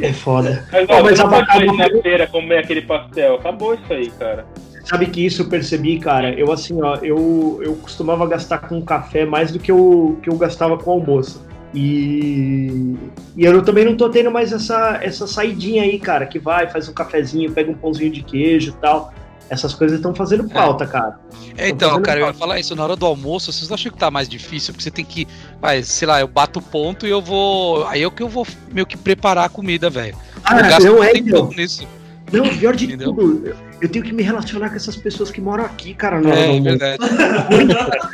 é 0.03 0.13
foda. 0.13 0.67
Mas, 0.73 0.89
ó, 0.89 1.03
mas 1.03 1.17
você 1.19 1.23
não 1.25 1.35
a 1.35 1.47
pode 1.47 1.65
ir 1.65 1.69
abacate- 1.71 1.95
na 1.95 2.03
feira 2.03 2.27
comer 2.27 2.59
aquele 2.59 2.83
pastel. 2.83 3.37
Acabou 3.37 3.75
isso 3.75 3.93
aí, 3.93 4.11
cara. 4.11 4.45
Sabe 4.90 5.07
que 5.07 5.24
isso 5.24 5.42
eu 5.42 5.46
percebi, 5.46 6.00
cara? 6.00 6.33
Eu 6.33 6.50
assim, 6.50 6.83
ó, 6.83 6.96
eu, 6.96 7.61
eu 7.62 7.76
costumava 7.76 8.26
gastar 8.26 8.59
com 8.59 8.83
café 8.83 9.24
mais 9.24 9.53
do 9.53 9.61
que 9.61 9.70
eu, 9.70 10.18
que 10.20 10.29
eu 10.29 10.37
gastava 10.37 10.76
com 10.76 10.90
almoço. 10.90 11.46
E, 11.72 12.96
e 13.37 13.44
eu 13.44 13.62
também 13.62 13.85
não 13.85 13.96
tô 13.96 14.09
tendo 14.11 14.33
mais 14.33 14.53
essa, 14.53 14.98
essa 15.00 15.29
saidinha 15.29 15.85
aí, 15.85 15.96
cara, 16.00 16.26
que 16.26 16.40
vai, 16.40 16.68
faz 16.68 16.88
um 16.88 16.92
cafezinho, 16.92 17.53
pega 17.53 17.70
um 17.70 17.74
pãozinho 17.74 18.11
de 18.11 18.20
queijo 18.24 18.70
e 18.70 18.81
tal. 18.81 19.14
Essas 19.48 19.74
coisas 19.74 19.98
estão 19.98 20.12
fazendo 20.12 20.48
falta, 20.48 20.85
cara. 20.85 21.20
É, 21.57 21.68
então, 21.68 22.03
cara, 22.03 22.18
eu 22.18 22.22
ia 22.22 22.33
falta. 22.33 22.38
falar 22.40 22.59
isso 22.59 22.74
na 22.74 22.83
hora 22.83 22.96
do 22.96 23.07
almoço, 23.07 23.53
vocês 23.53 23.68
não 23.68 23.74
acham 23.74 23.92
que 23.92 23.98
tá 23.98 24.11
mais 24.11 24.29
difícil? 24.29 24.74
Porque 24.74 24.83
você 24.83 24.90
tem 24.90 25.05
que, 25.05 25.29
vai, 25.61 25.85
sei 25.85 26.09
lá, 26.09 26.20
eu 26.20 26.26
bato 26.26 26.59
o 26.59 26.62
ponto 26.62 27.07
e 27.07 27.11
eu 27.11 27.22
vou. 27.22 27.87
Aí 27.87 28.03
eu 28.03 28.11
que 28.11 28.24
eu 28.24 28.29
vou 28.29 28.44
meio 28.72 28.87
que 28.87 28.96
preparar 28.96 29.44
a 29.44 29.48
comida, 29.48 29.88
velho. 29.88 30.16
Eu 30.35 30.42
Ah, 30.42 30.62
gasto 30.62 30.85
não 30.87 31.05
é, 31.05 31.12
então. 31.14 31.48
nisso. 31.50 31.87
Não, 32.33 32.49
pior 32.49 32.77
de 32.77 32.85
Entendeu? 32.87 33.12
tudo, 33.12 33.47
eu- 33.49 33.57
eu 33.83 33.88
tenho 33.88 34.05
que 34.05 34.12
me 34.12 34.23
relacionar 34.23 34.71
com 34.71 34.77
essas 34.77 34.95
pessoas 34.97 35.31
que 35.31 35.40
moram 35.40 35.64
aqui, 35.64 35.95
cara, 35.95 36.21
do 36.21 36.29
É, 36.29 36.33
é 36.33 36.47
almoço. 36.47 36.62
verdade. 36.62 36.99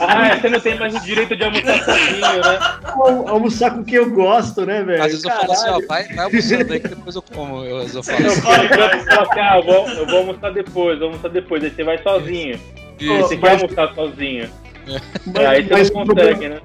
Ah, 0.00 0.28
é, 0.28 0.40
você 0.40 0.48
não 0.48 0.60
tem 0.60 0.78
mais 0.78 0.94
o 0.94 1.00
direito 1.00 1.36
de 1.36 1.44
almoçar 1.44 1.82
sozinho, 1.84 2.20
né? 2.20 2.58
Al- 2.84 3.28
Almoçar 3.28 3.70
com 3.72 3.84
quem 3.84 3.96
eu 3.96 4.10
gosto, 4.10 4.64
né, 4.66 4.82
velho? 4.82 5.00
Às 5.02 5.08
vezes 5.12 5.24
eu 5.24 5.30
falo 5.30 5.52
assim, 5.52 5.62
ó, 5.62 5.66
Caralho. 5.66 5.86
vai, 5.88 6.04
vai 6.08 6.24
almoçando 6.24 6.72
aí 6.72 6.80
que 6.80 6.88
depois 6.88 7.14
eu 7.16 7.22
como. 7.22 7.64
Eu, 7.64 7.78
eu 7.82 8.02
falo 8.02 8.20
Eu 8.20 8.26
assim. 8.30 8.40
falo, 8.40 8.62
eu 8.64 8.68
falo 8.68 9.30
assim, 9.30 9.40
ah, 9.40 9.56
eu 9.58 9.62
vou, 9.64 9.88
eu 9.88 10.06
vou 10.06 10.18
almoçar 10.18 10.52
depois, 10.52 10.98
vou 10.98 11.08
almoçar 11.08 11.28
depois. 11.28 11.64
Aí 11.64 11.70
você 11.70 11.84
vai 11.84 11.98
sozinho. 12.02 12.60
Isso. 13.00 13.16
Você 13.18 13.36
quer 13.36 13.50
Mas- 13.52 13.62
almoçar 13.62 13.94
sozinho. 13.94 14.48
Mas- 15.26 15.46
aí 15.46 15.62
você 15.64 15.72
mas 15.74 15.90
não 15.90 16.06
consegue, 16.06 16.30
problema- 16.34 16.54
né? 16.54 16.60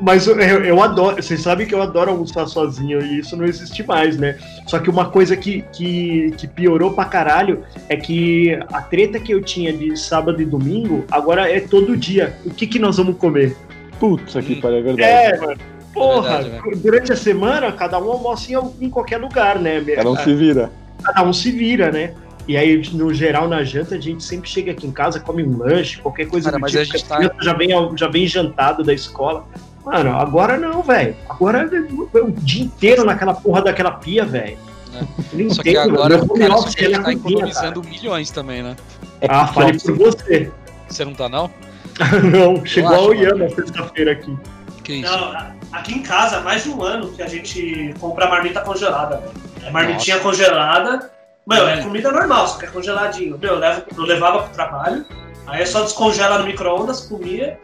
Mas 0.00 0.26
eu, 0.26 0.40
eu- 0.40 0.82
adoro, 0.82 1.22
vocês 1.22 1.42
sabem 1.42 1.66
que 1.66 1.74
eu 1.74 1.82
adoro 1.82 2.10
almoçar 2.10 2.46
sozinho 2.46 3.02
e 3.04 3.18
isso 3.18 3.36
não 3.36 3.44
existe 3.44 3.82
mais, 3.86 4.16
né? 4.16 4.38
Só 4.66 4.78
que 4.78 4.88
uma 4.88 5.10
coisa 5.10 5.36
que, 5.36 5.62
que, 5.72 6.32
que 6.38 6.46
piorou 6.46 6.94
pra 6.94 7.04
caralho 7.04 7.62
é 7.88 7.96
que 7.96 8.58
a 8.72 8.80
treta 8.80 9.20
que 9.20 9.32
eu 9.32 9.42
tinha 9.42 9.72
de 9.74 9.94
sábado 9.98 10.40
e 10.40 10.44
domingo 10.46 11.04
agora 11.10 11.50
é 11.50 11.60
todo 11.60 11.96
dia. 11.96 12.34
O 12.46 12.50
que, 12.50 12.66
que 12.66 12.78
nós 12.78 12.96
vamos 12.96 13.18
comer? 13.18 13.54
Putz, 14.00 14.34
aqui 14.36 14.54
Hum. 14.54 14.60
para 14.62 14.76
é 14.78 14.80
verdade. 14.82 15.02
É, 15.02 15.38
mano. 15.38 15.60
Porra, 15.92 16.42
verdade, 16.42 16.76
durante 16.82 17.12
a 17.12 17.16
semana, 17.16 17.70
cada 17.70 17.98
um 18.00 18.10
almoça 18.10 18.50
em, 18.50 18.54
algum- 18.54 18.72
em 18.84 18.88
qualquer 18.90 19.18
lugar, 19.18 19.58
né? 19.60 19.80
Cada 19.94 20.10
um 20.10 20.16
se 20.16 20.34
vira. 20.34 20.70
Cada 21.02 21.22
um 21.22 21.32
se 21.32 21.50
vira, 21.52 21.92
né? 21.92 22.14
E 22.48 22.56
aí, 22.56 22.82
no 22.92 23.12
geral, 23.14 23.48
na 23.48 23.62
janta, 23.64 23.94
a 23.94 24.00
gente 24.00 24.22
sempre 24.22 24.50
chega 24.50 24.72
aqui 24.72 24.86
em 24.86 24.90
casa, 24.90 25.18
come 25.20 25.42
um 25.42 25.56
lanche, 25.58 25.98
qualquer 25.98 26.26
coisa 26.26 26.46
Cara, 26.50 26.58
do 26.58 26.60
mas 26.62 26.72
tipo. 26.72 26.82
a 26.82 26.84
gente 26.84 27.04
tá- 27.06 27.30
já, 27.40 27.52
vem, 27.54 27.70
já 27.96 28.08
vem 28.08 28.26
jantado 28.26 28.82
da 28.82 28.92
escola. 28.92 29.46
Mano, 29.84 30.16
agora 30.18 30.56
não, 30.56 30.82
velho. 30.82 31.14
Agora 31.28 31.68
é 31.70 32.18
o 32.18 32.30
dia 32.30 32.64
inteiro 32.64 33.04
naquela 33.04 33.34
porra 33.34 33.62
daquela 33.62 33.92
pia, 33.92 34.24
velho. 34.24 34.56
É. 34.94 35.48
Só 35.50 35.62
que 35.62 35.76
agora, 35.76 36.16
meu 36.16 36.26
home 36.30 36.38
cara, 36.40 36.56
só 36.58 36.68
que 36.70 36.84
é 36.84 36.88
na 36.88 37.02
tá 37.02 37.12
economizando 37.12 37.82
milhões 37.82 38.30
também, 38.30 38.62
né? 38.62 38.76
cara. 39.20 39.40
Ah, 39.42 39.46
fale 39.48 39.78
por 39.78 39.96
você. 39.96 40.50
Você 40.88 41.04
não 41.04 41.14
tá, 41.14 41.28
não? 41.28 41.50
não, 42.32 42.64
chegou 42.64 42.92
acho, 42.92 43.00
a 43.00 43.06
Oyama 43.06 43.48
sexta-feira 43.50 44.12
aqui. 44.12 44.36
Que 44.82 44.94
isso? 44.94 45.10
Não, 45.10 45.32
aqui 45.72 45.94
em 45.94 46.02
casa, 46.02 46.38
há 46.38 46.40
mais 46.40 46.64
de 46.64 46.70
um 46.70 46.82
ano 46.82 47.10
que 47.12 47.22
a 47.22 47.26
gente 47.26 47.94
compra 48.00 48.28
marmita 48.28 48.60
congelada. 48.60 49.16
velho. 49.18 49.32
É 49.66 49.70
marmitinha 49.70 50.18
congelada. 50.20 51.10
Meu, 51.46 51.68
é 51.68 51.80
Hum. 51.80 51.84
comida 51.84 52.10
normal, 52.10 52.48
só 52.48 52.58
que 52.58 52.64
é 52.66 52.68
congeladinho. 52.68 53.38
Meu, 53.38 53.54
eu, 53.54 53.58
levo, 53.58 53.82
eu 53.96 54.02
levava 54.04 54.42
pro 54.44 54.52
trabalho, 54.54 55.04
aí 55.46 55.62
é 55.62 55.66
só 55.66 55.82
descongela 55.82 56.38
no 56.38 56.46
micro-ondas, 56.46 57.00
comia. 57.02 57.58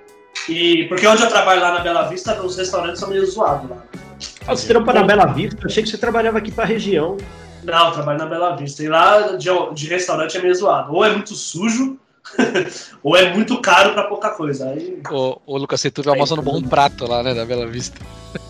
E 0.48 0.84
porque 0.88 1.06
onde 1.06 1.22
eu 1.22 1.28
trabalho 1.28 1.60
lá 1.60 1.74
na 1.74 1.80
Bela 1.80 2.02
Vista, 2.08 2.40
os 2.42 2.56
restaurantes 2.56 3.00
são 3.00 3.08
meio 3.08 3.24
zoados 3.26 3.68
lá. 3.70 3.76
Ah, 4.46 4.54
Você 4.56 4.66
trampa 4.68 4.92
na 4.92 5.02
Bela 5.02 5.26
Vista? 5.26 5.60
Eu 5.62 5.66
achei 5.66 5.82
que 5.82 5.88
você 5.88 5.98
trabalhava 5.98 6.38
aqui 6.38 6.50
pra 6.50 6.64
região. 6.64 7.16
Não, 7.62 7.86
eu 7.88 7.92
trabalho 7.92 8.18
na 8.18 8.26
Bela 8.26 8.56
Vista. 8.56 8.82
E 8.82 8.88
lá 8.88 9.32
de, 9.36 9.48
de 9.74 9.86
restaurante 9.88 10.36
é 10.36 10.40
meio 10.42 10.54
zoado. 10.54 10.92
Ou 10.94 11.04
é 11.04 11.10
muito 11.10 11.34
sujo, 11.34 11.98
ou 13.02 13.16
é 13.16 13.32
muito 13.32 13.60
caro 13.60 13.92
pra 13.92 14.04
pouca 14.04 14.30
coisa. 14.30 14.70
Aí... 14.70 15.00
Ô, 15.10 15.38
ô 15.46 15.56
Lucas, 15.58 15.80
você 15.80 15.90
tudo 15.90 16.10
almoça 16.10 16.34
no 16.36 16.42
bom 16.42 16.60
prato 16.62 17.06
lá, 17.06 17.22
né, 17.22 17.34
da 17.34 17.44
Bela 17.44 17.66
Vista. 17.66 18.00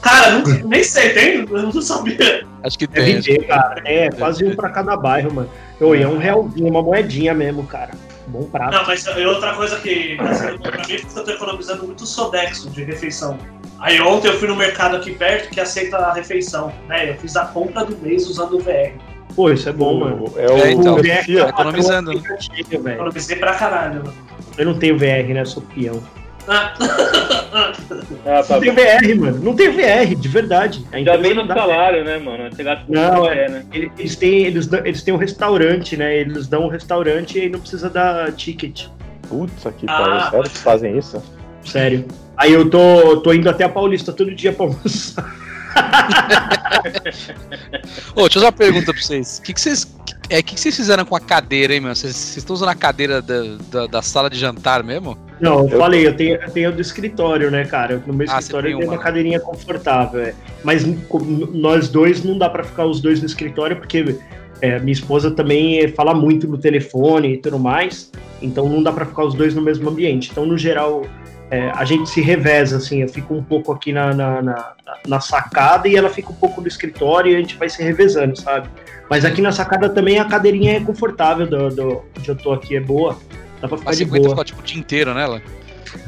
Cara, 0.00 0.38
não- 0.38 0.68
nem 0.68 0.82
sei, 0.84 1.10
tem? 1.12 1.34
Eu 1.38 1.46
não 1.62 1.72
sabia. 1.82 2.46
Acho 2.62 2.78
que 2.78 2.84
É 2.84 2.88
tem. 2.88 3.20
vender, 3.20 3.46
cara. 3.46 3.82
É, 3.84 4.10
quase 4.10 4.44
um 4.44 4.54
pra 4.54 4.70
cada 4.70 4.96
bairro, 4.96 5.32
mano. 5.32 5.50
Ô, 5.80 5.94
e 5.94 6.02
é 6.02 6.08
um 6.08 6.18
realzinho, 6.18 6.68
uma 6.68 6.82
moedinha 6.82 7.32
mesmo, 7.34 7.66
cara. 7.66 7.90
Bom 8.30 8.44
prato. 8.44 8.72
Não, 8.76 8.86
mas 8.86 9.06
é 9.06 9.26
outra 9.26 9.54
coisa 9.54 9.78
que 9.80 10.16
tá 10.16 10.34
sendo 10.34 10.58
bom 10.58 10.62
pra 10.70 10.86
mim 10.86 10.94
é 10.94 10.96
que 10.98 11.06
eu 11.18 11.24
tô 11.24 11.30
economizando 11.30 11.84
muito 11.84 12.06
Sodexo 12.06 12.70
de 12.70 12.84
refeição. 12.84 13.36
Aí 13.78 14.00
ontem 14.00 14.28
eu 14.28 14.38
fui 14.38 14.46
no 14.46 14.56
mercado 14.56 14.96
aqui 14.96 15.12
perto 15.12 15.50
que 15.50 15.60
aceita 15.60 15.96
a 15.96 16.12
refeição, 16.12 16.72
né? 16.86 17.10
Eu 17.10 17.14
fiz 17.16 17.34
a 17.36 17.46
compra 17.46 17.84
do 17.84 17.96
mês 17.98 18.26
usando 18.28 18.56
o 18.56 18.60
VR. 18.60 18.92
Pô, 19.34 19.50
isso 19.50 19.68
é 19.68 19.72
bom, 19.72 20.00
mano. 20.00 20.32
É 20.36 20.46
o 20.50 20.56
É, 20.58 20.72
então. 20.72 20.96
VR. 20.96 21.24
Tá 21.42 21.48
economizando, 21.48 22.12
né? 22.12 22.38
Economizei 22.68 23.36
pra 23.36 23.54
caralho. 23.54 24.04
mano. 24.04 24.14
Eu 24.58 24.66
não 24.66 24.78
tenho 24.78 24.98
VR, 24.98 25.32
né? 25.32 25.40
Eu 25.40 25.46
sou 25.46 25.62
peão. 25.62 26.02
Ah, 26.48 26.74
Ah, 28.26 28.42
tá 28.42 28.54
Não 28.54 28.60
tem. 28.60 28.72
VR, 28.72 29.18
mano. 29.20 29.38
Não 29.42 29.54
tem 29.56 29.70
VR, 29.70 30.14
de 30.14 30.28
verdade. 30.28 30.84
A 30.92 30.96
Já 30.96 31.00
empresa 31.00 31.18
vem 31.22 31.34
não 31.34 31.46
no 31.46 31.54
salário, 31.54 32.04
né, 32.04 32.18
mano? 32.18 32.48
Você 32.50 32.62
gasta 32.62 32.84
Não, 32.88 33.26
é, 33.26 33.48
né? 33.48 33.64
Ele- 33.72 33.90
Eles 33.98 34.16
têm, 34.16 34.44
eles, 34.46 34.68
eles 34.84 35.02
têm 35.02 35.12
um 35.14 35.18
restaurante, 35.18 35.96
né? 35.96 36.16
Eles 36.16 36.46
dão 36.46 36.64
um 36.64 36.68
restaurante 36.68 37.38
e 37.38 37.42
aí 37.42 37.48
não 37.48 37.60
precisa 37.60 37.88
dar 37.90 38.30
ticket. 38.32 38.86
Putz, 39.28 39.66
aqui, 39.66 39.86
Ah, 39.88 39.98
pariu. 39.98 40.30
Sério 40.30 40.50
que 40.50 40.58
fazem 40.58 40.98
isso? 40.98 41.22
Sério. 41.64 42.06
Aí 42.36 42.52
eu 42.52 42.68
tô, 42.70 43.18
tô 43.18 43.32
indo 43.32 43.48
até 43.50 43.64
a 43.64 43.68
Paulista 43.68 44.12
todo 44.12 44.34
dia 44.34 44.52
pra 44.52 44.66
almoçar. 44.66 45.34
Ô, 48.14 48.22
deixa 48.22 48.26
eu 48.26 48.30
fazer 48.30 48.44
uma 48.46 48.52
pergunta 48.52 48.92
pra 48.92 49.02
vocês. 49.02 49.38
O 49.38 49.42
que, 49.42 49.52
que 49.54 49.60
vocês. 49.60 49.86
É, 50.30 50.42
que, 50.42 50.54
que 50.54 50.60
vocês 50.60 50.76
fizeram 50.76 51.04
com 51.04 51.16
a 51.16 51.20
cadeira, 51.20 51.74
hein, 51.74 51.80
meu? 51.80 51.94
Vocês, 51.94 52.14
vocês 52.14 52.36
estão 52.38 52.54
usando 52.54 52.68
a 52.68 52.74
cadeira 52.74 53.20
da, 53.20 53.42
da, 53.70 53.86
da 53.88 54.00
sala 54.02 54.30
de 54.30 54.38
jantar 54.38 54.82
mesmo? 54.84 55.18
Não, 55.40 55.60
eu, 55.66 55.68
Eu- 55.70 55.78
falei, 55.78 56.06
eu 56.06 56.14
tenho, 56.16 56.36
eu 56.36 56.50
tenho 56.50 56.68
a 56.68 56.72
do 56.72 56.80
escritório, 56.80 57.50
né, 57.50 57.64
cara? 57.64 58.00
No 58.06 58.14
meu 58.14 58.26
Ah, 58.30 58.38
escritório 58.38 58.68
eu 58.68 58.70
tem 58.70 58.78
tenho 58.78 58.90
uma 58.92 58.96
uma. 58.96 59.02
cadeirinha 59.02 59.40
confortável, 59.40 60.20
é. 60.22 60.34
Mas 60.62 60.84
nós 61.52 61.88
dois 61.88 62.22
não 62.22 62.38
dá 62.38 62.48
pra 62.48 62.62
ficar 62.62 62.84
os 62.86 63.00
dois 63.00 63.18
no 63.20 63.26
escritório, 63.26 63.76
porque 63.76 64.16
é, 64.62 64.78
minha 64.78 64.92
esposa 64.92 65.32
também 65.32 65.88
fala 65.88 66.14
muito 66.14 66.46
no 66.46 66.58
telefone 66.58 67.34
e 67.34 67.36
tudo 67.38 67.58
mais, 67.58 68.12
então 68.40 68.68
não 68.68 68.82
dá 68.82 68.92
pra 68.92 69.04
ficar 69.06 69.24
os 69.24 69.34
dois 69.34 69.52
no 69.54 69.62
mesmo 69.62 69.88
ambiente. 69.90 70.28
Então, 70.30 70.46
no 70.46 70.56
geral, 70.56 71.02
é, 71.50 71.70
a 71.74 71.84
gente 71.84 72.08
se 72.08 72.20
reveza, 72.20 72.76
assim, 72.76 73.02
eu 73.02 73.08
fico 73.08 73.34
um 73.34 73.42
pouco 73.42 73.72
aqui 73.72 73.92
na, 73.92 74.14
na, 74.14 74.42
na, 74.42 74.72
na 75.08 75.20
sacada 75.20 75.88
e 75.88 75.96
ela 75.96 76.08
fica 76.08 76.30
um 76.30 76.34
pouco 76.36 76.60
no 76.60 76.68
escritório 76.68 77.32
e 77.32 77.34
a 77.34 77.38
gente 77.40 77.56
vai 77.56 77.68
se 77.68 77.82
revezando, 77.82 78.38
sabe? 78.38 78.68
Mas 79.10 79.24
aqui 79.24 79.42
na 79.42 79.50
sacada 79.50 79.88
também 79.88 80.20
a 80.20 80.24
cadeirinha 80.24 80.76
é 80.76 80.80
confortável, 80.80 81.44
do, 81.44 81.68
do, 81.68 82.02
onde 82.16 82.28
eu 82.28 82.36
tô 82.36 82.52
aqui 82.52 82.76
é 82.76 82.80
boa, 82.80 83.18
dá 83.60 83.66
pra 83.66 83.76
ficar 83.76 83.90
Mas 83.90 83.98
de 83.98 84.04
50 84.04 84.20
boa. 84.22 84.30
ficou 84.30 84.44
tipo 84.44 84.60
o 84.60 84.64
dia 84.64 84.78
inteiro 84.78 85.12
nela? 85.12 85.42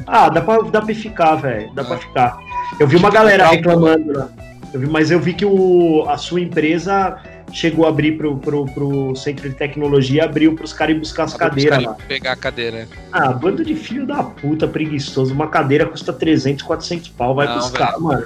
Ah, 0.07 0.29
dá 0.29 0.39
pra, 0.41 0.61
dá 0.61 0.81
pra 0.81 0.95
ficar, 0.95 1.35
velho. 1.35 1.69
Dá 1.73 1.81
Ah. 1.81 1.85
pra 1.85 1.97
ficar. 1.97 2.37
Eu 2.79 2.87
vi 2.87 2.95
uma 2.95 3.11
galera 3.11 3.49
Legal. 3.49 3.55
reclamando 3.57 4.17
lá. 4.17 4.29
Eu 4.73 4.79
vi, 4.79 4.87
mas 4.87 5.11
eu 5.11 5.19
vi 5.19 5.33
que 5.33 5.45
o, 5.45 6.05
a 6.07 6.17
sua 6.17 6.39
empresa 6.39 7.17
chegou 7.51 7.85
a 7.85 7.89
abrir 7.89 8.13
pro, 8.17 8.37
pro, 8.37 8.65
pro 8.67 9.15
centro 9.17 9.47
de 9.49 9.53
tecnologia, 9.55 10.23
abriu 10.23 10.55
pros 10.55 10.71
caras 10.71 10.95
ir 10.95 10.99
buscar 10.99 11.25
as 11.25 11.33
cadeiras 11.33 11.83
lá. 11.83 11.95
Pegar 12.07 12.31
a 12.31 12.35
cadeira. 12.37 12.87
Ah, 13.11 13.33
bando 13.33 13.63
de 13.65 13.75
filho 13.75 14.07
da 14.07 14.23
puta 14.23 14.65
preguiçoso. 14.65 15.33
Uma 15.33 15.47
cadeira 15.49 15.85
custa 15.85 16.13
300, 16.13 16.63
400 16.63 17.09
pau. 17.09 17.35
Vai 17.35 17.47
Não, 17.47 17.55
buscar, 17.57 17.99
mano. 17.99 18.25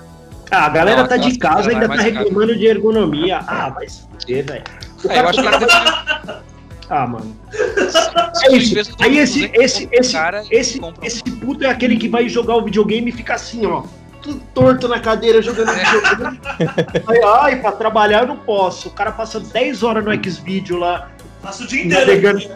Ah, 0.52 0.66
a 0.66 0.70
galera 0.70 1.02
Não, 1.02 1.08
tá 1.10 1.18
de 1.18 1.28
aquelas 1.36 1.38
casa 1.38 1.72
e 1.72 1.76
ainda 1.76 1.88
tá 1.88 1.96
reclamando 2.02 2.56
de 2.56 2.66
ergonomia. 2.66 3.40
Ah, 3.48 3.70
vai 3.70 3.88
se 3.90 4.02
fuder, 4.02 4.46
velho. 4.46 4.64
É, 4.64 5.04
eu 5.04 5.10
cara 5.10 5.30
acho 5.30 5.42
que 5.42 5.50
deve 5.50 5.66
Ah, 6.90 7.08
mano. 7.08 7.36
É 8.46 8.56
isso. 8.56 8.96
Aí 9.00 9.18
esse, 9.18 9.52
esse, 9.54 9.90
esse, 9.92 10.14
cara 10.14 10.44
esse, 10.50 10.80
esse 11.02 11.24
puto 11.24 11.66
é 11.66 11.70
aquele 11.70 11.98
que 11.98 12.08
vai 12.08 12.30
jogar 12.30 12.56
o 12.56 12.64
videogame 12.64 13.10
e 13.10 13.14
fica 13.14 13.34
assim, 13.36 13.66
ó. 13.66 13.84
Tudo 14.22 14.42
torto 14.54 14.88
na 14.88 15.00
cadeira 15.00 15.42
jogando 15.42 15.72
videogame. 15.74 16.40
Aí, 17.08 17.22
ai, 17.24 17.56
pra 17.62 17.72
trabalhar 17.74 18.22
eu 18.22 18.28
não 18.28 18.38
posso. 18.38 18.88
O 18.90 18.92
cara 18.92 19.12
passa 19.12 19.40
10 19.40 19.84
horas 19.84 20.04
no 20.04 20.12
Xvideo 20.32 20.78
lá, 20.78 21.10
Passa 21.42 21.64
o 21.64 21.68
dia 21.68 21.84
inteiro. 21.86 22.06
Navegando- 22.06 22.50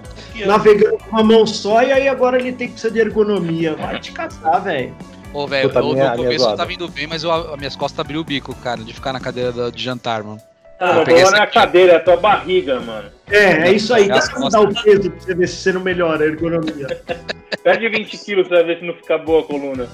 navegando 0.46 0.98
com 0.98 1.10
uma 1.12 1.24
mão 1.24 1.46
só, 1.46 1.84
e 1.84 1.92
aí 1.92 2.08
agora 2.08 2.40
ele 2.40 2.52
tem 2.52 2.68
que 2.68 2.74
precisar 2.74 2.94
de 2.94 3.00
ergonomia. 3.00 3.76
Vai 3.76 4.00
te 4.00 4.12
caçar, 4.12 4.62
velho. 4.64 4.94
Ô, 5.34 5.48
velho, 5.48 5.72
eu- 5.74 5.82
no 5.84 5.94
minha 5.94 6.12
começo 6.12 6.50
eu 6.50 6.56
tava 6.58 6.74
indo 6.74 6.88
bem, 6.90 7.08
mas 7.08 7.24
eu, 7.24 7.32
as 7.32 7.58
minhas 7.58 7.76
costas 7.76 8.00
abriu 8.00 8.20
o 8.20 8.24
bico, 8.24 8.54
cara, 8.56 8.82
de 8.84 8.94
ficar 8.94 9.14
na 9.14 9.20
cadeira 9.20 9.72
de 9.72 9.84
jantar, 9.84 10.24
mano. 10.24 10.40
Ah, 10.80 10.96
Eu 10.98 11.02
o 11.02 11.06
peguei 11.06 11.22
problema 11.22 11.32
não 11.32 11.38
é 11.38 11.40
a 11.40 11.44
essa 11.44 11.44
aqui. 11.44 11.54
cadeira, 11.54 11.94
é 11.94 11.96
a 11.98 12.00
tua 12.00 12.18
barriga, 12.18 12.80
mano. 12.80 13.08
É, 13.30 13.68
é 13.68 13.72
isso 13.72 13.94
aí. 13.94 14.08
Dá 14.08 14.20
pra 14.20 14.50
dar 14.50 14.62
o 14.62 14.74
peso 14.84 15.12
pra 15.12 15.20
você 15.22 15.36
ver 15.36 15.48
se 15.48 15.56
você 15.58 15.72
não 15.74 15.82
melhora 15.82 16.24
a 16.24 16.28
ergonomia. 16.28 16.88
Perde 17.64 17.88
20 17.88 18.18
quilos 18.18 18.48
pra 18.48 18.64
ver 18.64 18.80
se 18.80 18.86
não 18.86 18.94
fica 18.96 19.18
boa 19.20 19.42
a 19.42 19.44
coluna. 19.44 19.88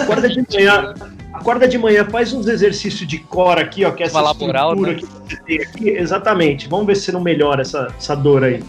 Acorda 0.00 0.28
de 0.28 0.44
manhã, 0.52 0.94
acorda 1.32 1.68
de 1.68 1.78
manhã, 1.78 2.04
faz 2.04 2.32
uns 2.32 2.48
exercícios 2.48 3.06
de 3.08 3.18
core 3.18 3.60
aqui, 3.60 3.84
ó, 3.84 3.92
que 3.92 4.02
é 4.02 4.06
essa 4.06 4.16
Uma 4.18 4.22
laboral, 4.24 4.74
estrutura 4.74 4.92
né? 4.92 4.98
que 4.98 5.06
você 5.06 5.42
tem 5.44 5.62
aqui. 5.62 5.88
Exatamente. 5.90 6.68
Vamos 6.68 6.86
ver 6.86 6.96
se 6.96 7.12
não 7.12 7.20
melhora 7.20 7.62
essa, 7.62 7.94
essa 7.96 8.16
dor 8.16 8.42
aí. 8.42 8.62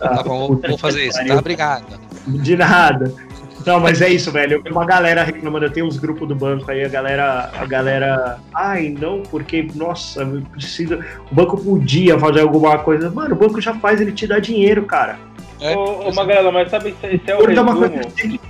Tá 0.00 0.22
bom, 0.24 0.48
vou, 0.48 0.56
vou 0.68 0.78
fazer 0.78 1.06
isso, 1.06 1.24
tá? 1.24 1.36
Obrigado. 1.36 2.00
De 2.26 2.56
nada. 2.56 3.12
Não, 3.66 3.80
mas 3.80 4.00
é 4.02 4.08
isso, 4.08 4.30
velho. 4.30 4.54
Eu 4.54 4.62
vi 4.62 4.70
uma 4.70 4.84
galera 4.84 5.22
reclamando, 5.22 5.66
eu 5.66 5.70
tenho 5.72 5.86
uns 5.86 5.96
grupos 5.96 6.26
do 6.28 6.34
banco 6.34 6.70
aí, 6.70 6.84
a 6.84 6.88
galera, 6.88 7.50
a 7.56 7.64
galera, 7.66 8.38
ai, 8.54 8.88
não, 8.98 9.22
porque, 9.22 9.68
nossa, 9.74 10.22
eu 10.22 10.42
preciso. 10.52 10.98
O 11.30 11.34
banco 11.34 11.56
podia 11.56 12.18
fazer 12.18 12.40
alguma 12.40 12.78
coisa. 12.78 13.10
Mano, 13.10 13.34
o 13.34 13.38
banco 13.38 13.60
já 13.60 13.74
faz, 13.74 14.00
ele 14.00 14.12
te 14.12 14.26
dá 14.26 14.38
dinheiro, 14.38 14.84
cara. 14.84 15.18
É, 15.60 15.76
ô, 15.76 16.08
ô 16.08 16.12
Magalhães, 16.12 16.52
mas 16.52 16.70
sabe, 16.70 16.94
esse 17.02 17.30
é 17.30 17.36
o 17.36 17.46
dá 17.54 17.62
uma 17.62 17.72
resumo. 17.74 17.88
coisa 18.00 18.10
que 18.16 18.40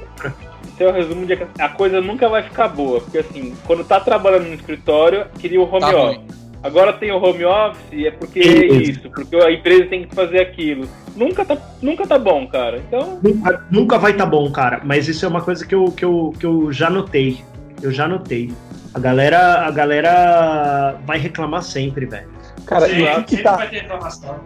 Esse 0.72 0.82
é 0.84 0.88
o 0.88 0.92
resumo 0.92 1.26
de 1.26 1.36
que 1.36 1.46
a 1.58 1.68
coisa 1.68 2.00
nunca 2.00 2.28
vai 2.28 2.42
ficar 2.42 2.68
boa. 2.68 3.00
Porque 3.00 3.18
assim, 3.18 3.54
quando 3.66 3.84
tá 3.84 4.00
trabalhando 4.00 4.46
no 4.48 4.54
escritório, 4.54 5.26
queria 5.38 5.60
o 5.60 5.64
home 5.64 5.80
Tá 5.80 5.94
office. 5.96 6.41
Agora 6.62 6.92
tem 6.92 7.10
o 7.10 7.16
home 7.22 7.44
office, 7.44 8.06
é 8.06 8.10
porque 8.10 8.38
é 8.38 8.66
Isso. 8.66 9.10
porque 9.10 9.36
a 9.36 9.50
empresa 9.50 9.86
tem 9.86 10.06
que 10.06 10.14
fazer 10.14 10.40
aquilo. 10.40 10.88
Nunca 11.16 11.44
tá, 11.44 11.58
nunca 11.82 12.06
tá 12.06 12.18
bom, 12.18 12.46
cara. 12.46 12.78
Então, 12.78 13.18
nunca, 13.22 13.66
nunca 13.70 13.98
vai 13.98 14.14
tá 14.14 14.24
bom, 14.24 14.50
cara. 14.50 14.80
Mas 14.84 15.08
isso 15.08 15.24
é 15.24 15.28
uma 15.28 15.42
coisa 15.42 15.66
que 15.66 15.74
eu, 15.74 15.86
que 15.90 16.04
eu, 16.04 16.32
que 16.38 16.46
eu 16.46 16.72
já 16.72 16.88
notei. 16.88 17.42
Eu 17.82 17.90
já 17.90 18.06
notei. 18.06 18.52
A 18.94 18.98
galera, 18.98 19.66
a 19.66 19.70
galera 19.70 20.96
vai 21.04 21.18
reclamar 21.18 21.62
sempre, 21.62 22.06
velho. 22.06 22.30
Cara, 22.64 22.86
Sim, 22.86 23.00
e 23.00 23.08
o 23.08 23.24
que, 23.24 23.36
que 23.36 23.42
tá, 23.42 23.70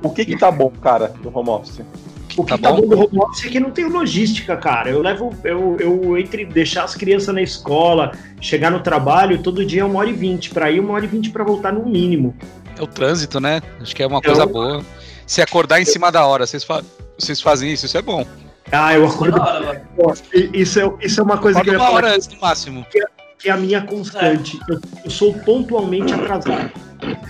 o 0.02 0.10
que 0.10 0.24
que 0.24 0.38
tá 0.38 0.50
bom, 0.50 0.70
cara, 0.70 1.08
do 1.08 1.36
home 1.36 1.50
office? 1.50 1.82
O 2.36 2.44
que 2.44 2.50
Tá 2.50 2.58
tá, 2.58 2.72
bom? 2.72 2.82
bom 2.82 2.88
do 2.88 2.98
home 2.98 3.18
office 3.18 3.46
é 3.46 3.48
que 3.48 3.58
não 3.60 3.70
tem 3.70 3.86
logística, 3.88 4.56
cara. 4.56 4.90
Eu 4.90 5.00
levo, 5.00 5.34
eu, 5.42 5.76
eu 5.80 6.18
entre 6.18 6.44
deixar 6.44 6.84
as 6.84 6.94
crianças 6.94 7.34
na 7.34 7.40
escola, 7.40 8.12
chegar 8.40 8.70
no 8.70 8.80
trabalho, 8.80 9.42
todo 9.42 9.64
dia 9.64 9.80
é 9.80 9.84
uma 9.84 9.98
hora 10.00 10.10
e 10.10 10.12
vinte 10.12 10.50
pra 10.50 10.70
ir, 10.70 10.78
uma 10.80 10.92
hora 10.94 11.04
e 11.04 11.08
vinte 11.08 11.30
pra 11.30 11.42
voltar 11.44 11.72
no 11.72 11.86
mínimo. 11.86 12.36
É 12.78 12.82
o 12.82 12.86
trânsito, 12.86 13.40
né? 13.40 13.62
Acho 13.80 13.96
que 13.96 14.02
é 14.02 14.06
uma 14.06 14.18
Eu- 14.18 14.22
coisa 14.22 14.44
boa. 14.46 14.84
Se 15.26 15.40
acordar 15.40 15.80
em 15.80 15.84
cima 15.86 16.12
da 16.12 16.26
hora, 16.26 16.46
vocês, 16.46 16.62
fa- 16.62 16.82
vocês 17.18 17.40
fazem 17.40 17.72
isso, 17.72 17.86
isso 17.86 17.96
é 17.96 18.02
bom. 18.02 18.24
Ah, 18.70 18.92
eu 18.94 19.06
acordo. 19.06 19.36
Da 19.38 19.44
hora, 19.44 19.82
mano. 19.96 20.14
Isso 20.52 20.78
é, 20.80 20.92
isso 21.00 21.20
é 21.20 21.24
uma 21.24 21.38
coisa 21.38 21.60
que 21.62 21.68
eu 21.70 21.72
ia 21.72 21.78
uma 21.78 21.86
falar 21.86 21.96
hora 21.96 22.14
antes, 22.14 22.28
no 22.28 22.38
máximo. 22.40 22.86
que 23.38 23.48
é 23.48 23.52
a 23.52 23.56
minha 23.56 23.80
constante. 23.82 24.58
Eu, 24.68 24.78
eu 25.04 25.10
sou 25.10 25.32
pontualmente 25.32 26.12
atrasado. 26.12 26.70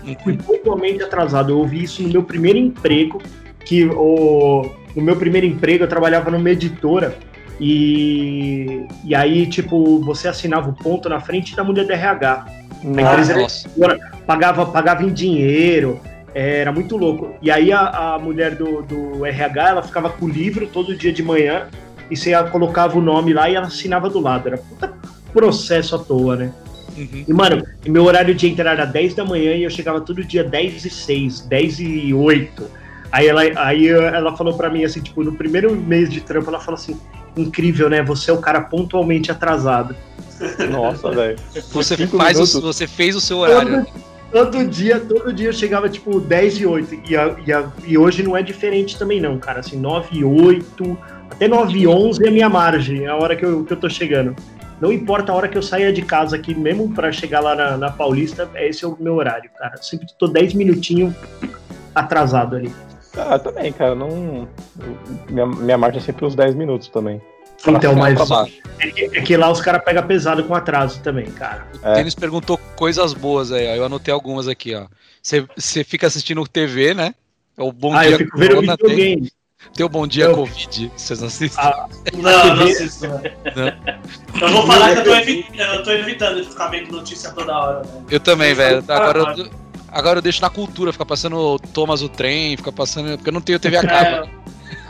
Eu 0.07 0.17
fui 0.25 0.37
pontualmente 0.37 1.03
atrasado. 1.03 1.53
Eu 1.53 1.59
ouvi 1.59 1.85
isso 1.85 2.03
no 2.03 2.09
meu 2.09 2.23
primeiro 2.23 2.59
emprego, 2.59 3.21
que 3.65 3.85
o, 3.87 4.71
no 4.97 5.03
meu 5.03 5.15
primeiro 5.17 5.47
emprego 5.47 5.85
eu 5.85 5.89
trabalhava 5.89 6.31
numa 6.31 6.51
editora. 6.51 7.17
E, 7.61 8.87
e 9.05 9.15
aí, 9.15 9.47
tipo, 9.47 10.01
você 10.01 10.29
assinava 10.29 10.69
o 10.71 10.73
ponto 10.73 11.09
na 11.09 11.21
frente 11.21 11.55
da 11.55 11.63
mulher 11.63 11.87
do 11.87 11.93
RH. 11.93 12.47
empresa 12.83 13.33
era- 13.33 13.43
Nossa. 13.43 13.69
pagava, 14.27 14.67
pagava 14.67 15.03
em 15.05 15.13
dinheiro, 15.13 16.01
é, 16.35 16.61
era 16.61 16.73
muito 16.73 16.97
louco. 16.97 17.35
E 17.41 17.51
aí 17.51 17.73
a, 17.73 18.15
a 18.15 18.19
mulher 18.19 18.55
do, 18.55 18.83
do 18.83 19.25
RH, 19.25 19.69
ela 19.69 19.83
ficava 19.83 20.11
com 20.11 20.27
o 20.27 20.29
livro 20.29 20.67
todo 20.67 20.95
dia 20.97 21.13
de 21.13 21.23
manhã, 21.23 21.69
e 22.11 22.17
você 22.17 22.33
colocava 22.51 22.99
o 22.99 23.03
nome 23.03 23.33
lá 23.33 23.49
e 23.49 23.55
ela 23.55 23.67
assinava 23.67 24.09
do 24.09 24.21
lado. 24.21 24.47
Era 24.49 24.59
puta 24.59 24.93
processo 25.33 25.97
à 25.97 25.99
toa, 25.99 26.37
né? 26.37 26.53
Uhum. 26.97 27.25
E, 27.29 27.33
mano, 27.33 27.63
meu 27.87 28.05
horário 28.05 28.35
de 28.35 28.47
entrar 28.49 28.73
era 28.73 28.85
10 28.85 29.15
da 29.15 29.25
manhã 29.25 29.53
e 29.53 29.65
eu 29.65 29.71
chegava 29.71 30.01
todo 30.01 30.25
dia 30.25 30.43
10 30.45 30.85
e 30.85 30.91
6, 30.91 31.41
10 31.41 31.81
e 31.81 32.15
8. 32.15 32.86
Aí 33.13 33.27
ela, 33.29 33.43
aí 33.57 33.89
ela 33.89 34.37
falou 34.37 34.55
pra 34.57 34.69
mim 34.69 34.85
assim, 34.85 35.01
tipo, 35.01 35.23
no 35.23 35.33
primeiro 35.33 35.75
mês 35.75 36.11
de 36.11 36.21
trampo, 36.21 36.49
ela 36.51 36.61
falou 36.61 36.79
assim, 36.79 36.99
incrível, 37.37 37.89
né? 37.89 38.03
Você 38.03 38.31
é 38.31 38.35
o 38.35 38.39
cara 38.39 38.61
pontualmente 38.61 39.31
atrasado. 39.31 39.95
Nossa, 40.71 41.11
velho. 41.11 41.39
Você, 41.73 41.97
faz 42.07 42.39
o, 42.57 42.61
você 42.61 42.87
fez 42.87 43.17
o 43.17 43.21
seu 43.21 43.39
horário. 43.39 43.87
Todo, 44.31 44.51
todo 44.51 44.65
dia, 44.67 45.01
todo 45.01 45.33
dia 45.33 45.49
eu 45.49 45.53
chegava, 45.53 45.89
tipo, 45.89 46.21
10 46.21 46.59
e 46.61 46.67
8. 46.67 46.99
E, 47.09 47.17
a- 47.17 47.37
e, 47.47 47.53
a- 47.53 47.71
e 47.87 47.97
hoje 47.97 48.23
não 48.23 48.37
é 48.37 48.43
diferente 48.43 48.99
também, 48.99 49.21
não, 49.21 49.39
cara. 49.39 49.61
Assim, 49.61 49.79
9 49.79 50.09
e 50.19 50.25
8, 50.25 50.99
até 51.31 51.49
9 51.49 51.79
e 51.79 51.87
11 51.87 52.25
é 52.25 52.29
a 52.29 52.33
minha 52.33 52.49
margem, 52.49 53.05
é 53.05 53.09
a 53.09 53.17
hora 53.17 53.35
que 53.37 53.45
eu, 53.45 53.65
que 53.65 53.73
eu 53.73 53.77
tô 53.77 53.89
chegando. 53.89 54.35
Não 54.79 54.93
importa 54.93 55.33
a 55.33 55.35
hora 55.35 55.49
que 55.49 55.57
eu 55.57 55.63
saia 55.63 55.91
de 55.91 56.03
casa 56.03 56.37
aqui, 56.37 56.55
mesmo 56.55 56.93
pra 56.93 57.11
chegar 57.11 57.41
lá 57.41 57.55
na, 57.55 57.77
na 57.79 57.91
Paulista, 57.91 58.47
esse 58.57 58.85
é 58.85 58.89
o 58.89 58.95
meu 59.01 59.15
horário, 59.15 59.49
cara. 59.59 59.77
Eu 59.77 59.83
sempre 59.83 60.07
tô 60.19 60.27
10 60.27 60.53
minutinhos 60.53 61.15
atrasado 61.95 62.57
ali. 62.57 62.71
Ah, 63.17 63.39
também, 63.39 63.73
cara, 63.73 63.95
não. 63.95 64.49
Minha, 65.29 65.47
minha 65.47 65.79
marcha 65.79 65.99
é 65.99 66.01
sempre 66.03 66.25
uns 66.27 66.35
10 66.35 66.55
minutos 66.55 66.89
também. 66.89 67.21
Então, 67.67 67.95
mas 67.97 68.19
é 68.79 68.87
que, 68.91 69.05
é 69.19 69.21
que 69.23 69.37
lá 69.37 69.51
os 69.51 69.61
caras 69.61 69.83
pegam 69.83 70.07
pesado 70.07 70.45
com 70.45 70.55
atraso 70.55 71.01
também, 71.01 71.25
cara. 71.27 71.67
O 71.83 71.89
É. 71.89 71.95
Denis 71.95 72.15
perguntou 72.15 72.59
coisas 72.77 73.15
boas 73.15 73.51
aí, 73.51 73.67
ó. 73.67 73.75
Eu 73.75 73.85
anotei 73.87 74.13
algumas 74.13 74.47
aqui, 74.47 74.75
ó. 74.75 74.87
Você- 75.23 75.47
Você 75.57 75.83
fica 75.83 76.07
assistindo 76.07 76.47
TV, 76.47 76.93
né? 76.95 77.15
É 77.57 77.63
o 77.63 77.73
Bom 77.73 77.95
ah, 77.95 78.03
Dia 78.03 78.11
eu 78.13 78.19
fico 78.19 78.39
vendo 78.39 78.61
videogame. 78.61 79.33
tem 79.75 79.87
o 79.87 79.89
Bom 79.89 80.07
Dia 80.07 80.27
Eu- 80.27 80.35
Covid. 80.35 80.93
Vocês 80.95 81.19
não 81.21 81.29
assistem? 81.29 81.65
Ah, 81.65 81.89
Não, 82.15 82.57
não 82.57 82.65
assisto. 82.65 83.09
né? 83.09 83.79
Eu 84.41 84.49
vou 84.51 84.67
falar 84.67 84.93
que 84.93 84.99
eu 85.01 85.05
tô, 85.05 85.15
evi- 85.17 85.47
eu 85.59 85.83
tô 85.83 85.91
evitando 85.93 86.43
de 86.43 86.49
ficar 86.51 86.69
vendo 86.69 86.93
notícia 86.93 87.31
toda 87.33 87.59
hora. 87.59 87.81
né? 87.83 88.05
Eu 88.11 88.21
também, 88.21 88.53
velho. 88.53 88.85
Agora, 88.87 89.35
eu, 89.39 89.49
agora 89.97 90.19
eu 90.19 90.23
deixo 90.23 90.41
na 90.43 90.51
cultura, 90.51 90.93
fica 90.93 91.05
passando 91.07 91.59
Thomas 91.73 92.03
o 92.03 92.09
trem, 92.09 92.57
fica 92.57 92.71
passando. 92.73 93.17
Porque 93.17 93.29
eu 93.31 93.33
não 93.35 93.41
tenho 93.41 93.59
TV 93.59 93.77
a 93.77 93.87
cabo. 93.87 94.29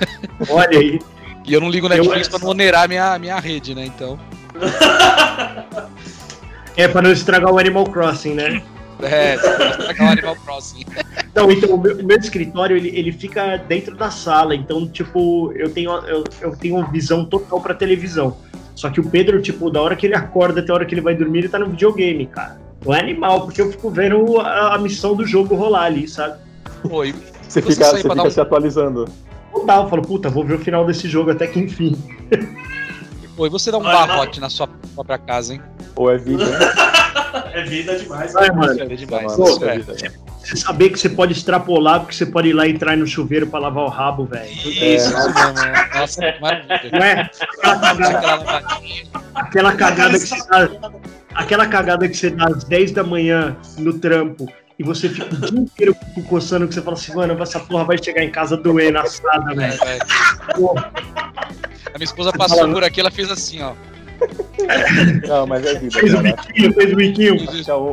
É, 0.01 0.53
olha 0.53 0.79
aí. 0.79 0.99
E 1.47 1.55
eu 1.55 1.61
não 1.61 1.71
ligo 1.71 1.87
Eu- 1.87 1.91
Netflix 1.91 2.29
pra 2.29 2.39
não 2.41 2.49
onerar 2.49 2.89
minha, 2.89 3.19
minha 3.19 3.39
rede, 3.39 3.75
né? 3.75 3.87
Então. 3.87 4.19
É 6.77 6.87
pra 6.87 7.01
não 7.01 7.11
estragar 7.11 7.51
o 7.51 7.59
Animal 7.59 7.85
Crossing, 7.87 8.35
né? 8.35 8.63
É, 9.03 9.35
estragar 9.37 10.09
o 10.09 10.13
Animal 10.13 10.37
Crossing. 10.37 10.85
Não, 11.35 11.51
então 11.51 11.71
o 11.75 11.81
meu, 11.81 11.99
o 11.99 12.05
meu 12.05 12.19
escritório 12.19 12.77
ele, 12.77 12.89
ele 12.95 13.13
fica 13.13 13.57
dentro 13.57 13.95
da 13.97 14.11
sala, 14.11 14.55
então 14.55 14.87
tipo 14.87 15.53
eu 15.55 15.71
tenho 15.71 15.91
eu, 16.07 16.25
eu 16.41 16.57
tenho 16.57 16.87
visão 16.91 17.25
total 17.25 17.61
pra 17.63 17.75
televisão. 17.75 18.37
Só 18.75 18.91
que 18.91 19.01
o 19.01 19.09
Pedro 19.09 19.41
tipo 19.41 19.71
da 19.71 19.81
hora 19.81 19.97
que 19.97 20.07
ele 20.07 20.15
acorda 20.15 20.61
até 20.61 20.71
a 20.71 20.75
hora 20.75 20.85
que 20.85 20.95
ele 20.95 21.01
vai 21.01 21.15
dormir 21.15 21.41
ele 21.41 21.49
tá 21.49 21.59
no 21.59 21.71
videogame, 21.71 22.27
cara. 22.27 22.59
É 22.85 22.99
animal 22.99 23.43
porque 23.43 23.61
eu 23.61 23.71
fico 23.71 23.91
vendo 23.91 24.41
a, 24.41 24.75
a 24.75 24.79
missão 24.79 25.15
do 25.15 25.27
jogo 25.27 25.55
rolar 25.55 25.85
ali, 25.85 26.07
sabe? 26.09 26.39
Pô, 26.89 27.05
e 27.05 27.13
Você 27.13 27.61
Você 27.61 27.63
fica, 27.63 27.85
você 27.87 28.03
fica 28.03 28.23
um- 28.23 28.31
se 28.31 28.41
atualizando. 28.41 29.07
Total, 29.53 29.85
eu 29.85 29.89
falo 29.89 30.03
puta, 30.03 30.29
vou 30.29 30.45
ver 30.45 30.55
o 30.55 30.59
final 30.59 30.85
desse 30.85 31.09
jogo 31.09 31.31
até 31.31 31.47
que 31.47 31.59
enfim. 31.59 31.97
Pô, 33.37 33.47
e 33.47 33.51
você 33.51 33.71
dá 33.71 33.79
um 33.79 33.83
Olha, 33.83 33.93
barrote 34.07 34.41
na 34.41 34.49
sua 34.51 34.69
própria 34.95 35.19
casa, 35.19 35.55
hein? 35.55 35.63
Ou 35.95 36.11
é 36.11 36.17
vida, 36.19 36.45
né? 36.45 36.59
é 37.55 37.63
vida 37.65 37.97
demais. 37.99 38.35
Ai, 38.37 38.51
mano, 38.51 38.81
é 38.81 38.87
demais. 38.87 39.37
Mano, 39.39 39.45
Isso 39.51 39.65
é. 39.65 39.79
vida, 39.79 39.93
né? 39.95 40.11
você 40.47 40.57
saber 40.57 40.91
que 40.91 40.99
você 40.99 41.09
pode 41.09 41.33
extrapolar 41.33 42.01
porque 42.01 42.15
você 42.15 42.25
pode 42.27 42.49
ir 42.49 42.53
lá 42.53 42.67
e 42.69 42.71
entrar 42.71 42.97
no 42.97 43.07
chuveiro 43.07 43.47
pra 43.49 43.59
lavar 43.59 43.85
o 43.85 43.89
rabo, 43.89 44.27
velho. 44.27 44.49
Isso, 44.49 45.13
mesmo. 45.13 45.53
né? 45.55 45.89
Nossa, 45.95 46.21
maravilha. 46.41 46.91
Não 46.93 46.99
é? 47.05 47.31
Aquela 47.41 47.79
cagada, 47.79 48.67
Aquela 49.35 49.73
cagada 49.73 50.13
que 50.19 50.27
você 50.27 50.49
dá, 50.49 50.69
aquela 51.37 51.67
cagada 51.67 52.09
que 52.09 52.17
você 52.17 52.31
dá 52.31 52.47
às 52.47 52.65
10 52.65 52.93
da 52.93 53.05
manhã 53.05 53.57
no 53.79 53.99
trampo 53.99 54.47
e 54.79 54.83
você 54.83 55.09
fica 55.09 55.35
o 55.35 55.39
dia 55.41 55.59
inteiro 55.61 55.97
coçando 56.29 56.67
que 56.69 56.75
você 56.75 56.83
fala 56.83 56.97
assim, 56.97 57.15
mano, 57.15 57.43
essa 57.43 57.59
porra 57.61 57.85
vai 57.85 58.03
chegar 58.03 58.23
em 58.23 58.31
casa 58.31 58.57
doendo 58.57 58.99
assada, 58.99 59.53
É, 59.53 59.55
velho. 59.55 59.79
velho. 59.79 60.01
Porra. 60.55 60.91
A 61.95 61.99
minha 61.99 62.05
esposa 62.05 62.33
passou 62.33 62.69
por 62.71 62.85
aqui, 62.85 63.01
ela 63.01 63.11
fez 63.11 63.31
assim, 63.31 63.63
ó. 63.63 63.73
Não, 65.29 65.47
mas 65.47 65.65
é 65.67 65.79
vida, 65.79 65.99
Fez 65.99 66.13
o 66.13 66.17
cara. 66.23 66.37
biquinho, 66.37 66.73
fez 66.75 66.93
o 66.93 66.97
biquinho. 66.97 67.35
Acho 67.49 67.65
que 67.65 67.71
é 67.71 67.75
o, 67.75 67.91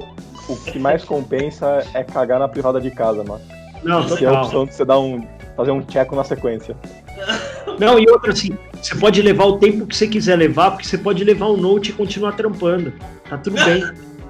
o 0.49 0.55
que 0.65 0.79
mais 0.79 1.03
compensa 1.03 1.85
é 1.93 2.03
cagar 2.03 2.39
na 2.39 2.47
privada 2.47 2.79
de 2.81 2.91
casa, 2.91 3.23
mano. 3.23 3.41
Não, 3.83 4.05
Que 4.15 4.25
é 4.25 4.29
a 4.29 4.41
opção 4.41 4.65
de 4.65 4.73
você 4.73 4.85
dar 4.85 4.99
um. 4.99 5.25
fazer 5.55 5.71
um 5.71 5.83
checo 5.89 6.15
na 6.15 6.23
sequência. 6.23 6.75
Não, 7.79 7.97
e 7.99 8.09
outra 8.09 8.31
assim, 8.31 8.57
você 8.81 8.95
pode 8.95 9.21
levar 9.21 9.45
o 9.45 9.57
tempo 9.57 9.85
que 9.87 9.95
você 9.95 10.07
quiser 10.07 10.35
levar, 10.35 10.71
porque 10.71 10.85
você 10.87 10.97
pode 10.97 11.23
levar 11.23 11.47
o 11.47 11.57
note 11.57 11.89
e 11.91 11.93
continuar 11.93 12.33
trampando. 12.33 12.93
Tá 13.29 13.37
tudo 13.37 13.55
bem. 13.63 13.83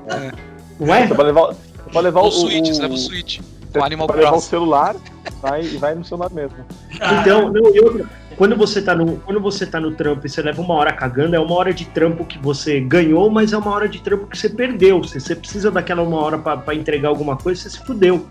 É. 0.08 0.32
Não 0.80 0.94
é? 0.94 1.08
Você 1.08 1.14
pode 1.16 1.28
levar, 1.28 1.48
você 1.48 1.90
pode 1.92 2.04
levar 2.06 2.22
o. 2.22 2.28
o 2.28 2.32
Switch, 2.32 2.70
o- 2.70 2.74
você 2.74 2.82
leva 2.82 2.94
o 2.94 2.98
Switch. 2.98 3.40
você 3.40 3.80
O 3.80 3.84
Animal 3.84 4.08
pode 4.08 4.20
levar 4.20 4.36
o 4.36 4.42
celular 4.42 4.96
vai, 5.42 5.64
e 5.64 5.78
vai 5.78 5.96
no 5.96 6.04
celular 6.06 6.30
mesmo. 6.32 6.58
Então, 7.22 7.52
não, 7.52 7.74
e 7.76 7.80
outra, 7.80 8.06
quando 8.38 8.56
você 8.56 8.82
tá 8.82 8.94
no, 8.96 9.18
quando 9.18 9.40
você 9.40 9.66
tá 9.66 9.80
no 9.80 9.92
trampo 9.92 10.26
e 10.26 10.30
você 10.30 10.42
leva 10.42 10.62
uma 10.62 10.74
hora 10.76 10.94
cagando, 10.94 11.36
é 11.36 11.40
uma 11.40 11.56
hora 11.56 11.74
de 11.74 11.86
trampo 11.86 12.24
que 12.26 12.38
você 12.38 12.80
ganhou, 12.80 13.30
mas 13.32 13.52
é 13.54 13.58
uma 13.58 13.72
hora 13.72 13.88
de 13.90 14.00
trampo 14.02 14.28
que 14.28 14.38
você 14.38 14.50
perdeu. 14.50 15.04
Se 15.04 15.20
você 15.20 15.36
precisa 15.36 15.72
daquela 15.72 16.02
uma 16.04 16.18
hora 16.22 16.38
pra 16.38 16.58
pra 16.58 16.76
entregar 16.76 17.10
alguma 17.10 17.36
coisa, 17.36 17.62
você 17.62 17.70
se 17.72 17.80
fudeu. 17.86 18.26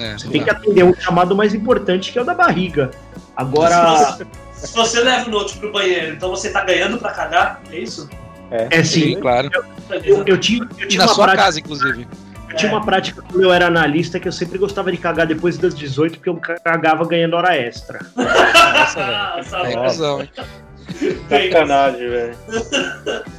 É, 0.00 0.12
Você 0.18 0.28
tem 0.28 0.42
que 0.44 0.50
atender 0.50 0.84
um 0.84 0.94
chamado 0.94 1.34
mais 1.34 1.54
importante 1.54 2.12
que 2.12 2.18
é 2.18 2.22
o 2.22 2.24
da 2.24 2.34
barriga. 2.34 2.90
Agora, 3.36 4.18
Se 4.58 4.74
você 4.74 5.00
leva 5.00 5.28
o 5.28 5.30
note 5.30 5.56
pro 5.58 5.72
banheiro, 5.72 6.14
então 6.14 6.30
você 6.30 6.50
tá 6.50 6.64
ganhando 6.64 6.98
pra 6.98 7.12
cagar, 7.12 7.62
é 7.70 7.78
isso? 7.78 8.08
é 8.50 8.82
Sim, 8.82 9.12
assim, 9.12 9.20
claro. 9.20 9.50
eu, 10.04 10.24
eu 10.26 10.38
tinha, 10.38 10.66
eu 10.78 10.88
tinha 10.88 10.98
na 10.98 11.06
uma 11.06 11.14
sua 11.14 11.24
prática. 11.24 11.44
casa, 11.44 11.60
inclusive. 11.60 12.08
Eu 12.50 12.56
tinha 12.56 12.72
uma 12.72 12.84
prática 12.84 13.22
quando 13.22 13.42
eu 13.42 13.52
era 13.52 13.66
analista 13.66 14.18
que 14.18 14.26
eu 14.26 14.32
sempre 14.32 14.56
gostava 14.58 14.90
de 14.90 14.96
cagar 14.96 15.26
depois 15.26 15.58
das 15.58 15.74
18, 15.74 16.14
porque 16.18 16.30
eu 16.30 16.40
cagava 16.64 17.06
ganhando 17.06 17.34
hora 17.34 17.54
extra. 17.56 18.00
Nossa, 18.16 19.04
velho. 19.04 19.38
É 19.38 19.42
sabe? 19.42 19.76
cuzão, 19.76 20.20
hein? 20.22 20.30
Sacanagem, 21.28 22.08
velho. 22.08 22.38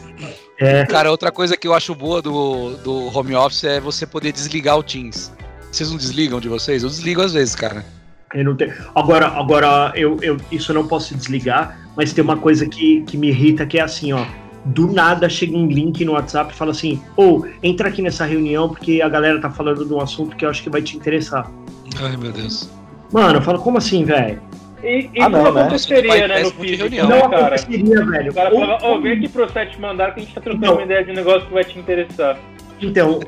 É, 0.62 0.86
Cara, 0.86 1.10
outra 1.10 1.32
coisa 1.32 1.56
que 1.56 1.66
eu 1.66 1.74
acho 1.74 1.96
boa 1.96 2.22
do, 2.22 2.76
do 2.84 3.18
home 3.18 3.34
office 3.34 3.64
é 3.64 3.80
você 3.80 4.06
poder 4.06 4.34
desligar 4.34 4.78
o 4.78 4.84
Teams. 4.84 5.32
Vocês 5.72 5.90
não 5.90 5.98
desligam 5.98 6.42
de 6.42 6.50
vocês? 6.50 6.84
Eu 6.84 6.90
desligo 6.90 7.22
às 7.22 7.32
vezes, 7.32 7.56
cara. 7.56 7.86
Eu 8.34 8.44
não 8.46 8.56
tenho. 8.56 8.74
Agora, 8.96 9.28
agora 9.28 9.92
eu, 9.96 10.18
eu, 10.22 10.38
isso 10.52 10.72
eu 10.72 10.76
não 10.76 10.88
posso 10.88 11.16
desligar, 11.16 11.80
mas 11.96 12.14
tem 12.14 12.24
uma 12.24 12.38
coisa 12.38 12.68
que, 12.68 13.02
que 13.02 13.18
me 13.18 13.30
irrita 13.30 13.66
que 13.66 13.80
é 13.80 13.82
assim, 13.82 14.14
ó. 14.14 14.26
Do 14.66 14.92
nada 14.92 15.30
chega 15.30 15.56
um 15.58 15.68
link 15.68 16.04
no 16.04 16.12
WhatsApp 16.14 16.54
e 16.54 16.56
fala 16.56 16.72
assim: 16.72 17.02
ou 17.16 17.48
entra 17.64 17.88
aqui 17.90 18.02
nessa 18.02 18.26
reunião 18.26 18.68
porque 18.70 19.02
a 19.02 19.08
galera 19.10 19.40
tá 19.40 19.50
falando 19.50 19.86
de 19.86 19.94
um 19.94 20.02
assunto 20.02 20.36
que 20.36 20.46
eu 20.46 20.50
acho 20.50 20.62
que 20.62 20.70
vai 20.70 20.82
te 20.82 20.98
interessar. 20.98 21.50
Ai, 22.02 22.18
meu 22.18 22.32
Deus. 22.32 22.70
Mano, 23.12 23.38
eu 23.38 23.42
falo, 23.42 23.60
como 23.60 23.78
assim, 23.78 24.04
velho? 24.04 24.40
E 24.84 25.00
isso 25.00 25.10
Ah, 25.22 25.30
não, 25.30 25.44
não, 25.46 25.54
né? 25.54 25.62
aconteceria, 25.62 26.28
né, 26.28 26.44
no 26.44 26.52
físico, 26.52 26.84
reunião, 26.84 27.08
né, 27.10 27.16
Não 27.22 27.30
cara? 27.30 27.56
aconteceria, 27.56 28.06
velho. 28.06 28.32
O 28.32 28.36
cara 28.36 28.54
Ou- 28.54 28.60
falava, 28.62 28.86
ó, 28.86 29.00
vem 29.00 29.14
aqui 29.14 29.28
pro 29.30 29.50
sétimo 29.52 29.88
andar 29.88 30.14
que 30.14 30.20
a 30.20 30.24
gente 30.24 30.36
tá 30.36 30.42
trocando 30.42 30.66
Não. 30.66 30.74
uma 30.76 30.84
ideia 30.84 31.04
de 31.04 31.14
negócio 31.14 31.48
que 31.48 31.54
vai 31.54 31.64
te 31.64 31.80
interessar. 31.80 32.38
Então, 32.82 33.20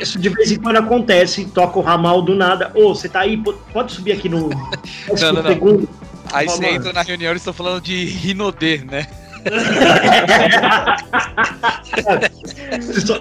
isso 0.00 0.18
de 0.18 0.28
vez 0.28 0.50
em 0.52 0.56
quando 0.58 0.76
acontece, 0.76 1.44
toca 1.46 1.78
o 1.78 1.82
ramal 1.82 2.22
do 2.22 2.34
nada. 2.34 2.70
Ô, 2.74 2.94
você 2.94 3.08
tá 3.08 3.20
aí, 3.20 3.36
po- 3.36 3.54
pode 3.72 3.92
subir 3.92 4.12
aqui 4.12 4.28
no. 4.28 4.48
Não, 5.20 5.32
não, 5.32 5.42
não. 5.42 5.50
segundo. 5.50 5.88
Aí 6.32 6.46
você 6.46 6.66
entra 6.66 6.92
na 6.92 7.02
reunião 7.02 7.30
e 7.30 7.32
eles 7.32 7.42
estão 7.42 7.54
falando 7.54 7.80
de 7.82 8.04
Rinodê, 8.04 8.78
né? 8.78 9.06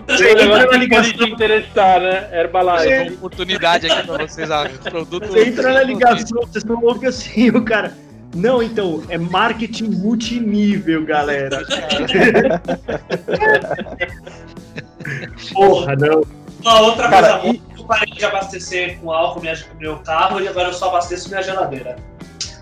Você 0.07 0.32
entra 0.32 0.65
na 0.65 0.78
ligação. 0.78 1.13
te 1.13 1.30
interessar, 1.30 1.99
né? 2.01 2.28
Herbalife. 2.32 2.88
Uma 3.09 3.11
oportunidade 3.13 3.86
aqui 3.88 4.07
pra 4.07 4.26
vocês, 4.26 4.49
ah, 4.49 4.67
produto. 4.84 5.28
Você 5.28 5.49
entra 5.49 5.71
na 5.73 5.84
ligação, 5.84 6.41
vocês 6.41 6.63
não 6.63 6.84
ouvem 6.84 7.09
assim, 7.09 7.49
o 7.49 7.63
cara. 7.63 7.93
Não, 8.34 8.61
então, 8.61 9.03
é 9.07 9.17
marketing 9.17 9.86
multinível, 9.91 11.05
galera. 11.05 11.61
Porra, 15.53 15.95
não. 15.95 16.23
Uma 16.66 16.80
outra 16.82 17.09
Cara, 17.09 17.39
coisa 17.39 17.53
boa, 17.59 17.78
eu 17.78 17.84
parei 17.86 18.13
de 18.13 18.26
abastecer 18.26 18.97
com 18.99 19.11
álcool 19.11 19.41
minha, 19.41 19.55
meu 19.80 19.97
carro 19.97 20.41
e 20.41 20.47
agora 20.47 20.70
eu 20.70 20.74
só 20.74 20.89
abasteço 20.89 21.30
minha 21.30 21.43
geladeira. 21.43 21.95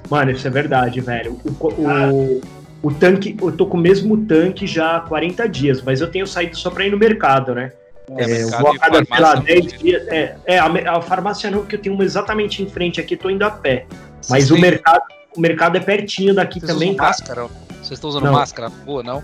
Mano, 0.10 0.32
isso 0.32 0.46
é 0.46 0.50
verdade, 0.50 1.00
velho. 1.00 1.40
O, 1.46 1.68
o, 1.68 2.42
o 2.84 2.94
tanque, 2.94 3.38
eu 3.42 3.52
tô 3.54 3.66
com 3.66 3.78
o 3.78 3.80
mesmo 3.80 4.18
tanque 4.26 4.68
já 4.68 4.98
há 4.98 5.00
40 5.00 5.48
dias, 5.48 5.82
mas 5.82 6.02
eu 6.02 6.12
tenho 6.12 6.28
saído 6.28 6.58
só 6.58 6.70
pra 6.70 6.86
ir 6.86 6.92
no 6.92 6.98
mercado, 6.98 7.56
né? 7.56 7.72
É, 8.18 8.24
É, 8.24 8.44
eu 8.44 8.50
vou 8.50 8.72
a 8.72 8.76
e 8.76 8.80
cada, 8.80 8.98
sei 8.98 9.06
lá, 9.20 9.32
farmácia, 9.32 9.56
10 9.56 9.66
né? 9.72 9.78
dias. 9.78 10.08
É, 10.10 10.36
é 10.46 10.60
a, 10.60 10.98
a 10.98 11.02
farmácia 11.02 11.50
não, 11.50 11.60
porque 11.60 11.78
eu 11.78 11.82
tenho 11.82 11.96
uma 11.96 12.04
exatamente 12.04 12.62
em 12.62 12.70
frente 12.70 13.00
aqui, 13.00 13.16
tô 13.16 13.30
indo 13.30 13.44
a 13.46 13.50
pé. 13.52 13.86
Mas 14.30 14.52
o 14.52 14.58
mercado, 14.58 15.02
o 15.36 15.40
mercado 15.40 15.78
é 15.78 15.80
pertinho 15.80 16.34
daqui 16.34 16.60
Vocês 16.60 16.74
também, 16.74 16.90
usam 16.90 16.98
cara. 16.98 17.10
máscara? 17.10 17.48
Vocês 17.70 17.92
estão 17.92 18.10
usando 18.10 18.24
Não. 18.26 18.34
máscara? 18.34 18.70
Boa, 18.86 19.02
não? 19.02 19.24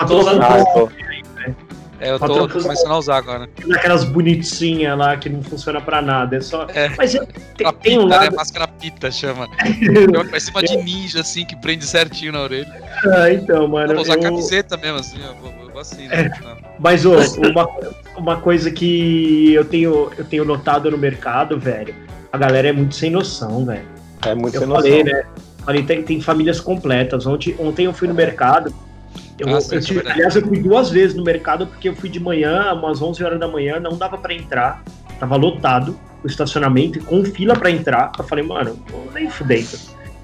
Eu 0.00 0.06
tô 0.06 0.20
usando 0.20 0.42
Ah, 0.42 0.58
eu 0.58 0.64
tô. 0.66 0.92
É, 2.02 2.10
eu 2.10 2.18
tô, 2.18 2.48
tô 2.48 2.60
começando 2.60 2.90
a 2.90 2.98
usar 2.98 3.16
agora. 3.16 3.48
aquelas 3.74 4.02
bonitinhas 4.02 4.98
lá 4.98 5.16
que 5.16 5.28
não 5.28 5.40
funciona 5.40 5.80
pra 5.80 6.02
nada. 6.02 6.36
É 6.36 6.40
só. 6.40 6.66
É. 6.74 6.88
Mas 6.98 7.14
é- 7.14 7.18
A 7.64 7.72
tem, 7.72 7.72
tem 7.74 7.98
um 7.98 8.02
pita, 8.02 8.18
né? 8.18 8.24
lado. 8.24 8.36
Máscara 8.36 8.66
pita, 8.66 9.10
chama. 9.12 9.46
Parece 10.28 10.50
uma 10.50 10.62
de 10.64 10.76
ninja, 10.78 11.20
assim, 11.20 11.44
que 11.44 11.54
prende 11.54 11.86
certinho 11.86 12.32
na 12.32 12.40
orelha. 12.40 12.82
Ah, 13.06 13.30
então, 13.32 13.62
Eu 13.62 13.68
mano. 13.68 13.92
vou 13.94 14.02
usar 14.02 14.14
eu- 14.14 14.20
camiseta 14.20 14.76
mesmo, 14.76 14.98
assim, 14.98 15.18
ó. 15.24 15.32
Vou, 15.40 15.52
vou 15.70 15.80
assim, 15.80 16.08
né? 16.08 16.28
Não. 16.42 16.56
Mas 16.80 17.06
ô, 17.06 17.12
uma, 17.48 17.68
uma 18.16 18.36
coisa 18.40 18.68
que 18.72 19.54
eu 19.54 19.64
tenho, 19.64 20.10
eu 20.18 20.24
tenho 20.24 20.44
notado 20.44 20.90
no 20.90 20.98
mercado, 20.98 21.56
velho, 21.58 21.94
a 22.32 22.36
galera 22.36 22.68
é 22.68 22.72
muito 22.72 22.96
sem 22.96 23.10
noção, 23.10 23.64
velho. 23.64 23.86
É 24.26 24.34
muito 24.34 24.54
Eu 24.56 24.60
sem 24.62 24.68
noção. 24.68 24.82
falei, 24.82 25.04
né? 25.04 25.22
Falei, 25.64 25.82
tem, 25.84 26.02
tem 26.02 26.20
famílias 26.20 26.60
completas. 26.60 27.24
Ontem, 27.28 27.54
ontem 27.60 27.84
eu 27.86 27.92
fui 27.94 28.08
no 28.08 28.14
mercado. 28.14 28.74
Eu, 29.42 29.56
Ah, 29.56 29.60
sim, 29.60 29.74
eu 29.74 29.78
é 29.78 29.80
tive- 29.82 29.94
verdade. 29.96 30.14
aliás, 30.18 30.36
eu 30.36 30.42
fui 30.46 30.58
duas 30.60 30.90
vezes 30.90 31.16
no 31.16 31.24
mercado 31.24 31.66
porque 31.66 31.88
eu 31.88 31.96
fui 31.96 32.08
de 32.08 32.20
manhã, 32.20 32.72
umas 32.72 33.02
11 33.02 33.24
horas 33.24 33.40
da 33.40 33.48
manhã, 33.48 33.80
não 33.80 33.96
dava 33.96 34.16
pra 34.16 34.32
entrar. 34.32 34.82
Tava 35.18 35.36
lotado 35.36 35.98
o 36.22 36.26
estacionamento 36.26 36.98
e 36.98 37.02
com 37.02 37.24
fila 37.24 37.54
pra 37.56 37.70
entrar. 37.70 38.12
Eu 38.18 38.24
falei, 38.24 38.44
mano, 38.44 38.78
nem 39.12 39.28
fudendo. 39.28 39.68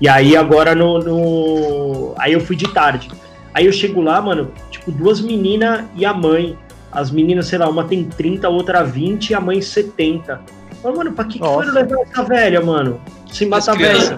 E 0.00 0.08
aí 0.08 0.36
agora 0.36 0.74
no, 0.74 0.98
no- 1.00 2.14
Aí 2.18 2.32
eu 2.32 2.40
fui 2.40 2.54
de 2.56 2.68
tarde. 2.72 3.10
Aí 3.52 3.66
eu 3.66 3.72
chego 3.72 4.00
lá, 4.00 4.20
mano, 4.22 4.52
tipo, 4.70 4.92
duas 4.92 5.20
meninas 5.20 5.84
e 5.96 6.04
a 6.04 6.12
mãe. 6.14 6.56
As 6.92 7.10
meninas, 7.10 7.46
sei 7.46 7.58
lá, 7.58 7.68
uma 7.68 7.84
tem 7.84 8.04
30, 8.04 8.46
a 8.46 8.50
outra 8.50 8.82
20 8.84 9.30
e 9.30 9.34
a 9.34 9.40
mãe 9.40 9.60
70. 9.60 10.40
Mas, 10.82 10.96
mano, 10.96 11.12
pra 11.12 11.24
que, 11.24 11.32
que 11.32 11.38
foram 11.44 11.72
levar 11.72 12.00
essa 12.02 12.22
velha, 12.22 12.60
mano? 12.60 13.00
Se 13.30 13.44
matar 13.44 13.76
criança. 13.76 14.14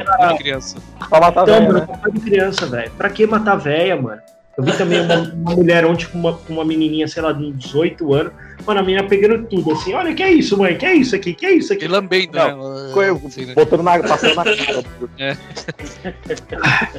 Pra 1.08 1.20
matar 1.20 1.42
Então, 1.42 1.54
velho, 1.54 1.66
mano, 1.66 1.78
né? 1.80 1.86
papai 1.86 2.12
de 2.12 2.20
criança, 2.20 2.66
velho. 2.66 2.90
Pra 2.96 3.08
que 3.08 3.26
matar 3.26 3.56
velha, 3.56 4.00
mano? 4.00 4.20
Eu 4.60 4.72
vi 4.72 4.78
também 4.78 5.00
uma, 5.00 5.16
uma 5.16 5.56
mulher 5.56 5.84
ontem 5.84 6.06
com 6.06 6.18
uma, 6.18 6.38
uma 6.48 6.64
menininha, 6.64 7.08
sei 7.08 7.22
lá, 7.22 7.32
de 7.32 7.44
uns 7.44 7.58
18 7.58 8.14
anos. 8.14 8.32
Mano, 8.66 8.80
a 8.80 8.82
menina 8.82 9.06
pegando 9.08 9.46
tudo, 9.46 9.72
assim. 9.72 9.94
Olha, 9.94 10.14
que 10.14 10.22
é 10.22 10.32
isso, 10.32 10.56
mãe? 10.58 10.76
Que 10.76 10.86
é 10.86 10.94
isso 10.94 11.16
aqui? 11.16 11.32
Que 11.34 11.46
é 11.46 11.52
isso 11.54 11.72
aqui? 11.72 11.84
E 11.84 11.88
lambendo, 11.88 12.36
Não, 12.36 12.74
né? 12.74 12.90
Assim, 13.26 13.46
né? 13.46 13.54
Botando 13.54 13.82
na, 13.82 13.98
passando 14.00 14.34
na 14.36 14.44
cara. 16.48 16.90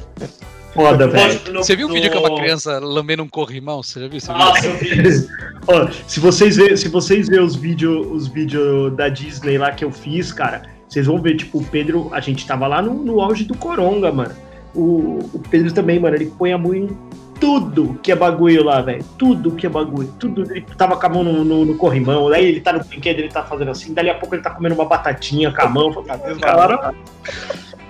Foda, 0.74 1.08
velho. 1.08 1.54
No- 1.54 1.64
Você 1.64 1.76
viu 1.76 1.86
o 1.86 1.90
no- 1.90 1.96
vídeo 1.96 2.10
que 2.10 2.18
é 2.18 2.20
uma 2.20 2.36
criança 2.36 2.80
lambendo 2.80 3.24
um 3.24 3.28
corrimão? 3.28 3.84
Você 3.84 4.00
já 4.00 4.08
viu? 4.08 4.20
Nossa, 4.30 4.66
eu 4.66 4.78
vi 4.78 5.08
isso. 5.08 5.28
Ó, 5.68 5.88
se 6.08 6.20
vocês 6.20 6.56
verem 6.56 6.78
se 6.78 6.88
vocês 6.88 7.28
ver 7.28 7.42
os 7.42 7.56
vídeos 7.56 8.08
os 8.10 8.28
vídeo 8.28 8.90
da 8.92 9.10
Disney 9.10 9.58
lá 9.58 9.72
que 9.72 9.84
eu 9.84 9.92
fiz, 9.92 10.32
cara, 10.32 10.64
vocês 10.88 11.06
vão 11.06 11.22
ver, 11.22 11.36
tipo, 11.36 11.60
o 11.60 11.64
Pedro, 11.64 12.10
a 12.14 12.22
gente 12.22 12.48
tava 12.48 12.68
lá 12.68 12.82
no, 12.82 12.94
no 12.94 13.22
auge 13.22 13.44
do 13.44 13.56
Coronga, 13.56 14.12
mano. 14.12 14.34
O, 14.74 15.20
o 15.34 15.42
Pedro 15.50 15.74
também, 15.74 16.00
mano, 16.00 16.16
ele 16.16 16.28
põe 16.38 16.54
a 16.54 16.58
mão 16.58 16.74
em 16.74 16.90
tudo 17.42 18.00
que 18.04 18.12
é 18.12 18.16
bagulho 18.16 18.64
lá, 18.64 18.82
velho. 18.82 19.04
Tudo 19.18 19.52
que 19.52 19.66
é 19.66 19.70
bagulho. 19.70 20.14
Tudo. 20.20 20.44
Ele 20.44 20.64
tava 20.78 20.96
com 20.96 21.06
a 21.08 21.10
mão 21.10 21.24
no, 21.24 21.44
no, 21.44 21.66
no 21.66 21.76
corrimão, 21.76 22.30
daí 22.30 22.46
ele 22.46 22.62
tá 22.62 22.72
no 22.72 22.84
brinquedo, 22.86 23.18
ele 23.20 23.30
tá 23.30 23.44
fazendo 23.44 23.72
assim, 23.72 23.94
dali 23.94 24.10
a 24.12 24.14
pouco 24.16 24.36
ele 24.36 24.44
tá 24.44 24.52
comendo 24.52 24.76
uma 24.76 24.86
batatinha 24.86 25.52
com 25.52 25.62
a 25.62 25.68
mão. 25.68 25.92
"Cara, 26.40 26.94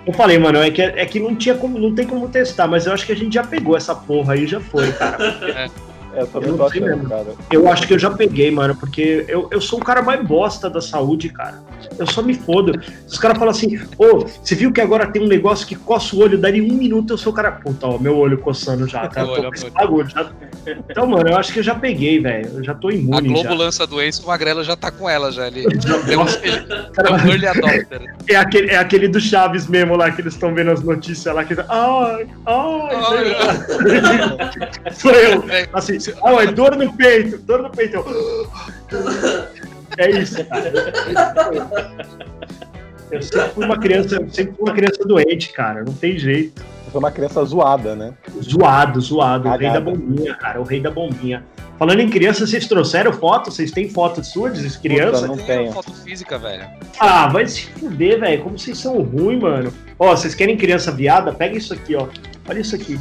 Eu 0.08 0.14
falei, 0.14 0.40
mano, 0.40 0.58
é 0.60 0.72
que, 0.72 0.82
é 0.82 1.06
que 1.06 1.20
não 1.20 1.36
tinha 1.36 1.54
como, 1.54 1.78
não 1.78 1.94
tem 1.94 2.08
como 2.08 2.28
testar, 2.30 2.66
mas 2.68 2.88
eu 2.88 2.94
acho 2.94 3.06
que 3.06 3.12
a 3.12 3.16
gente 3.16 3.34
já 3.34 3.44
pegou 3.44 3.78
essa 3.78 3.94
porra 3.94 4.34
aí, 4.34 4.48
já 4.48 4.60
foi, 4.60 4.92
cara. 4.94 5.18
É, 5.22 5.91
eu 6.16 6.28
também 6.28 6.50
Eu 6.50 6.58
tô 6.58 6.66
achando, 6.66 6.86
mesmo. 6.86 7.10
cara. 7.10 7.26
Eu 7.52 7.72
acho 7.72 7.88
que 7.88 7.94
eu 7.94 8.00
já 8.00 8.10
peguei, 8.12 8.52
mano, 8.52 8.76
porque 8.76 9.26
eu, 9.28 9.48
eu 9.52 9.62
sou 9.62 9.80
o 9.80 9.84
cara 9.84 10.02
mais 10.02 10.24
bosta 10.26 10.70
da 10.70 10.82
saúde, 10.82 11.30
cara. 11.30 11.60
Eu 11.98 12.08
só 12.08 12.22
me 12.22 12.34
fodo. 12.34 12.80
Os 13.08 13.18
caras 13.18 13.38
falam 13.38 13.52
assim, 13.52 13.80
ô, 13.98 14.20
você 14.26 14.56
viu 14.56 14.72
que 14.72 14.82
agora 14.82 15.08
tem 15.08 15.22
um 15.22 15.28
negócio 15.28 15.66
que 15.68 15.76
coça 15.76 16.16
o 16.16 16.20
olho, 16.20 16.38
daí 16.38 16.62
um 16.62 16.74
minuto 16.74 17.14
eu 17.14 17.18
sou 17.18 17.32
o 17.32 17.36
cara. 17.36 17.52
Puta, 17.52 17.88
ó, 17.88 17.98
meu 17.98 18.18
olho 18.18 18.38
coçando 18.38 18.88
já, 18.88 19.08
tá? 19.08 19.26
Tô 19.26 19.36
com 19.52 19.70
bagulho, 19.74 20.10
já. 20.10 20.30
Então, 20.92 21.08
mano, 21.08 21.28
eu 21.28 21.38
acho 21.38 21.52
que 21.54 21.58
eu 21.60 21.64
já 21.64 21.74
peguei, 21.74 22.20
velho. 22.20 22.48
Eu 22.58 22.64
já 22.64 22.76
tô 22.76 22.90
A 22.90 22.94
imune 22.94 23.30
Globo 23.30 23.50
já. 23.50 23.54
lança 23.56 23.84
a 23.84 23.86
doença, 23.88 24.22
o 24.22 24.28
Magrelo 24.28 24.64
já 24.64 24.76
tá 24.76 24.92
com 24.92 25.10
ela 25.10 25.32
já. 25.32 25.48
Ele 25.48 25.64
Já- 25.80 25.96
é 26.08 26.16
um, 26.16 26.16
Nossa, 26.18 26.40
ele 26.44 26.56
é 26.56 27.12
um 27.12 27.18
early 27.32 27.48
adopter. 27.48 28.16
é, 28.30 28.36
aquele, 28.36 28.70
é 28.70 28.78
aquele 28.78 29.08
do 29.08 29.20
Chaves 29.20 29.66
mesmo 29.66 29.96
lá, 29.98 30.12
que 30.12 30.22
eles 30.22 30.34
estão 30.34 30.54
vendo 30.54 30.70
as 30.70 30.84
notícias 30.84 31.34
lá, 31.34 31.44
que 31.44 31.56
ai, 31.68 32.28
ai, 32.46 33.30
lá. 33.32 34.92
Sou 34.94 35.12
eu. 35.12 35.44
É, 35.50 35.68
Ah, 36.24 36.44
é 36.44 36.48
dor 36.48 36.76
no 36.76 36.94
peito, 36.94 37.38
dor 37.40 37.62
no 37.64 37.70
peito. 37.70 38.04
É 39.98 40.10
isso, 40.10 40.44
cara. 40.46 40.72
Eu 43.12 43.22
sempre 43.22 43.50
fui 43.50 43.66
uma 43.66 43.78
criança, 43.78 44.16
eu 44.16 44.30
sempre 44.30 44.54
fui 44.56 44.64
uma 44.70 44.74
criança 44.74 45.04
doente, 45.06 45.52
cara. 45.52 45.84
Não 45.84 45.94
tem 45.94 46.18
jeito. 46.18 46.62
Eu 46.86 46.92
sou 46.92 47.00
uma 47.00 47.12
criança 47.12 47.44
zoada, 47.44 47.96
né? 47.96 48.14
Zoado, 48.42 49.02
zoado. 49.02 49.50
O 49.50 49.52
rei 49.52 49.68
da 49.68 49.74
Cagada. 49.74 49.92
bombinha, 49.92 50.36
cara. 50.36 50.62
O 50.62 50.64
rei 50.64 50.80
da 50.80 50.90
bombinha. 50.92 51.44
Falando 51.78 52.00
em 52.00 52.10
criança, 52.10 52.46
vocês 52.46 52.68
trouxeram 52.68 53.12
foto? 53.12 53.52
Vocês 53.52 53.72
têm 53.72 53.90
foto 53.90 54.24
suas 54.24 54.58
de 54.62 54.80
criança? 54.80 55.22
Puta, 55.22 55.28
não 55.28 55.36
tem 55.36 55.46
tenho. 55.46 55.72
foto 55.74 55.92
física, 55.94 56.38
velho. 56.38 56.64
Ah, 57.00 57.28
vai 57.28 57.46
se 57.48 57.66
fuder, 57.72 58.20
velho. 58.20 58.44
Como 58.44 58.58
vocês 58.58 58.78
são 58.78 59.02
ruins, 59.02 59.42
mano. 59.42 59.74
Ó, 59.98 60.16
vocês 60.16 60.36
querem 60.36 60.56
criança 60.56 60.92
viada? 60.92 61.34
Pega 61.34 61.58
isso 61.58 61.74
aqui, 61.74 61.96
ó. 61.96 62.08
Olha 62.48 62.60
isso 62.60 62.76
aqui. 62.76 63.00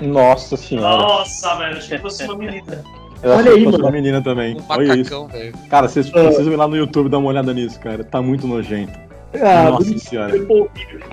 Nossa 0.00 0.56
senhora. 0.56 0.96
Nossa, 1.02 1.54
velho, 1.56 1.76
achei 1.78 1.96
que 1.96 2.02
fosse 2.02 2.24
uma 2.24 2.36
menina. 2.36 2.84
Eu 3.22 3.30
olha 3.30 3.52
aí, 3.52 3.64
mano. 3.64 3.78
uma 3.78 3.90
menina 3.90 4.20
também. 4.20 4.56
Um 4.56 4.64
Olha 4.68 4.84
isso. 4.96 5.14
macacão, 5.14 5.28
velho. 5.28 5.54
Cara, 5.70 5.88
vocês 5.88 6.08
Ah. 6.08 6.24
precisam 6.24 6.52
ir 6.52 6.56
lá 6.56 6.66
no 6.66 6.76
YouTube 6.76 7.08
dar 7.08 7.18
uma 7.18 7.28
olhada 7.28 7.54
nisso, 7.54 7.78
cara. 7.78 8.02
Tá 8.02 8.20
muito 8.20 8.46
nojento. 8.48 8.98
Ah, 9.40 9.70
Nossa 9.70 9.84
bonito. 9.84 10.00
senhora. 10.00 10.34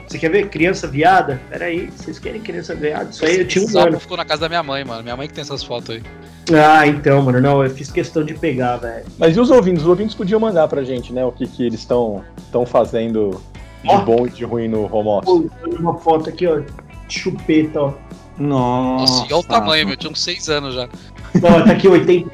Você 0.08 0.18
quer 0.18 0.30
ver 0.30 0.50
criança 0.50 0.88
viada? 0.88 1.40
Pera 1.50 1.66
aí, 1.66 1.88
vocês 1.96 2.18
querem 2.20 2.42
criança 2.42 2.74
viada? 2.76 3.10
Isso 3.12 3.24
aí 3.24 3.38
eu 3.40 3.48
tinha 3.48 3.64
um 3.64 3.68
sapo 3.68 3.88
ano. 3.90 4.00
ficou 4.00 4.18
na 4.18 4.26
casa 4.26 4.42
da 4.42 4.50
minha 4.50 4.64
mãe, 4.64 4.84
mano. 4.84 5.04
Minha 5.04 5.16
mãe 5.16 5.28
que 5.28 5.34
tem 5.34 5.42
essas 5.44 5.64
fotos 5.64 5.92
aí. 5.92 6.04
Ah, 6.52 6.86
então, 6.88 7.22
mano, 7.22 7.40
não, 7.40 7.64
eu 7.64 7.70
fiz 7.70 7.92
questão 7.92 8.24
de 8.26 8.34
pegar, 8.34 8.78
velho. 8.78 9.06
Mas 9.18 9.38
e 9.38 9.40
os 9.40 9.52
ouvintes? 9.52 9.84
Os 9.84 9.88
ouvintes 9.88 10.16
podiam 10.16 10.40
mandar 10.40 10.68
pra 10.68 10.84
gente, 10.84 11.14
né? 11.14 11.24
O 11.24 11.32
que, 11.32 11.48
que 11.48 11.64
eles 11.66 11.80
estão 11.80 12.24
estão 12.40 12.66
fazendo 12.66 13.40
de 13.84 13.90
Ó. 13.92 14.02
bom 14.02 14.26
e 14.26 14.30
de 14.32 14.44
ruim 14.44 14.68
no 14.68 14.94
home 14.94 15.10
office. 15.10 15.26
Pô, 15.64 15.70
uma 15.80 15.94
foto 16.00 16.28
aqui, 16.28 16.46
ó. 16.48 16.60
Chupeta, 17.08 17.80
ó. 17.82 17.94
Nossa. 18.40 19.14
Nossa, 19.14 19.24
e 19.30 19.34
olha 19.34 19.40
o 19.42 19.44
tamanho, 19.44 19.88
meu. 19.88 19.98
Tinha 19.98 20.12
uns 20.12 20.22
seis 20.24 20.48
anos 20.50 20.74
já. 20.74 20.88
Ó, 21.44 21.62
tá 21.66 21.72
aqui 21.74 21.88
80. 21.88 22.30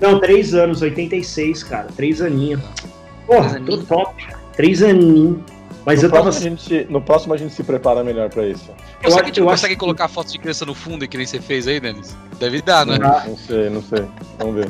Não, 0.00 0.20
3 0.20 0.54
anos, 0.54 0.80
86, 0.80 1.64
cara. 1.64 1.88
3 1.96 2.22
aninhos. 2.22 2.60
Porra, 3.26 3.48
Três 3.50 3.66
tô 3.66 3.72
aninhos? 3.72 3.88
top. 3.88 4.26
3 4.56 4.82
aninhos. 4.84 5.38
Mas 5.84 6.00
no, 6.02 6.06
eu 6.06 6.10
tava. 6.10 6.22
próximo 6.24 6.46
a 6.46 6.50
gente, 6.50 6.86
no 6.90 7.00
próximo 7.00 7.34
a 7.34 7.36
gente 7.36 7.52
se 7.54 7.62
prepara 7.64 8.04
melhor 8.04 8.28
pra 8.28 8.46
isso. 8.46 8.70
Eu, 9.02 9.10
Será 9.10 9.22
que 9.22 9.30
a 9.30 9.34
gente 9.34 9.40
não 9.40 9.46
consegue 9.48 9.74
que- 9.74 9.80
colocar 9.80 10.06
foto 10.06 10.30
de 10.30 10.38
criança 10.38 10.64
no 10.66 10.74
fundo 10.74 11.04
e 11.04 11.08
que 11.08 11.16
nem 11.16 11.26
você 11.26 11.40
fez 11.40 11.66
aí, 11.66 11.80
Denis? 11.80 12.16
Deve 12.38 12.62
dar, 12.62 12.86
né? 12.86 12.98
Ah, 13.02 13.24
Não 13.26 13.36
sei, 13.36 13.70
não 13.70 13.82
sei. 13.82 14.04
Vamos 14.38 14.54
ver. 14.54 14.68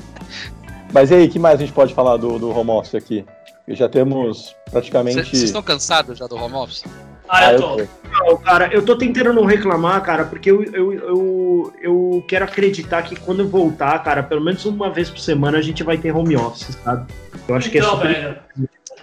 Mas 0.93 1.11
e 1.11 1.15
aí, 1.15 1.27
o 1.27 1.31
que 1.31 1.39
mais 1.39 1.57
a 1.57 1.59
gente 1.59 1.73
pode 1.73 1.93
falar 1.93 2.17
do, 2.17 2.39
do 2.39 2.49
home 2.51 2.71
office 2.71 2.95
aqui? 2.95 3.25
Já 3.69 3.89
temos 3.89 4.55
praticamente. 4.71 5.17
Vocês 5.29 5.43
estão 5.43 5.61
cansados 5.63 6.17
já 6.19 6.27
do 6.27 6.37
home 6.37 6.55
office? 6.55 6.85
Ah, 7.29 7.53
eu 7.53 7.61
tô. 7.61 7.77
Não, 8.11 8.37
cara, 8.39 8.69
eu 8.73 8.85
tô 8.85 8.97
tentando 8.97 9.33
não 9.33 9.45
reclamar, 9.45 10.03
cara, 10.03 10.25
porque 10.25 10.51
eu, 10.51 10.63
eu, 10.65 10.93
eu, 10.93 11.75
eu 11.81 12.25
quero 12.27 12.45
acreditar 12.45 13.03
que 13.03 13.15
quando 13.17 13.41
eu 13.41 13.49
voltar, 13.49 14.03
cara, 14.03 14.23
pelo 14.23 14.41
menos 14.41 14.65
uma 14.65 14.91
vez 14.91 15.11
por 15.11 15.19
semana 15.19 15.59
a 15.59 15.63
gente 15.63 15.83
vai 15.83 15.99
ter 15.99 16.15
home 16.15 16.37
office, 16.37 16.77
sabe? 16.83 17.13
Eu 17.47 17.55
acho 17.55 17.71
que 17.71 17.79
é 17.79 17.81
Então, 17.81 17.91
sobre. 17.93 18.15
velho, 18.15 18.39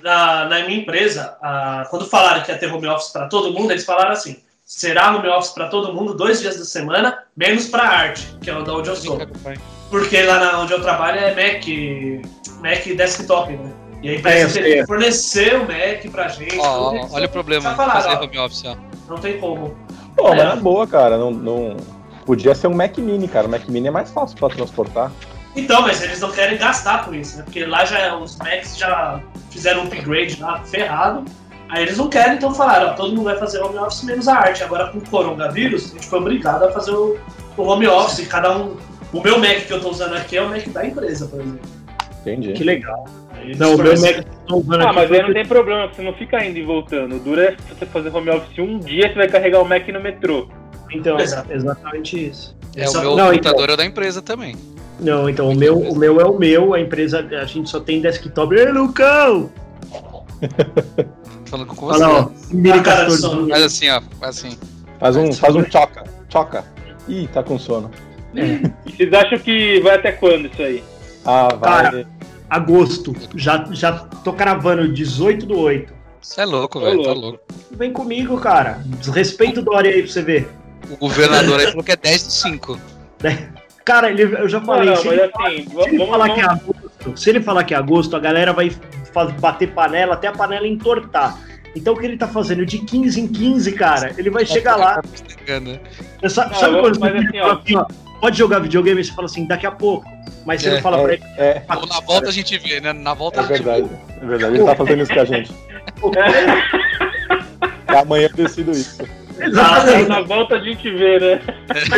na, 0.02 0.46
na 0.46 0.60
minha 0.66 0.80
empresa, 0.80 1.38
ah, 1.42 1.88
quando 1.90 2.06
falaram 2.06 2.44
que 2.44 2.52
ia 2.52 2.58
ter 2.58 2.72
home 2.72 2.88
office 2.88 3.12
para 3.12 3.28
todo 3.28 3.52
mundo, 3.52 3.72
eles 3.72 3.86
falaram 3.86 4.12
assim: 4.12 4.38
será 4.66 5.16
home 5.16 5.28
office 5.30 5.52
para 5.52 5.68
todo 5.68 5.94
mundo 5.94 6.14
dois 6.14 6.42
dias 6.42 6.58
da 6.58 6.66
semana, 6.66 7.24
menos 7.36 7.68
para 7.68 7.84
arte, 7.84 8.36
que 8.42 8.50
é 8.50 8.54
da 8.54 8.74
onde 8.74 8.90
eu 8.90 8.96
sou. 8.96 9.20
Porque 9.90 10.22
lá 10.24 10.40
na, 10.40 10.60
onde 10.60 10.74
eu 10.74 10.82
trabalho 10.82 11.20
é 11.20 11.30
Mac, 11.36 11.64
Mac 12.62 12.84
desktop, 12.96 13.54
né? 13.54 13.85
E 14.06 14.10
a 14.10 14.12
É, 14.12 14.16
eu 14.16 14.20
empresa 14.20 14.50
sei, 14.50 14.64
tem 14.64 14.74
que 14.74 14.80
é. 14.80 14.86
fornecer 14.86 15.56
o 15.56 15.60
Mac 15.62 16.12
pra 16.12 16.28
gente. 16.28 16.58
Ó, 16.60 16.64
ó, 16.64 16.90
olha 16.92 17.04
o 17.06 17.10
só- 17.10 17.28
problema 17.28 17.70
de 17.72 17.76
fazer 17.76 18.10
ó, 18.10 18.24
home 18.24 18.38
office, 18.38 18.64
ó. 18.66 18.76
Não 19.10 19.18
tem 19.18 19.40
como. 19.40 19.76
Pô, 20.16 20.30
mas 20.30 20.40
É. 20.40 20.44
na 20.44 20.56
boa, 20.58 20.86
cara. 20.86 21.18
Não, 21.18 21.32
não... 21.32 21.78
Podia 22.26 22.54
ser 22.56 22.68
um 22.68 22.74
Mac 22.76 22.98
Mini, 22.98 23.28
cara. 23.28 23.48
O 23.48 23.50
Mac 23.50 23.68
Mini 23.68 23.88
é 23.88 23.92
mais 23.92 24.12
fácil 24.12 24.38
pra 24.38 24.50
transportar. 24.50 25.12
Então, 25.56 25.82
mas 25.82 26.02
eles 26.04 26.20
não 26.20 26.32
querem 26.32 26.58
gastar 26.58 27.06
com 27.06 27.14
isso, 27.16 27.38
né? 27.38 27.44
Porque 27.44 27.66
lá 27.66 27.86
já 27.86 28.16
os 28.16 28.38
Macs 28.38 28.78
já 28.78 29.22
fizeram 29.50 29.82
um 29.82 29.84
upgrade 29.86 30.40
lá, 30.42 30.60
ferrado. 30.66 31.24
Aí 31.70 31.82
eles 31.84 31.98
não 31.98 32.08
querem, 32.10 32.36
então 32.36 32.54
falaram, 32.54 32.90
ó, 32.90 32.94
todo 32.94 33.10
mundo 33.16 33.24
vai 33.26 33.38
fazer 33.38 33.60
home 33.62 33.78
office 33.78 34.04
menos 34.04 34.28
a 34.28 34.36
arte. 34.38 34.64
Agora 34.64 34.88
com 34.90 34.98
o 35.00 35.10
coronavírus, 35.10 35.92
a 35.92 35.94
gente 35.96 36.08
foi 36.08 36.20
obrigado 36.20 36.64
a 36.64 36.72
fazer 36.72 36.92
o, 36.92 37.18
o 37.58 37.64
home 37.64 37.88
office. 37.88 38.28
Cada 38.28 38.56
um. 38.58 38.76
O 39.14 39.22
meu 39.22 39.40
Mac 39.40 39.66
que 39.66 39.72
eu 39.72 39.80
tô 39.82 39.90
usando 39.90 40.14
aqui 40.16 40.36
é 40.38 40.42
o 40.42 40.50
Mac 40.50 40.66
da 40.68 40.86
empresa, 40.86 41.26
por 41.28 41.40
exemplo. 41.40 41.60
Entendi. 42.22 42.54
Que 42.54 42.64
legal. 42.64 43.06
Eles 43.46 43.58
Não, 43.58 43.76
o 43.76 43.78
meu 43.78 44.00
Mac 44.00 44.26
tô 44.48 44.58
usando 44.58 44.82
Ah, 44.82 44.86
aqui 44.88 44.96
mas 44.96 45.12
aí 45.12 45.22
não 45.22 45.34
tem 45.34 45.46
problema, 45.46 45.88
você 45.88 46.02
não 46.02 46.14
fica 46.14 46.44
indo 46.44 46.58
e 46.58 46.64
voltando. 46.64 47.16
O 47.16 47.20
duro 47.20 47.42
é 47.42 47.56
você 47.70 47.86
fazer 47.86 48.10
home 48.16 48.30
office 48.30 48.58
um 48.60 48.80
dia, 48.80 49.08
você 49.10 49.16
vai 49.16 49.28
carregar 49.30 49.62
o 49.62 49.66
Mac 49.66 49.88
no 49.90 50.00
metrô. 50.02 50.48
Então, 50.92 51.20
Exato. 51.20 51.52
exatamente 51.52 52.28
isso. 52.30 52.56
É, 52.76 52.86
Só- 52.88 53.00
o 53.00 53.02
meu 53.02 53.16
Não, 53.16 53.32
computador 53.32 53.70
é 53.72 53.78
da 53.78 53.86
empresa 53.86 54.22
também. 54.22 54.56
Não, 55.00 55.30
então 55.30 55.50
o 55.50 55.56
meu, 55.56 55.78
o 55.78 55.96
meu 55.98 56.22
é 56.22 56.26
o 56.26 56.38
meu, 56.38 56.74
a 56.74 56.80
empresa, 56.80 57.20
a 57.20 57.46
gente 57.46 57.70
só 57.70 57.80
tem 57.80 58.00
desktop. 58.02 58.56
Ei, 58.56 58.72
Lucão! 58.72 59.50
Falando 61.46 61.68
com 61.68 61.86
você. 61.88 62.00
Lá, 62.00 62.10
ó. 62.20 62.30
Ah, 62.74 62.82
cara, 62.84 63.08
assim, 63.66 63.90
ó. 63.90 64.02
Faz 64.20 64.38
assim. 64.38 64.58
Faz 65.00 65.16
um, 65.16 65.32
faz 65.34 65.56
um 65.56 65.64
choca. 65.70 66.04
Choca. 66.30 66.64
Ih, 67.08 67.28
tá 67.28 67.44
com 67.44 67.58
sono. 67.60 67.92
E 68.34 68.92
vocês 68.92 69.14
acham 69.14 69.38
que 69.40 69.80
vai 69.82 69.96
até 69.96 70.12
quando 70.12 70.48
isso 70.48 70.62
aí? 70.62 70.84
Ah, 71.26 71.50
vai. 71.60 71.84
Cara. 71.84 72.08
Agosto. 72.50 73.14
Já, 73.36 73.66
já 73.72 73.92
tô 73.94 74.34
cravando 74.34 74.88
18 74.92 75.46
do 75.46 75.58
8. 75.58 75.94
Você 76.22 76.42
é 76.42 76.46
louco, 76.46 76.80
Tô 76.80 76.86
velho. 76.86 77.04
Tá 77.04 77.14
louco. 77.14 77.40
Vem 77.72 77.92
comigo, 77.92 78.40
cara. 78.40 78.80
Desrespeita 78.86 79.60
o 79.60 79.64
Dória 79.64 79.92
aí 79.92 80.02
pra 80.04 80.12
você 80.12 80.22
ver. 80.22 80.50
O 80.90 80.98
governador 80.98 81.60
aí 81.60 81.68
falou 81.68 81.84
que 81.84 81.92
é 81.92 81.96
10 81.96 82.24
do 82.24 82.32
5. 82.32 82.80
Cara, 83.84 84.10
ele, 84.10 84.24
eu 84.24 84.50
já 84.50 84.60
falei, 84.62 84.90
não, 84.90 84.96
se, 84.96 85.08
mas 85.08 85.14
ele, 85.20 85.32
assim, 85.36 85.68
se 85.70 85.90
ele 85.90 86.08
falar 86.08 86.30
que 86.34 86.40
é 86.42 86.44
agosto, 86.44 87.18
se 87.18 87.30
ele 87.30 87.42
falar 87.42 87.64
que 87.64 87.74
é 87.74 87.78
agosto, 87.78 88.16
a 88.16 88.20
galera 88.20 88.52
vai 88.54 88.72
faz- 89.14 89.32
bater 89.34 89.72
panela 89.74 90.16
até 90.16 90.28
a 90.28 90.32
panela 90.32 90.68
entortar. 90.68 91.40
Então 91.76 91.94
o 91.94 91.98
que 91.98 92.06
ele 92.06 92.18
tá 92.18 92.28
fazendo 92.28 92.66
de 92.66 92.80
15 92.80 93.20
em 93.22 93.28
15, 93.28 93.72
cara, 93.74 94.14
ele 94.18 94.30
vai 94.32 94.46
chegar 94.46 94.76
lá. 94.76 95.02
Você 95.04 96.30
Sabe, 96.30 96.52
Não, 96.54 96.60
sabe 96.60 96.76
eu- 96.78 96.82
quando 96.82 97.00
mas 97.00 97.12
você 97.14 97.38
assim, 97.38 97.74
fala 97.74 97.88
ó. 97.92 98.05
Pode 98.26 98.40
jogar 98.40 98.58
videogame 98.60 99.02
e 99.02 99.04
você 99.06 99.12
fala 99.12 99.26
assim, 99.28 99.46
daqui 99.46 99.68
a 99.68 99.72
pouco. 99.72 100.10
Mas 100.46 100.62
você 100.64 100.70
É, 100.70 100.74
não 100.74 100.82
fala 100.82 101.04
pra 101.04 101.14
ele. 101.14 101.24
É, 101.38 101.62
Ou 101.76 101.86
na 101.86 102.00
volta 102.00 102.30
a 102.30 102.32
gente 102.32 102.58
vê, 102.58 102.80
né? 102.82 102.92
Na 102.92 103.14
volta 103.14 103.42
é 103.42 103.44
a 103.44 103.48
gente 103.48 103.58
vê. 103.62 103.64
verdade. 103.64 103.90
É 104.20 104.26
verdade. 104.26 104.56
Ele 104.56 104.66
tá 104.66 104.76
fazendo 104.76 105.04
isso 105.04 105.14
com 105.14 105.20
a 105.20 105.26
gente. 105.26 105.52
E 107.92 107.96
amanhã 107.96 108.28
eu 108.32 108.36
decido 108.36 108.72
isso. 108.72 109.04
Exatamente. 109.40 110.10
Na 110.10 110.22
volta 110.22 110.56
a 110.56 110.60
gente 110.60 110.90
vê, 110.90 111.20
né? 111.20 111.42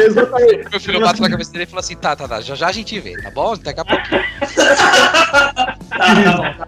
exatamente. 0.05 0.67
Meu 0.71 0.80
filho 0.82 0.99
bate 0.99 1.21
na 1.21 1.30
cabeça 1.30 1.51
dele 1.53 1.63
e 1.63 1.67
fala 1.67 1.80
assim: 1.80 1.95
tá, 1.95 2.13
tá, 2.15 2.28
tá. 2.28 2.41
Já 2.41 2.55
já 2.55 2.67
a 2.67 2.71
gente 2.73 2.99
vê, 2.99 3.21
tá 3.21 3.32
bom? 3.32 3.55
Daqui 3.57 3.80
a 3.80 3.86
pouco. 3.86 4.03
Tá, 5.97 6.13
tá. 6.13 6.67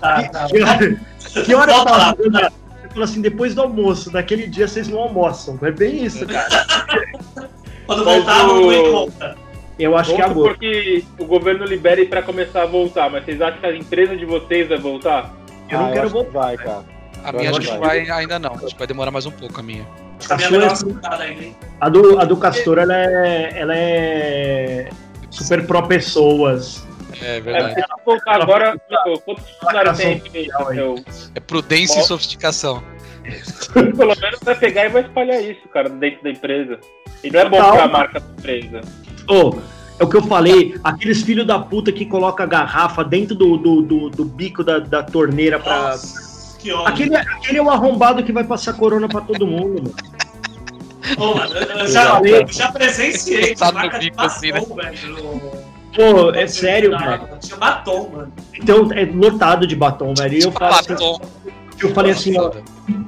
Tá, 0.00 0.22
tá. 0.30 0.46
Que 0.46 0.62
hora, 0.62 0.96
que 1.44 1.54
hora 1.54 1.72
fazendo 1.84 2.38
a- 2.38 2.52
e 2.88 2.92
fala 2.92 3.04
assim: 3.04 3.20
depois 3.20 3.54
do 3.54 3.60
almoço, 3.62 4.10
naquele 4.12 4.46
dia 4.46 4.66
vocês 4.68 4.88
não 4.88 4.98
almoçam. 5.00 5.58
É 5.62 5.70
bem 5.70 6.04
isso, 6.04 6.24
cara. 6.26 6.48
Quando 7.90 8.04
Mas 8.04 8.14
voltar, 8.24 8.48
o- 8.48 8.60
não 8.60 8.72
encontra. 8.72 9.36
Eu 9.78 9.96
acho 9.96 10.14
que 10.14 10.20
é 10.20 10.26
Vamos 10.28 10.36
agora. 10.36 10.54
supor 10.54 10.58
que 10.60 11.04
o 11.18 11.24
governo 11.24 11.64
libere 11.64 12.04
pra 12.06 12.22
começar 12.22 12.62
a 12.62 12.66
voltar, 12.66 13.10
mas 13.10 13.24
vocês 13.24 13.40
acham 13.42 13.58
que 13.60 13.66
a 13.66 13.74
empresa 13.76 14.16
de 14.16 14.24
vocês 14.24 14.68
vai 14.68 14.78
voltar? 14.78 15.34
Eu 15.68 15.78
não 15.78 15.86
Ah, 15.86 15.90
quero 15.90 16.00
acho 16.06 16.14
que 16.16 16.22
voltar. 16.22 16.38
Vai, 16.40 16.56
cara. 16.56 16.84
A 17.24 17.32
minha 17.32 17.50
Eu 17.50 17.56
acho 17.56 17.72
que 17.72 17.78
vai 17.78 18.08
ainda 18.10 18.38
não. 18.38 18.52
Acho 18.54 18.66
que 18.66 18.78
vai 18.78 18.86
demorar 18.86 19.10
mais 19.10 19.26
um 19.26 19.30
pouco 19.32 19.58
a 19.58 19.62
minha. 19.62 19.84
A 20.30 20.36
minha 20.36 20.48
A 20.48 21.16
vai 21.16 21.32
é-? 21.32 21.52
A 21.80 21.88
do, 21.88 22.20
a 22.20 22.24
do 22.24 22.36
Castor, 22.36 22.78
ela 22.78 22.94
é, 22.96 23.52
ela 23.58 23.74
é 23.74 24.88
super 25.30 25.66
pró 25.66 25.82
pessoas. 25.82 26.86
É 27.20 27.38
É, 27.38 27.40
verdade. 27.40 27.74
porque 27.74 28.02
voltar 28.06 28.42
agora, 28.42 28.80
quantos 29.24 29.44
funcionários 29.50 29.98
tem 29.98 30.22
É 31.34 31.40
prudência 31.40 32.00
e 32.00 32.02
sofisticação. 32.04 32.82
pelo 33.72 34.14
menos 34.20 34.40
vai 34.42 34.54
pegar 34.54 34.86
e 34.86 34.88
vai 34.88 35.02
espalhar 35.02 35.42
isso, 35.42 35.68
cara, 35.72 35.88
dentro 35.88 36.22
da 36.22 36.30
empresa. 36.30 36.78
E 37.22 37.30
não 37.30 37.40
é 37.40 37.48
bom 37.48 37.56
Total. 37.56 37.72
pra 37.72 37.88
marca 37.88 38.20
da 38.20 38.26
empresa. 38.38 38.80
Ô, 39.28 39.58
é 39.98 40.04
o 40.04 40.08
que 40.08 40.16
eu 40.16 40.22
falei, 40.22 40.78
aqueles 40.82 41.22
filhos 41.22 41.46
da 41.46 41.58
puta 41.58 41.92
que 41.92 42.06
coloca 42.06 42.42
a 42.42 42.46
garrafa 42.46 43.04
dentro 43.04 43.34
do, 43.34 43.56
do, 43.56 43.82
do, 43.82 44.10
do 44.10 44.24
bico 44.24 44.64
da, 44.64 44.78
da 44.78 45.02
torneira 45.02 45.58
pra. 45.58 45.90
Nossa, 45.90 46.58
que 46.58 46.72
ódio. 46.72 46.88
Aquele, 46.88 47.16
aquele 47.16 47.58
é 47.58 47.62
o 47.62 47.70
arrombado 47.70 48.22
que 48.22 48.32
vai 48.32 48.44
passar 48.44 48.72
corona 48.72 49.08
pra 49.08 49.20
todo 49.20 49.46
mundo, 49.46 49.82
mano. 49.82 49.94
Pô, 51.16 51.34
mano, 51.34 51.54
eu, 51.54 51.86
já, 51.88 52.20
eu 52.20 52.46
já 52.48 52.70
presenciei 52.70 53.54
Tá 53.54 53.72
marca 53.72 53.98
de 53.98 54.10
bico 54.10 54.22
assim, 54.22 54.52
batom, 54.52 54.74
velho. 54.74 54.98
Pô, 55.94 56.30
é 56.32 56.46
sério, 56.46 56.90
no- 56.92 56.98
velho. 56.98 57.28
Tinha 57.40 57.56
batom, 57.56 58.10
mano. 58.10 58.32
Então 58.54 58.92
é 58.92 59.04
lotado 59.04 59.66
de 59.66 59.74
batom, 59.74 60.14
velho. 60.14 60.34
E 60.34 60.42
eu, 60.42 60.52
falo 60.52 60.74
assim, 60.74 60.92
Batom. 60.92 61.20
Eu 61.86 61.94
falei 61.94 62.12
assim, 62.12 62.38
ó, 62.38 62.50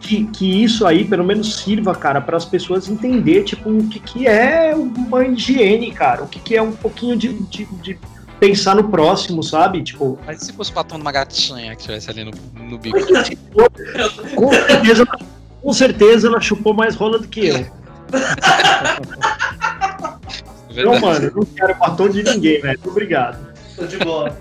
que, 0.00 0.24
que 0.26 0.64
isso 0.64 0.86
aí 0.86 1.04
pelo 1.04 1.24
menos 1.24 1.56
sirva, 1.56 1.94
cara, 1.94 2.20
para 2.20 2.36
as 2.36 2.44
pessoas 2.44 2.88
entender, 2.88 3.44
tipo, 3.44 3.70
o 3.70 3.88
que, 3.88 3.98
que 3.98 4.26
é 4.26 4.74
uma 4.74 5.26
higiene, 5.26 5.90
cara. 5.92 6.22
O 6.22 6.28
que, 6.28 6.38
que 6.38 6.56
é 6.56 6.62
um 6.62 6.72
pouquinho 6.72 7.16
de, 7.16 7.32
de, 7.32 7.64
de 7.64 7.98
pensar 8.40 8.74
no 8.74 8.84
próximo, 8.84 9.42
sabe? 9.42 9.82
Tipo, 9.82 10.18
Mas 10.26 10.40
se 10.40 10.52
fosse 10.52 10.70
o 10.70 10.74
batom 10.74 10.96
de 10.96 11.02
uma 11.02 11.12
gatinha 11.12 11.74
que 11.76 11.82
tivesse 11.82 12.10
ali 12.10 12.24
no, 12.24 12.32
no 12.54 12.78
bico? 12.78 12.98
com 14.34 14.52
certeza, 14.52 15.06
com 15.62 15.72
certeza 15.72 16.28
ela 16.28 16.40
chupou 16.40 16.74
mais 16.74 16.94
rola 16.94 17.18
do 17.18 17.28
que 17.28 17.46
eu. 17.46 17.66
Não, 20.74 20.98
mano, 20.98 21.26
eu 21.26 21.34
não 21.34 21.44
quero 21.44 21.78
batom 21.78 22.08
de 22.08 22.22
ninguém, 22.22 22.62
velho. 22.62 22.80
Obrigado. 22.86 23.52
Tô 23.76 23.84
de 23.84 23.98
boa. 23.98 24.34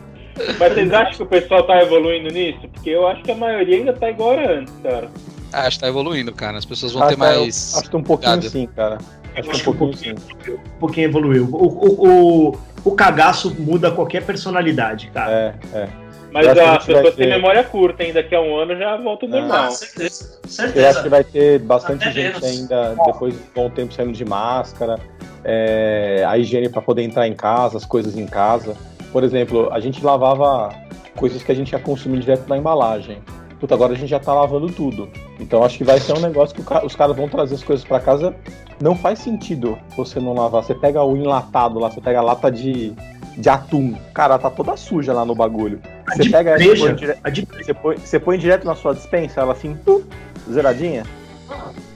Mas 0.59 0.73
vocês 0.73 0.93
acham 0.93 1.13
que 1.15 1.23
o 1.23 1.25
pessoal 1.25 1.63
tá 1.63 1.81
evoluindo 1.81 2.29
nisso? 2.33 2.67
Porque 2.73 2.89
eu 2.89 3.07
acho 3.07 3.21
que 3.23 3.31
a 3.31 3.35
maioria 3.35 3.77
ainda 3.77 3.93
tá 3.93 4.09
igual 4.09 4.37
antes, 4.39 4.73
cara. 4.83 5.09
Ah, 5.53 5.67
acho 5.67 5.77
que 5.77 5.81
tá 5.83 5.87
evoluindo, 5.89 6.31
cara. 6.33 6.57
As 6.57 6.65
pessoas 6.65 6.93
vão 6.93 7.03
Ah, 7.03 7.07
ter 7.07 7.13
eu 7.15 7.17
mais. 7.19 7.75
Acho 7.77 7.89
que 7.89 7.95
um 7.97 8.03
pouquinho 8.03 8.31
Cuidado. 8.33 8.49
sim, 8.51 8.67
cara. 8.75 8.97
Acho 9.35 9.49
que 9.49 9.57
um 9.57 9.63
pouquinho 9.63 9.97
sim. 9.97 10.11
Um 10.49 10.79
pouquinho 10.79 11.05
evoluiu. 11.05 11.49
O, 11.51 11.67
o, 11.67 12.49
o, 12.49 12.57
o 12.85 12.91
cagaço 12.95 13.53
muda 13.59 13.91
qualquer 13.91 14.23
personalidade, 14.25 15.09
cara. 15.13 15.31
É, 15.73 15.77
é. 15.77 15.87
Mas 16.33 16.45
que 16.53 16.59
a 16.61 16.77
têm 16.79 17.11
ter- 17.11 17.27
memória 17.27 17.61
curta, 17.63 18.03
hein? 18.05 18.13
Daqui 18.13 18.33
a 18.33 18.39
um 18.41 18.55
ano 18.57 18.77
já 18.77 18.95
volta 18.95 19.25
ao 19.25 19.31
Ah, 19.33 19.35
Ah, 19.35 19.39
normal. 19.41 19.71
certeza. 19.71 20.23
Eu 20.33 20.39
acho 20.39 20.47
que 20.47 20.49
Certeza. 20.53 21.09
vai 21.09 21.23
ter 21.25 21.59
bastante 21.59 22.03
Até 22.03 22.11
gente 22.13 22.41
menos. 22.41 22.43
ainda, 22.43 22.95
depois 23.05 23.33
de 23.33 23.39
um 23.41 23.43
bom 23.53 23.69
tempo 23.69 23.93
saindo 23.93 24.13
de 24.13 24.23
máscara, 24.23 24.97
é, 25.43 26.23
a 26.25 26.37
higiene 26.37 26.69
para 26.69 26.81
poder 26.81 27.01
entrar 27.03 27.27
em 27.27 27.33
casa, 27.33 27.75
as 27.77 27.83
coisas 27.85 28.15
em 28.17 28.25
casa. 28.25 28.75
Por 29.11 29.23
exemplo, 29.23 29.69
a 29.71 29.79
gente 29.79 30.03
lavava 30.03 30.73
coisas 31.15 31.43
que 31.43 31.51
a 31.51 31.55
gente 31.55 31.71
ia 31.71 31.79
consumir 31.79 32.19
direto 32.19 32.47
na 32.47 32.57
embalagem. 32.57 33.19
Puta, 33.59 33.75
agora 33.75 33.93
a 33.93 33.95
gente 33.95 34.09
já 34.09 34.19
tá 34.19 34.33
lavando 34.33 34.67
tudo. 34.71 35.07
Então 35.39 35.63
acho 35.63 35.77
que 35.77 35.83
vai 35.83 35.99
ser 35.99 36.13
um 36.17 36.21
negócio 36.21 36.55
que 36.55 36.61
os 36.85 36.95
caras 36.95 37.15
vão 37.15 37.27
trazer 37.29 37.55
as 37.55 37.63
coisas 37.63 37.85
para 37.85 37.99
casa. 37.99 38.33
Não 38.81 38.95
faz 38.95 39.19
sentido 39.19 39.77
você 39.95 40.19
não 40.19 40.33
lavar. 40.33 40.63
Você 40.63 40.73
pega 40.73 41.03
o 41.03 41.15
enlatado 41.15 41.77
lá, 41.77 41.91
você 41.91 42.01
pega 42.01 42.19
a 42.19 42.23
lata 42.23 42.51
de, 42.51 42.93
de 43.37 43.49
atum. 43.49 43.93
Cara, 44.15 44.39
tá 44.39 44.49
toda 44.49 44.75
suja 44.75 45.13
lá 45.13 45.23
no 45.23 45.35
bagulho. 45.35 45.79
A 46.07 46.15
Você 46.15 46.29
pega 46.29 46.51
ela 46.51 46.63
e 46.63 46.67
breja, 46.67 46.85
põe 46.87 46.95
dire- 46.95 47.17
a 47.23 47.29
de 47.29 47.45
você 47.45 47.73
põe, 47.73 47.97
você 47.97 48.19
põe 48.19 48.37
direto 48.39 48.65
na 48.65 48.73
sua 48.73 48.93
dispensa, 48.95 49.41
ela 49.41 49.51
assim, 49.51 49.77
zeradinha. 50.49 51.03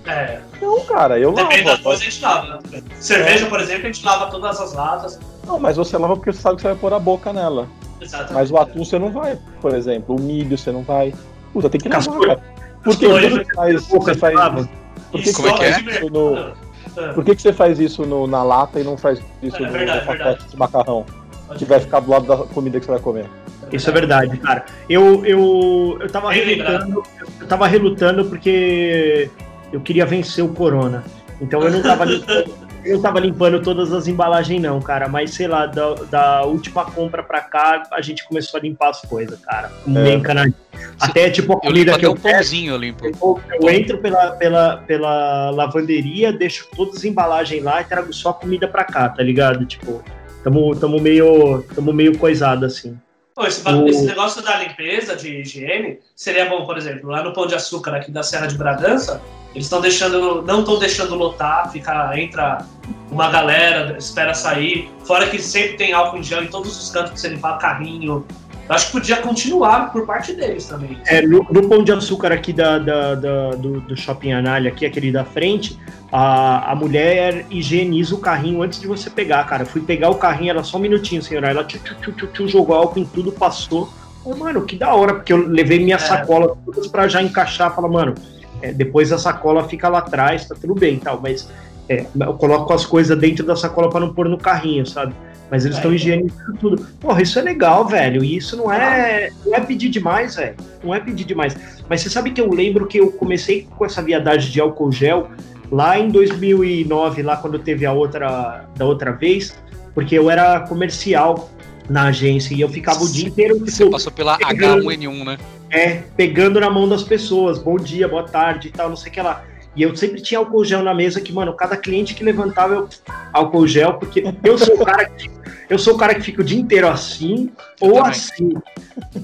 É, 0.08 0.39
Não, 0.62 0.80
cara, 0.86 1.18
eu 1.20 1.32
lavo. 1.32 1.47
depende 1.49 1.70
da 1.70 1.78
coisa, 1.80 2.01
a 2.01 2.06
gente 2.06 2.22
lava, 2.22 2.47
né? 2.72 2.82
Cerveja, 2.99 3.45
por 3.47 3.60
exemplo, 3.60 3.84
a 3.84 3.91
gente 3.91 4.06
lava 4.06 4.28
todas 4.30 4.60
as 4.62 4.74
latas. 4.74 5.20
Não, 5.45 5.60
mas 5.60 5.78
você 5.78 5.97
lava 5.97 6.16
porque 6.16 6.32
você 6.32 6.41
sabe 6.41 6.56
que 6.58 6.62
você 6.62 6.68
vai 6.70 6.78
pôr 6.78 6.93
a 6.93 6.99
boca 6.99 7.34
nela. 7.34 7.68
Exatamente. 7.99 8.34
Mas 8.34 8.51
o 8.51 8.58
atum 8.58 8.84
você 8.86 8.99
não 8.99 9.12
vai, 9.12 9.39
por 9.62 9.74
exemplo. 9.74 10.16
O 10.16 10.22
milho 10.22 10.58
você 10.58 10.72
não 10.72 10.84
vai. 10.84 11.14
Puta, 11.53 11.70
tem 11.70 11.80
que 11.82 11.88
lavar, 11.89 12.03
Castor. 12.06 12.28
cara. 12.28 12.41
Por 12.84 12.97
que 12.97 13.08
você 13.08 13.45
faz, 13.56 13.88
você 13.88 14.16
faz. 14.16 14.68
Por 15.12 15.22
que, 15.22 15.34
Como 15.34 15.47
é 15.47 15.51
você 15.51 15.58
que 15.58 15.64
é? 15.64 15.72
faz 15.74 15.95
isso 15.95 16.10
no, 16.12 16.38
Ah, 16.38 17.14
por 17.14 17.24
que, 17.26 17.36
que 17.36 17.41
você 17.41 17.53
faz 17.53 17.80
isso 17.80 18.06
no- 18.06 18.28
na 18.28 18.43
lata 18.43 18.80
e 18.80 18.84
não 18.84 18.97
faz 18.97 19.20
isso 19.41 19.58
É 19.58 19.66
no, 19.66 19.72
verdade, 19.72 19.99
no 20.01 20.06
pacote 20.06 20.24
verdade. 20.24 20.47
de 20.49 20.58
macarrão? 20.58 21.06
pode 21.47 21.60
Que 21.60 21.66
vai 21.66 21.80
ficar 21.80 21.99
do 22.01 22.12
lado 22.12 22.26
da 22.28 22.38
comida 22.38 22.80
que 22.80 22.86
você 22.86 22.91
vai 22.91 22.99
comer. 23.01 23.26
Isso 23.72 23.89
é 23.89 23.93
verdade, 23.93 24.38
cara. 24.38 24.66
Eu, 24.89 25.26
eu, 25.26 25.97
eu 25.99 26.10
tava 26.12 26.32
relutando, 26.32 27.03
eu 27.41 27.47
tava 27.47 27.68
relutando 27.68 28.26
porque 28.26 29.30
eu 29.76 29.82
queria 29.82 30.06
vencer 30.06 30.44
o 30.44 30.50
corona. 30.50 31.04
Então 31.42 31.62
eu 31.62 31.70
não 31.70 31.82
tava 31.82 32.06
limpando, 32.06 32.50
eu 32.86 32.96
não 32.96 33.02
tava 33.02 33.20
limpando 33.20 33.62
todas 33.62 33.92
as 33.92 34.08
embalagens, 34.08 34.62
não, 34.62 34.82
cara. 34.82 35.10
Mas 35.10 35.34
sei 35.34 35.48
lá, 35.48 35.66
da, 35.66 35.94
da 36.10 36.44
última 36.44 36.86
compra 36.86 37.22
pra 37.22 37.42
cá, 37.42 37.84
a 37.92 38.02
gente 38.02 38.26
começou 38.26 38.58
a 38.58 38.64
limpar 38.64 38.90
as 38.90 39.02
coisas, 39.02 39.38
cara. 39.42 39.70
Meio 39.86 40.18
encanadinho. 40.18 40.56
Até 41.00 41.30
tipo 41.30 41.54
a 41.54 41.56
Eu 41.56 41.60
comida 41.60 41.92
limpo 41.92 42.00
que 42.00 42.06
eu 42.06 42.16
pãozinho, 42.16 42.74
eu 42.74 42.78
limpo. 42.78 43.06
Eu, 43.06 43.42
eu 43.62 43.70
entro 43.70 43.98
pela, 43.98 44.32
pela, 44.32 44.78
pela 44.78 45.50
lavanderia, 45.50 46.32
deixo 46.32 46.68
todas 46.74 46.96
as 46.96 47.04
embalagens 47.04 47.62
lá 47.62 47.82
e 47.82 47.86
trago 47.86 48.14
só 48.14 48.30
a 48.30 48.34
comida 48.34 48.68
pra 48.68 48.86
cá, 48.86 49.10
tá 49.10 49.22
ligado? 49.22 49.66
Tipo, 49.66 50.02
tamo, 50.44 50.74
tamo 50.76 51.02
meio. 51.02 51.64
tamo 51.76 51.92
meio 51.92 52.18
coisado 52.18 52.66
assim. 52.66 52.98
Pô, 53.36 53.46
esse, 53.46 53.68
O- 53.68 53.88
esse 53.88 54.06
negócio 54.06 54.42
da 54.42 54.58
limpeza, 54.60 55.14
de 55.16 55.42
higiene, 55.42 56.00
seria 56.16 56.48
bom, 56.50 56.66
por 56.66 56.78
exemplo, 56.78 57.10
lá 57.10 57.22
no 57.22 57.34
Pão 57.34 57.46
de 57.46 57.54
Açúcar 57.54 57.94
aqui 57.96 58.10
da 58.10 58.24
Serra 58.24 58.48
de 58.48 58.58
Bragança, 58.58 59.22
eles 59.54 59.66
estão 59.66 59.82
deixando, 59.82 60.42
não 60.44 60.62
estão 60.62 60.80
deixando 60.80 61.16
lotar, 61.16 61.70
fica, 61.70 62.18
entra 62.18 62.66
uma 63.12 63.30
galera, 63.30 63.98
espera 63.98 64.34
sair, 64.34 64.90
fora 65.06 65.28
que 65.30 65.38
sempre 65.42 65.76
tem 65.76 65.92
álcool 65.94 66.18
em 66.20 66.24
gel 66.24 66.44
em 66.44 66.48
todos 66.48 66.82
os 66.82 66.90
cantos 66.90 67.12
que 67.12 67.20
você 67.20 67.28
limpar 67.30 67.58
carrinho. 67.58 68.26
Eu 68.68 68.74
acho 68.76 68.88
que 68.88 68.91
podia 68.93 69.18
continuar 69.18 69.91
por 69.91 70.05
parte 70.07 70.34
deles 70.34 70.66
também. 70.66 70.97
É, 71.05 71.22
no, 71.22 71.45
no 71.51 71.70
pão 71.70 71.84
de 71.84 71.91
açúcar 71.91 72.32
aqui 72.32 72.51
da, 72.51 72.80
da- 72.80 73.13
da- 73.16 73.49
do, 73.51 73.80
do 73.82 73.95
Shopping 73.95 74.32
Anália, 74.32 74.72
aqui, 74.72 74.86
aquele 74.86 75.11
da 75.11 75.24
frente, 75.24 75.80
a, 76.11 76.72
a 76.72 76.76
mulher 76.76 77.45
higieniza 77.51 78.16
o 78.16 78.18
carrinho 78.18 78.61
antes 78.63 78.80
de 78.80 78.88
você 78.88 79.09
pegar, 79.09 79.43
cara. 79.45 79.63
Eu 79.63 79.68
fui 79.68 79.82
pegar 79.82 80.09
o 80.09 80.16
carrinho, 80.16 80.49
ela 80.49 80.63
só 80.63 80.78
um 80.78 80.82
minutinho, 80.82 81.22
senhora. 81.22 81.49
Ela 81.51 81.63
tchu, 81.63 81.80
tchu, 82.01 82.28
tchu, 82.28 82.47
jogou 82.47 82.76
álcool 82.76 82.99
em 82.99 83.05
tudo, 83.05 83.32
passou. 83.32 83.88
Falei, 84.24 84.39
mano, 84.39 84.61
que 84.66 84.76
da 84.76 84.93
hora, 84.95 85.13
porque 85.13 85.32
eu 85.32 85.45
levei 85.47 85.78
minha 85.80 85.97
É. 85.97 85.99
sacola 85.99 86.57
todas 86.66 86.88
pra 86.88 87.07
já 87.07 87.22
encaixar. 87.22 87.74
Fala, 87.76 87.88
mano, 87.88 88.16
é, 88.63 88.72
depois 88.74 89.11
a 89.11 89.20
sacola 89.20 89.68
fica 89.68 89.88
lá 89.89 89.99
atrás, 89.99 90.47
tá 90.47 90.55
tudo 90.59 90.74
bem 90.74 90.95
e 90.95 90.99
tal, 90.99 91.20
mas 91.22 91.47
é, 91.88 92.07
eu 92.20 92.34
coloco 92.34 92.74
as 92.74 92.84
coisas 92.84 93.16
dentro 93.20 93.45
da 93.45 93.55
sacola 93.55 93.91
pra 93.91 93.99
não 93.99 94.11
pôr 94.11 94.28
no 94.28 94.39
carrinho, 94.39 94.88
sabe? 94.88 95.13
Mas 95.52 95.64
eles 95.64 95.78
É. 95.78 95.80
estão 95.80 95.93
higienizando 95.93 96.58
tudo. 96.60 96.88
Porra, 97.00 97.22
isso 97.22 97.38
é 97.38 97.41
legal, 97.41 97.88
velho. 97.88 98.24
E 98.24 98.36
isso 98.38 98.58
não 98.58 98.72
é, 98.72 99.30
não 99.46 99.54
é 99.56 99.60
pedir 99.62 99.89
demais, 99.89 100.36
velho. 100.36 100.56
Não 100.84 100.93
é 100.93 101.00
pedir 101.00 101.24
demais. 101.24 101.56
Mas 101.88 102.02
você 102.02 102.10
sabe 102.10 102.32
que 102.32 102.41
eu 102.41 102.50
lembro 102.52 102.88
que 102.88 102.98
eu 103.00 103.12
comecei 103.12 103.68
com 103.78 103.86
essa 103.86 104.02
viadagem 104.02 104.52
de 104.52 104.60
álcool 104.60 104.91
gel 104.91 105.30
lá 105.72 106.00
em 106.00 106.10
2009, 106.10 107.22
lá 107.24 107.38
quando 107.38 107.60
teve 107.60 107.86
a 107.86 107.91
outra, 107.91 108.66
da 108.76 108.86
outra 108.86 109.12
vez, 109.12 109.56
porque 109.93 110.18
eu 110.18 110.30
era 110.30 110.60
comercial 110.62 111.50
na 111.89 112.06
agência 112.08 112.56
e 112.56 112.62
eu 112.62 112.70
ficava 112.70 113.04
o 113.04 113.12
dia 113.12 113.28
inteiro 113.28 113.60
Você 113.60 113.78
tipo, 113.84 113.91
passou 113.91 114.12
pela 114.12 114.38
pegando. 114.38 114.84
H1N1, 114.86 115.24
né? 115.26 115.38
é, 115.70 116.02
pegando 116.18 116.60
na 116.60 116.70
mão 116.70 116.88
das 116.89 117.04
pessoas. 117.04 117.60
Bom 117.60 117.78
dia, 117.78 118.08
boa 118.08 118.24
tarde 118.24 118.70
e 118.70 118.72
tal, 118.72 118.89
não 118.89 118.96
sei 118.96 119.12
o 119.12 119.14
que 119.14 119.22
lá. 119.22 119.43
E 119.76 119.84
eu 119.84 119.96
sempre 119.96 120.22
tinha 120.22 120.40
álcool 120.40 120.64
gel 120.64 120.84
na 120.84 120.94
mesa 120.94 121.20
que, 121.20 121.34
mano, 121.34 121.54
cada 121.54 121.76
cliente 121.76 122.14
que 122.14 122.24
levantava 122.24 122.74
eu 122.74 122.90
álcool 123.34 123.68
gel, 123.68 123.96
porque 123.96 124.24
eu 124.44 124.58
sou 124.58 124.76
o 124.76 124.86
cara 124.86 125.06
que 125.06 125.30
eu 125.70 125.80
sou 125.80 125.96
o 125.96 125.98
cara 125.98 126.14
que 126.14 126.22
fica 126.22 126.42
o 126.42 126.46
dia 126.46 126.60
inteiro 126.60 126.88
assim 126.88 127.52
ou 127.82 127.94
também. 127.94 128.12
assim. 128.12 128.54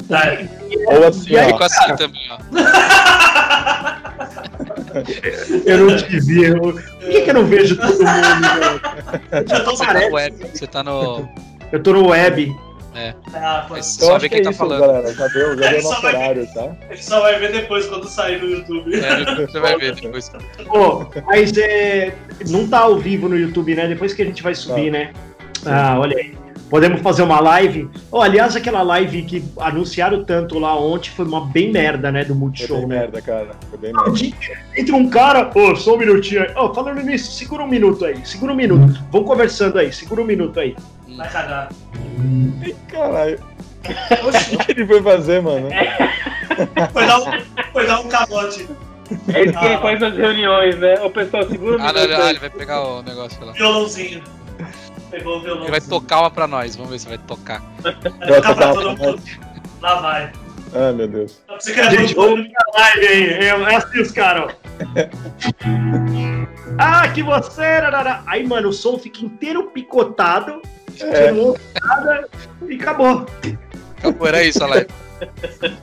É. 0.10 0.48
Ou 0.98 1.08
assim, 1.08 1.32
E 1.32 1.38
aí, 1.38 1.46
ó. 1.46 1.52
Fico 1.52 1.64
assim 1.64 1.96
também, 1.96 2.22
ó. 2.32 2.38
Eu 5.66 5.78
não 5.78 5.98
te 5.98 6.20
vi. 6.20 6.44
Eu... 6.44 6.60
Por 6.60 6.82
que, 7.00 7.22
que 7.22 7.30
eu 7.30 7.34
não 7.34 7.46
vejo 7.46 7.78
todo 7.78 7.94
mundo? 7.94 8.82
tô 9.64 9.76
Você 9.76 9.86
tá 9.86 10.08
web, 10.12 10.36
você 10.54 10.68
tá 10.68 10.84
no. 10.84 11.30
Eu 11.72 11.82
tô 11.82 11.94
no 11.94 12.10
web. 12.10 12.54
Ah, 13.34 13.66
pô, 13.68 13.76
Mas 13.76 13.98
Eu 14.00 14.06
só 14.08 14.12
acho 14.16 14.22
ver 14.22 14.30
que 14.30 14.36
quem 14.36 14.42
é 14.42 14.44
tá 14.44 14.50
isso, 14.50 14.60
falando. 14.60 14.82
galera. 14.82 15.14
Já 15.14 15.28
deu, 15.30 15.58
já 15.58 15.66
É, 15.66 15.70
deu 15.72 15.82
só 15.82 15.90
nosso 15.90 16.02
vai 16.02 16.12
ver. 16.12 16.18
horário, 16.18 16.48
tá? 16.54 16.76
Ele 16.90 17.02
só 17.02 17.22
vai 17.22 17.40
ver 17.40 17.52
depois 17.54 17.86
quando 17.88 18.08
sair 18.08 18.42
no 18.42 18.50
YouTube. 18.50 18.96
É, 18.96 19.36
você 19.48 19.60
vai 19.60 19.78
ver 19.78 19.96
depois. 19.96 20.30
Pô, 20.68 21.06
mas 21.26 21.58
é, 21.58 22.14
não 22.50 22.68
tá 22.68 22.80
ao 22.80 22.98
vivo 22.98 23.30
no 23.30 23.38
YouTube, 23.38 23.76
né? 23.76 23.88
Depois 23.88 24.14
que 24.14 24.22
a 24.22 24.26
gente 24.26 24.44
vai 24.44 24.54
subir, 24.56 24.92
né? 24.92 25.12
Ah, 25.66 25.98
olha 26.00 26.18
aí. 26.18 26.41
Podemos 26.72 27.02
fazer 27.02 27.22
uma 27.24 27.42
live. 27.42 27.90
Oh, 28.10 28.22
aliás, 28.22 28.56
aquela 28.56 28.82
live 28.82 29.24
que 29.24 29.44
anunciaram 29.58 30.24
tanto 30.24 30.58
lá 30.58 30.74
ontem 30.80 31.10
foi 31.12 31.26
uma 31.26 31.46
bem 31.46 31.70
merda, 31.70 32.10
né? 32.14 32.22
Do 32.24 32.30
Foi 32.30 32.38
Multishow, 32.38 32.78
bem 32.80 32.88
né? 32.88 33.00
merda, 33.00 33.22
cara. 33.22 33.50
Foi 33.70 33.78
bem 33.78 33.92
merda. 33.94 34.38
Entra 34.78 34.96
um 34.96 35.10
cara, 35.10 35.52
ô, 35.54 35.76
só 35.76 35.96
um 35.96 35.98
minutinho 35.98 36.44
aí. 36.44 36.56
Ô, 36.56 36.74
falando 36.74 37.02
nisso, 37.04 37.30
segura 37.34 37.62
um 37.64 37.68
minuto 37.68 38.06
aí, 38.06 38.26
segura 38.26 38.54
um 38.54 38.56
minuto. 38.56 38.98
Vamos 39.12 39.28
conversando 39.28 39.78
aí, 39.78 39.92
segura 39.92 40.22
um 40.22 40.26
minuto 40.26 40.58
aí. 40.62 40.74
Vai 41.18 41.30
cagar. 41.30 41.70
Ih, 42.66 42.74
Caralho. 42.88 43.38
O 43.84 44.66
que 44.66 44.72
ele 44.72 44.86
foi 44.88 45.02
fazer, 45.02 45.42
mano? 45.42 45.68
foi 46.94 47.06
dar 47.06 47.20
um, 47.20 47.26
foi 47.74 47.86
dar 47.86 48.00
um 48.00 48.08
calote. 48.08 48.66
É 49.34 49.44
isso 49.44 49.60
que 49.60 49.66
ele 49.66 49.78
faz 49.80 50.00
nas 50.00 50.16
reuniões, 50.16 50.78
né? 50.80 50.94
O 51.02 51.10
pessoal 51.10 51.44
segura 51.50 51.78
um 51.78 51.82
Ah, 51.86 51.92
não, 51.92 52.02
minuto 52.02 52.18
não, 52.18 52.24
aí. 52.24 52.30
ele 52.30 52.40
vai 52.40 52.50
pegar 52.50 52.82
o 52.82 53.02
negócio 53.04 53.44
lá. 53.46 53.52
Violãozinho. 53.52 54.24
Pegou 55.12 55.38
o 55.38 55.42
violãozinho. 55.42 55.66
Ele 55.66 55.80
vai 55.80 55.82
tocar 55.82 56.22
uma 56.22 56.32
pra 56.32 56.48
nós, 56.48 56.76
vamos 56.76 56.92
ver 56.92 57.00
se 57.00 57.08
vai 57.08 57.18
tocar. 57.18 57.62
Vai 57.82 58.42
tocar 58.42 58.56
pra 58.56 58.74
todo 58.74 58.98
mundo. 58.98 59.22
Lá 59.82 59.96
vai. 60.00 60.32
Ah, 60.74 60.94
meu 60.94 61.08
Deus. 61.08 61.42
Você 61.50 61.74
quer 61.74 61.92
Gente, 61.92 62.16
vamos 62.16 62.48
pra 62.48 62.82
live 62.82 63.08
aí. 63.08 63.30
É 63.46 63.76
assim 63.76 64.00
os 64.00 64.12
caras. 64.12 64.56
ah, 66.80 67.08
que 67.10 67.22
você. 67.22 67.62
Aí, 68.26 68.48
mano, 68.48 68.70
o 68.70 68.74
som 68.74 68.98
fica 68.98 69.26
inteiro 69.26 69.66
picotado. 69.72 70.62
É. 71.02 71.32
Nada 71.32 72.30
e 72.68 72.76
acabou. 72.76 73.26
Acabou, 73.98 74.28
era 74.28 74.44
isso 74.44 74.64
a 74.64 74.68
live. 74.68 74.88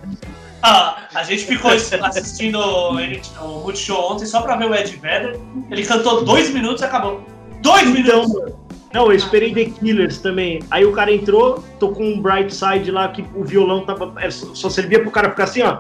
Ah, 0.61 1.07
a 1.15 1.23
gente 1.23 1.45
ficou 1.47 1.71
assistindo 1.71 2.59
o 2.59 2.91
o 2.97 3.61
Multishow 3.63 4.13
ontem 4.13 4.27
só 4.27 4.43
pra 4.43 4.57
ver 4.57 4.69
o 4.69 4.75
Ed 4.75 4.91
Vedder. 4.97 5.39
Ele 5.71 5.87
cantou 5.87 6.25
dois 6.25 6.51
minutos 6.53 6.83
e 6.83 6.85
acabou. 6.85 7.25
Dois 7.63 7.87
Então, 7.89 8.23
minutos! 8.25 8.35
mano. 8.35 8.68
Não, 8.93 9.07
eu 9.07 9.13
esperei 9.13 9.53
The 9.55 9.67
Killers 9.67 10.19
também. 10.19 10.61
Aí 10.71 10.85
o 10.85 10.93
cara 10.93 11.13
entrou, 11.13 11.63
tocou 11.79 12.05
um 12.05 12.21
Bright 12.21 12.55
Side 12.55 12.91
lá 12.91 13.09
que 13.09 13.25
o 13.35 13.45
violão 13.45 13.85
tava, 13.85 14.13
é, 14.19 14.31
só 14.31 14.71
servia 14.71 15.01
pro 15.01 15.11
cara 15.11 15.31
ficar 15.31 15.45
assim, 15.45 15.63
ó. 15.63 15.79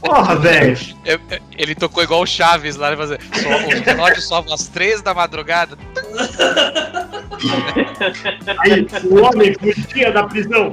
Porra, 0.00 0.36
velho. 0.36 0.78
Ele 1.56 1.74
tocou 1.74 2.02
igual 2.02 2.22
o 2.22 2.26
Chaves 2.26 2.76
lá, 2.76 2.88
ele 2.88 2.96
fazer. 2.96 3.20
Só, 3.32 3.48
o 3.48 3.82
relógio 3.82 4.22
sobe 4.22 4.52
às 4.52 4.68
três 4.68 5.02
da 5.02 5.12
madrugada. 5.14 5.76
Aí 8.60 8.86
o 9.10 9.22
homem 9.22 9.54
fugia 9.54 10.12
da 10.12 10.24
prisão. 10.24 10.72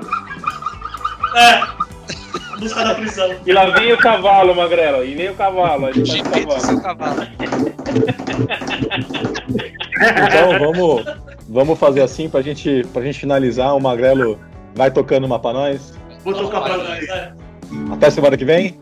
É. 1.35 1.80
A 2.53 2.57
música 2.57 2.83
da 2.83 2.95
prisão. 2.95 3.35
E 3.45 3.51
lá 3.53 3.65
vem 3.71 3.93
o 3.93 3.97
cavalo, 3.97 4.55
Magrela. 4.55 5.03
E 5.05 5.15
nem 5.15 5.29
o 5.29 5.35
cavalo. 5.35 5.87
A 5.87 5.91
gente 5.91 6.23
tá 6.23 6.29
cavalo. 6.31 6.59
seu 6.61 6.81
cavalo. 6.81 7.27
Então 10.27 10.59
vamos, 10.59 11.05
vamos 11.49 11.79
fazer 11.79 12.01
assim 12.01 12.29
pra 12.29 12.41
gente, 12.41 12.85
pra 12.93 13.01
gente 13.01 13.19
finalizar. 13.19 13.75
O 13.75 13.79
Magrelo 13.81 14.39
vai 14.75 14.91
tocando 14.91 15.25
uma 15.25 15.39
pra 15.39 15.53
nós. 15.53 15.97
Vou 16.23 16.33
tocar 16.33 16.61
pra 16.61 16.77
nós, 16.77 17.07
né? 17.07 17.33
Até 17.91 18.09
semana 18.09 18.37
que 18.37 18.45
vem. 18.45 18.77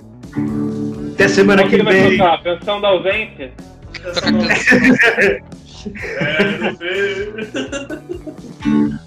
Até 1.13 1.27
semana 1.27 1.63
que 1.63 1.69
que 1.69 1.75
ele 1.75 1.83
vai 1.83 1.93
vem. 1.93 2.17
tocar? 2.17 2.43
Canção 2.43 2.81
da 2.81 2.89
ausência? 2.89 3.51
Ver. 6.77 7.49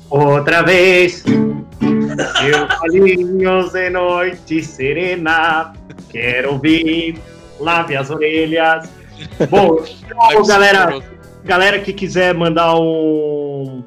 Outra 0.09 0.62
vez. 0.62 1.25
Eu 1.27 2.68
olhinhos 2.83 3.73
de 3.73 3.91
noite 3.91 4.62
serena. 4.62 5.73
Quero 6.11 6.53
ouvir. 6.53 7.18
Lave 7.61 7.97
as 7.97 8.11
orelhas. 8.11 8.89
Bom, 9.49 9.85
então, 10.29 10.45
galera, 10.45 11.01
galera 11.45 11.79
que 11.79 11.93
quiser 11.93 12.35
mandar 12.35 12.75
um 12.77 13.85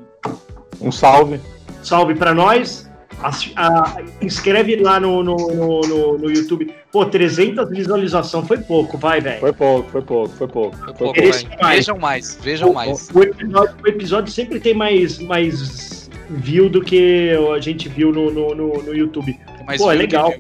Um 0.80 0.92
salve. 0.92 1.40
salve 1.84 2.16
pra 2.16 2.34
nós, 2.34 2.85
assi- 3.24 3.54
a- 3.56 3.98
inscreve 4.22 4.76
lá 4.78 5.00
no, 5.00 5.24
no, 5.24 5.36
no, 5.36 5.82
no- 5.82 6.18
no 6.18 6.32
YouTube. 6.32 6.74
Pô, 6.92 7.06
300 7.06 7.70
visualizações 7.70 8.48
foi 8.48 8.58
pouco, 8.60 8.98
vai, 8.98 9.20
velho. 9.22 9.40
Foi 9.40 9.54
pouco, 9.54 9.90
foi 9.90 10.02
pouco, 10.02 10.36
foi 10.36 10.48
pouco. 10.48 10.78
Foi 10.78 10.94
pouco, 10.94 11.20
mais. 11.62 11.76
Vejam 11.78 11.98
mais, 11.98 12.40
vejam 12.42 12.74
mais. 12.74 13.10
O, 13.14 13.20
o 13.20 13.24
episódio, 13.24 13.76
o 13.84 13.88
episódio 13.88 14.32
sempre 14.32 14.60
tem 14.60 14.74
mais, 14.74 15.20
mais 15.20 16.10
view 16.30 16.70
do 16.70 16.82
que 16.82 17.32
a 17.56 17.60
gente 17.60 17.88
viu 17.90 18.12
no, 18.12 18.32
no, 18.32 18.56
no, 18.56 18.82
no 18.84 18.96
YouTube. 18.96 19.38
Pô, 19.78 19.92
é 19.92 19.96
legal 19.96 20.32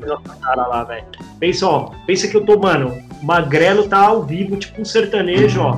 cara 0.42 0.68
lá, 0.68 0.84
velho. 0.84 1.06
Pensa, 1.40 1.68
ó, 1.68 1.92
pensa 2.06 2.28
que 2.28 2.38
eu 2.38 2.46
tô, 2.46 2.58
mano, 2.60 2.98
Magrelo 3.24 3.88
tá 3.88 4.00
ao 4.00 4.24
vivo, 4.24 4.56
tipo 4.56 4.82
um 4.82 4.86
sertanejo, 4.86 5.62
ó. 5.62 5.78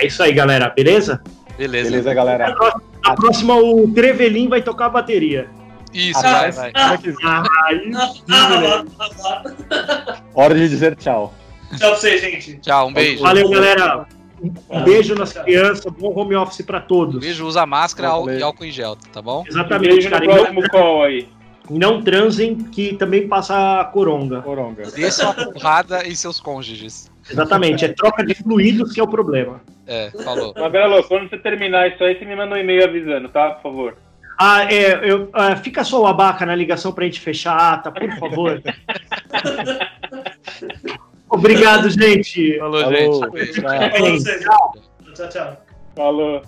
É 0.00 0.06
isso 0.06 0.22
aí, 0.22 0.32
galera, 0.32 0.70
beleza? 0.70 1.22
Beleza. 1.58 1.90
Beleza, 1.90 2.14
galera. 2.14 2.54
Na 3.04 3.14
próxima, 3.14 3.54
o 3.54 3.86
Trevelin 3.92 4.48
vai 4.48 4.62
tocar 4.62 4.86
a 4.86 4.88
bateria. 4.88 5.46
Isso, 5.92 6.22
vai, 6.22 6.50
vai. 6.52 6.72
ah, 6.74 7.42
ah. 8.30 8.84
Hora 10.34 10.54
de 10.54 10.68
dizer 10.68 10.96
tchau. 10.96 11.34
Tchau 11.76 11.78
pra 11.78 11.90
vocês, 11.90 12.20
gente. 12.20 12.56
Tchau, 12.58 12.88
um 12.88 12.92
beijo. 12.92 13.22
Valeu, 13.22 13.48
galera. 13.50 14.06
Um 14.70 14.82
beijo 14.84 15.14
nas 15.14 15.34
crianças, 15.34 15.92
bom 15.92 16.18
home 16.18 16.34
office 16.34 16.64
pra 16.64 16.80
todos. 16.80 17.16
Um 17.16 17.20
beijo, 17.20 17.46
usa 17.46 17.66
máscara 17.66 18.08
Valeu. 18.08 18.38
e 18.38 18.42
álcool 18.42 18.64
em 18.64 18.70
gel, 18.70 18.96
tá 19.12 19.20
bom? 19.20 19.44
Exatamente, 19.46 19.92
Beijo 19.92 20.08
no 20.08 20.12
cara. 20.12 20.24
E 20.24 20.28
não, 20.28 20.34
próximo 20.36 20.68
call 20.70 21.02
aí. 21.02 21.28
não 21.68 22.02
transem, 22.02 22.56
que 22.56 22.94
também 22.94 23.28
passa 23.28 23.80
a 23.80 23.84
coronga. 23.84 24.40
Coronga. 24.40 24.90
Desça 24.92 25.24
uma 25.24 25.34
porrada 25.34 26.06
em 26.08 26.14
seus 26.14 26.40
cônjuges. 26.40 27.10
Exatamente, 27.30 27.84
é 27.84 27.88
troca 27.88 28.24
de 28.24 28.34
fluidos 28.34 28.92
que 28.92 29.00
é 29.00 29.02
o 29.02 29.08
problema. 29.08 29.60
É, 29.86 30.10
falou. 30.24 30.54
Quando 30.54 31.28
você 31.28 31.38
terminar 31.38 31.88
isso 31.88 32.02
aí, 32.02 32.18
você 32.18 32.24
me 32.24 32.36
manda 32.36 32.54
um 32.54 32.58
e-mail 32.58 32.84
avisando, 32.84 33.28
tá? 33.28 33.50
Por 33.50 33.62
favor. 33.62 33.96
Ah, 34.38 34.72
é, 34.72 35.10
eu, 35.10 35.28
ah, 35.32 35.56
fica 35.56 35.84
só 35.84 36.00
o 36.00 36.06
abaca 36.06 36.46
na 36.46 36.54
ligação 36.54 36.92
pra 36.92 37.04
gente 37.04 37.20
fechar 37.20 37.52
a 37.52 37.74
ata, 37.74 37.92
por 37.92 38.10
favor. 38.18 38.62
Obrigado, 41.28 41.90
gente. 41.90 42.58
Falou, 42.58 42.82
Falou. 42.82 43.36
gente. 43.36 43.60
Beijo. 43.60 44.24
Tchau, 45.14 45.28
tchau. 45.28 45.56
Falou. 45.94 46.42